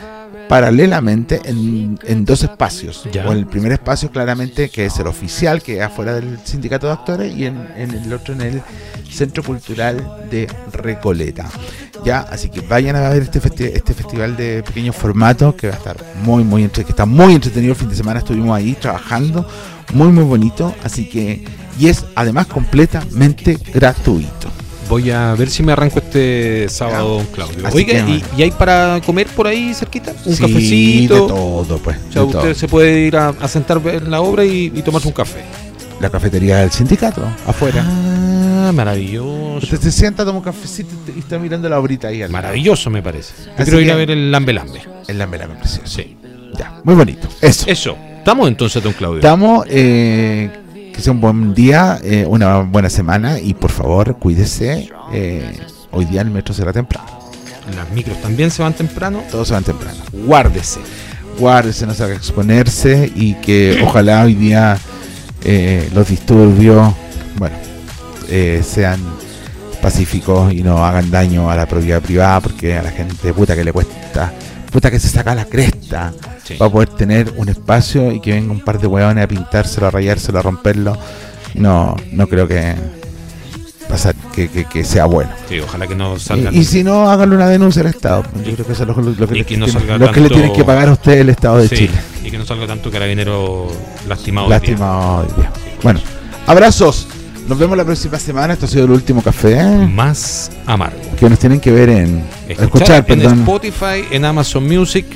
paralelamente 0.49 1.40
en, 1.44 1.99
en 2.05 2.24
dos 2.24 2.42
espacios. 2.42 3.09
Ya. 3.12 3.26
O 3.28 3.32
el 3.32 3.47
primer 3.47 3.72
espacio 3.72 4.11
claramente 4.11 4.68
que 4.68 4.86
es 4.86 4.99
el 4.99 5.07
oficial, 5.07 5.62
que 5.62 5.78
es 5.78 5.82
afuera 5.82 6.14
del 6.14 6.38
sindicato 6.44 6.86
de 6.86 6.92
actores, 6.92 7.34
y 7.36 7.47
en, 7.47 7.66
en 7.76 7.90
el 7.90 8.12
otro 8.12 8.34
en 8.34 8.40
el 8.42 8.62
Centro 9.11 9.42
Cultural 9.42 10.26
de 10.30 10.47
Recoleta. 10.72 11.47
Ya, 12.05 12.20
así 12.20 12.51
que 12.51 12.61
vayan 12.61 12.94
a 12.97 13.09
ver 13.09 13.22
este, 13.22 13.40
festi- 13.40 13.70
este 13.74 13.94
festival 13.94 14.36
de 14.36 14.62
pequeño 14.62 14.92
formato 14.92 15.57
que 15.57 15.68
va 15.68 15.74
a 15.74 15.78
estar 15.78 15.97
muy, 16.22 16.44
muy 16.44 16.62
entre- 16.64 16.84
que 16.84 16.90
está 16.90 17.07
muy 17.07 17.34
entretenido 17.34 17.72
el 17.72 17.78
fin 17.78 17.88
de 17.88 17.97
semana. 17.97 18.18
Estuvimos 18.20 18.57
ahí 18.57 18.74
trabajando, 18.74 19.49
muy, 19.94 20.09
muy 20.09 20.24
bonito. 20.24 20.74
Así 20.84 21.09
que, 21.09 21.44
y 21.78 21.88
es 21.88 22.05
además 22.14 22.47
completamente 22.47 23.59
gratuito. 23.72 24.49
Voy 24.89 25.11
a 25.11 25.34
ver 25.34 25.51
si 25.51 25.62
me 25.62 25.72
arranco 25.72 25.99
este 25.99 26.68
sábado, 26.68 27.16
don 27.16 27.26
Claudio. 27.26 27.66
Así 27.66 27.76
Oiga, 27.76 28.07
que, 28.07 28.22
¿y, 28.37 28.43
hay 28.43 28.51
para 28.53 29.01
comer 29.05 29.26
por 29.28 29.47
ahí 29.49 29.74
cerquita? 29.74 30.12
¿Un 30.24 30.34
Sí, 30.37 30.41
cafecito? 30.43 31.14
De 31.14 31.20
todo, 31.28 31.78
pues. 31.78 31.97
O 32.09 32.12
sea, 32.12 32.22
usted 32.24 32.39
todo. 32.41 32.55
se 32.55 32.68
puede 32.68 33.01
ir 33.01 33.16
a, 33.16 33.30
a 33.30 33.49
sentar 33.49 33.80
en 33.84 34.11
la 34.11 34.20
obra 34.20 34.45
y, 34.45 34.70
y 34.74 34.82
tomarse 34.82 35.09
un 35.09 35.14
café. 35.14 35.41
La 36.01 36.11
cafetería 36.11 36.59
del 36.59 36.70
sindicato, 36.70 37.22
afuera. 37.47 37.82
Ah, 37.87 38.70
maravilloso. 38.72 39.59
Usted 39.62 39.80
se 39.80 39.91
sienta, 39.91 40.24
toma 40.24 40.39
un 40.39 40.45
cafecito 40.45 40.91
y 41.14 41.20
está 41.20 41.39
mirando 41.39 41.68
la 41.68 41.78
obrita 41.80 42.09
ahí 42.09 42.22
al. 42.22 42.30
Maravilloso, 42.30 42.91
me 42.91 43.03
parece. 43.03 43.32
Yo 43.59 43.64
quiero 43.64 43.80
ir 43.80 43.91
a 43.91 43.97
ver 43.97 44.11
el 44.11 44.30
Lambe 44.30 44.53
Lambe. 44.53 44.80
En 45.09 45.18
la 45.18 45.26
mera 45.26 45.47
precioso. 45.49 45.87
Sí. 45.87 46.16
Ya, 46.57 46.80
muy 46.84 46.95
bonito. 46.95 47.28
Eso. 47.41 47.64
Eso. 47.68 47.97
Estamos 48.18 48.49
entonces, 48.49 48.82
don 48.82 48.93
Claudio. 48.93 49.18
Estamos, 49.20 49.64
eh, 49.70 50.51
que 50.97 51.03
sea 51.03 51.12
un 51.12 51.20
buen 51.20 51.53
día, 51.53 52.01
eh, 52.03 52.24
una 52.26 52.61
buena 52.61 52.88
semana 52.88 53.38
y 53.38 53.53
por 53.53 53.70
favor 53.70 54.16
cuídese. 54.16 54.88
eh, 55.12 55.59
hoy 55.92 56.07
día 56.07 56.22
el 56.22 56.30
metro 56.30 56.55
será 56.55 56.72
temprano. 56.72 57.07
Las 57.76 57.90
micros 57.90 58.20
también 58.22 58.51
se 58.51 58.62
van 58.62 58.72
temprano. 58.72 59.22
Todos 59.30 59.49
se 59.49 59.55
van 59.55 59.62
temprano. 59.62 59.99
Guárdese. 60.24 60.80
Guárdese, 61.38 61.86
no 61.86 61.92
se 61.92 62.03
haga 62.03 62.14
exponerse 62.14 63.12
y 63.14 63.34
que 63.34 63.82
ojalá 63.84 64.24
hoy 64.24 64.34
día 64.34 64.78
eh, 65.44 65.90
los 65.92 66.09
disturbios, 66.09 66.94
bueno, 67.36 67.57
sean 68.62 68.99
pacíficos 69.82 70.51
y 70.55 70.62
no 70.62 70.82
hagan 70.84 71.11
daño 71.11 71.51
a 71.51 71.57
la 71.57 71.66
propiedad 71.66 72.01
privada 72.01 72.40
porque 72.40 72.74
a 72.74 72.82
la 72.82 72.90
gente 72.90 73.34
puta 73.34 73.55
que 73.55 73.64
le 73.64 73.72
cuesta, 73.72 74.32
puta 74.72 74.90
que 74.90 74.99
se 74.99 75.09
saca 75.09 75.34
la 75.34 75.44
cresta 75.44 76.14
Sí. 76.47 76.55
para 76.55 76.70
poder 76.70 76.88
tener 76.90 77.32
un 77.36 77.49
espacio 77.49 78.12
y 78.12 78.20
que 78.20 78.32
venga 78.32 78.53
un 78.53 78.61
par 78.61 78.78
de 78.78 78.86
hueones 78.86 79.24
a 79.24 79.28
pintárselo, 79.28 79.86
a 79.86 79.90
rayárselo, 79.90 80.38
a 80.38 80.42
romperlo. 80.42 80.97
No, 81.55 81.97
no 82.12 82.26
creo 82.28 82.47
que 82.47 82.74
pasar 83.88 84.14
que, 84.34 84.49
que- 84.49 84.64
que 84.64 84.84
sea 84.84 85.07
bueno. 85.07 85.30
Sí, 85.49 85.59
ojalá 85.61 85.86
que 85.86 85.94
no 85.94 86.18
salgan. 86.18 86.55
Y, 86.55 86.59
y 86.59 86.64
si 86.64 86.82
no, 86.84 87.09
háganle 87.11 87.36
una 87.36 87.49
denuncia 87.49 87.82
al 87.82 87.88
Estado. 87.88 88.24
Yo 88.44 88.53
creo 88.55 88.66
que 88.66 88.72
eso 88.72 88.82
es 88.82 88.88
lo, 88.88 88.94
lo 89.03 89.28
que, 89.28 89.34
le, 89.34 89.44
que 89.44 89.57
no 89.57 89.66
tiene- 89.66 89.80
salga 89.80 89.99
lo 89.99 90.07
que 90.12 90.20
le 90.20 90.28
tanto- 90.28 90.34
tienen 90.34 90.53
que 90.53 90.64
pagar 90.64 90.88
a 90.88 90.92
ustedes 90.92 91.20
el 91.20 91.28
Estado 91.30 91.59
de 91.59 91.68
Sí, 91.68 91.76
Chile. 91.76 91.94
Y 92.24 92.30
que 92.30 92.38
no 92.38 92.44
salga 92.44 92.66
tanto 92.66 92.90
carabinero 92.90 93.68
lastimado. 94.09 94.49
Lastimado 94.49 95.18
hoy 95.22 95.28
día. 95.36 95.51
Bueno, 95.82 96.01
abrazos. 96.47 97.09
Nos 97.49 97.59
vemos 97.61 97.76
la 97.76 97.84
próxima 97.84 98.18
semana. 98.18 98.55
Esto 98.55 98.66
ha 98.66 98.68
sido 98.68 98.86
el 98.86 98.90
último 98.90 99.22
café 99.22 99.62
Más 99.86 100.51
amargo. 100.66 100.99
que 101.16 101.30
nos 101.30 101.38
tienen 101.38 101.61
que 101.61 101.70
ver 101.70 101.88
en 101.90 102.24
Escuchar, 102.49 103.05
escuchar, 103.05 103.05
en. 103.09 103.38
Spotify, 103.40 104.05
en 104.11 104.24
Amazon 104.24 104.66
Music, 104.66 105.07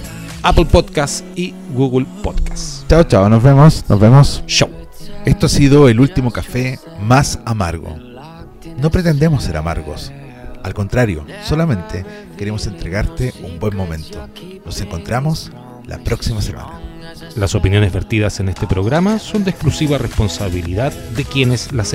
Apple 0.43 0.65
Podcast 0.67 1.25
y 1.37 1.53
Google 1.75 2.07
Podcast. 2.23 2.89
Chao, 2.89 3.05
chao. 3.05 3.29
Nos 3.29 3.43
vemos. 3.43 3.85
Nos 3.89 4.01
vemos. 4.01 4.43
Show. 4.47 4.71
Esto 5.25 5.47
ha 5.47 5.49
sido 5.49 5.89
el 5.89 6.01
último 6.01 6.31
café 6.31 6.79
más 7.01 7.39
amargo. 7.45 7.97
No 8.79 8.91
pretendemos 8.91 9.45
ser 9.45 9.57
amargos. 9.57 10.13
Al 10.63 10.75
contrario, 10.75 11.27
solamente 11.45 12.05
queremos 12.37 12.67
entregarte 12.67 13.35
un 13.43 13.59
buen 13.59 13.77
momento. 13.77 14.29
Nos 14.65 14.81
encontramos 14.81 15.51
la 15.87 15.99
próxima 15.99 16.41
semana. 16.41 16.81
Las 17.37 17.55
opiniones 17.55 17.93
vertidas 17.93 18.41
en 18.41 18.49
este 18.49 18.67
programa 18.67 19.19
son 19.19 19.45
de 19.45 19.51
exclusiva 19.51 19.99
responsabilidad 19.99 20.93
de 20.93 21.25
quienes 21.25 21.73
las 21.73 21.89